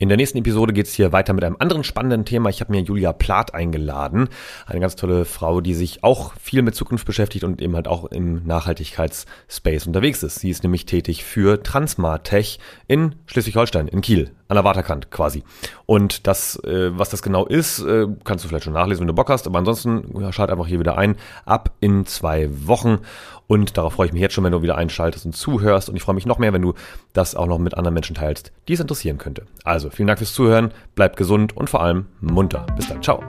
In 0.00 0.08
der 0.08 0.16
nächsten 0.16 0.38
Episode 0.38 0.72
geht 0.72 0.86
es 0.86 0.94
hier 0.94 1.12
weiter 1.12 1.34
mit 1.34 1.44
einem 1.44 1.56
anderen 1.58 1.84
spannenden 1.84 2.24
Thema. 2.24 2.48
Ich 2.48 2.62
habe 2.62 2.72
mir 2.72 2.80
Julia 2.80 3.12
Plath 3.12 3.52
eingeladen, 3.52 4.30
eine 4.64 4.80
ganz 4.80 4.96
tolle 4.96 5.26
Frau, 5.26 5.60
die 5.60 5.74
sich 5.74 6.02
auch 6.02 6.32
viel 6.40 6.62
mit 6.62 6.74
Zukunft 6.74 7.04
beschäftigt 7.04 7.44
und 7.44 7.60
eben 7.60 7.76
halt 7.76 7.86
auch 7.86 8.06
im 8.06 8.46
Nachhaltigkeitsspace 8.46 9.86
unterwegs 9.86 10.22
ist. 10.22 10.36
Sie 10.36 10.48
ist 10.48 10.62
nämlich 10.62 10.86
tätig 10.86 11.22
für 11.22 11.62
Transmartech 11.62 12.60
in 12.88 13.14
Schleswig-Holstein, 13.26 13.88
in 13.88 14.00
Kiel, 14.00 14.30
an 14.50 14.56
der 14.56 14.64
Waterkant 14.64 15.10
quasi. 15.10 15.44
Und 15.86 16.26
das, 16.26 16.56
äh, 16.64 16.90
was 16.98 17.08
das 17.08 17.22
genau 17.22 17.46
ist, 17.46 17.80
äh, 17.80 18.06
kannst 18.24 18.44
du 18.44 18.48
vielleicht 18.48 18.64
schon 18.64 18.72
nachlesen, 18.72 19.02
wenn 19.02 19.06
du 19.08 19.14
Bock 19.14 19.30
hast. 19.30 19.46
Aber 19.46 19.58
ansonsten 19.58 20.20
ja, 20.20 20.32
schalt 20.32 20.50
einfach 20.50 20.66
hier 20.66 20.80
wieder 20.80 20.98
ein. 20.98 21.16
Ab 21.46 21.70
in 21.80 22.04
zwei 22.04 22.48
Wochen. 22.66 22.98
Und 23.46 23.76
darauf 23.76 23.94
freue 23.94 24.08
ich 24.08 24.12
mich 24.12 24.20
jetzt 24.20 24.34
schon, 24.34 24.42
wenn 24.42 24.52
du 24.52 24.62
wieder 24.62 24.76
einschaltest 24.76 25.24
und 25.24 25.36
zuhörst. 25.36 25.88
Und 25.88 25.96
ich 25.96 26.02
freue 26.02 26.16
mich 26.16 26.26
noch 26.26 26.38
mehr, 26.38 26.52
wenn 26.52 26.62
du 26.62 26.74
das 27.12 27.36
auch 27.36 27.46
noch 27.46 27.58
mit 27.58 27.74
anderen 27.74 27.94
Menschen 27.94 28.16
teilst, 28.16 28.52
die 28.66 28.72
es 28.72 28.80
interessieren 28.80 29.18
könnte. 29.18 29.46
Also, 29.64 29.88
vielen 29.88 30.08
Dank 30.08 30.18
fürs 30.18 30.34
Zuhören, 30.34 30.72
bleib 30.96 31.16
gesund 31.16 31.56
und 31.56 31.70
vor 31.70 31.80
allem 31.82 32.06
munter. 32.20 32.66
Bis 32.76 32.88
dann, 32.88 33.02
ciao. 33.02 33.22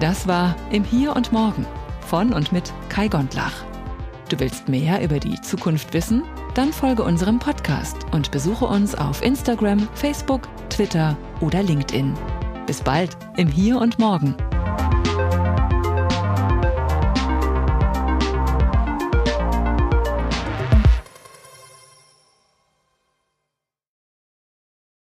Das 0.00 0.26
war 0.26 0.54
Im 0.70 0.82
Hier 0.84 1.14
und 1.14 1.32
Morgen 1.32 1.64
von 2.06 2.32
und 2.32 2.52
mit 2.52 2.72
Kai 2.88 3.06
Gondlach. 3.06 3.64
Du 4.28 4.38
willst 4.40 4.68
mehr 4.68 5.02
über 5.02 5.18
die 5.20 5.40
Zukunft 5.40 5.94
wissen? 5.94 6.22
Dann 6.58 6.72
folge 6.72 7.04
unserem 7.04 7.38
Podcast 7.38 7.98
und 8.10 8.32
besuche 8.32 8.64
uns 8.64 8.96
auf 8.96 9.22
Instagram, 9.22 9.88
Facebook, 9.94 10.48
Twitter 10.70 11.16
oder 11.40 11.62
LinkedIn. 11.62 12.12
Bis 12.66 12.80
bald 12.80 13.16
im 13.36 13.46
Hier 13.46 13.80
und 13.80 14.00
Morgen. 14.00 14.34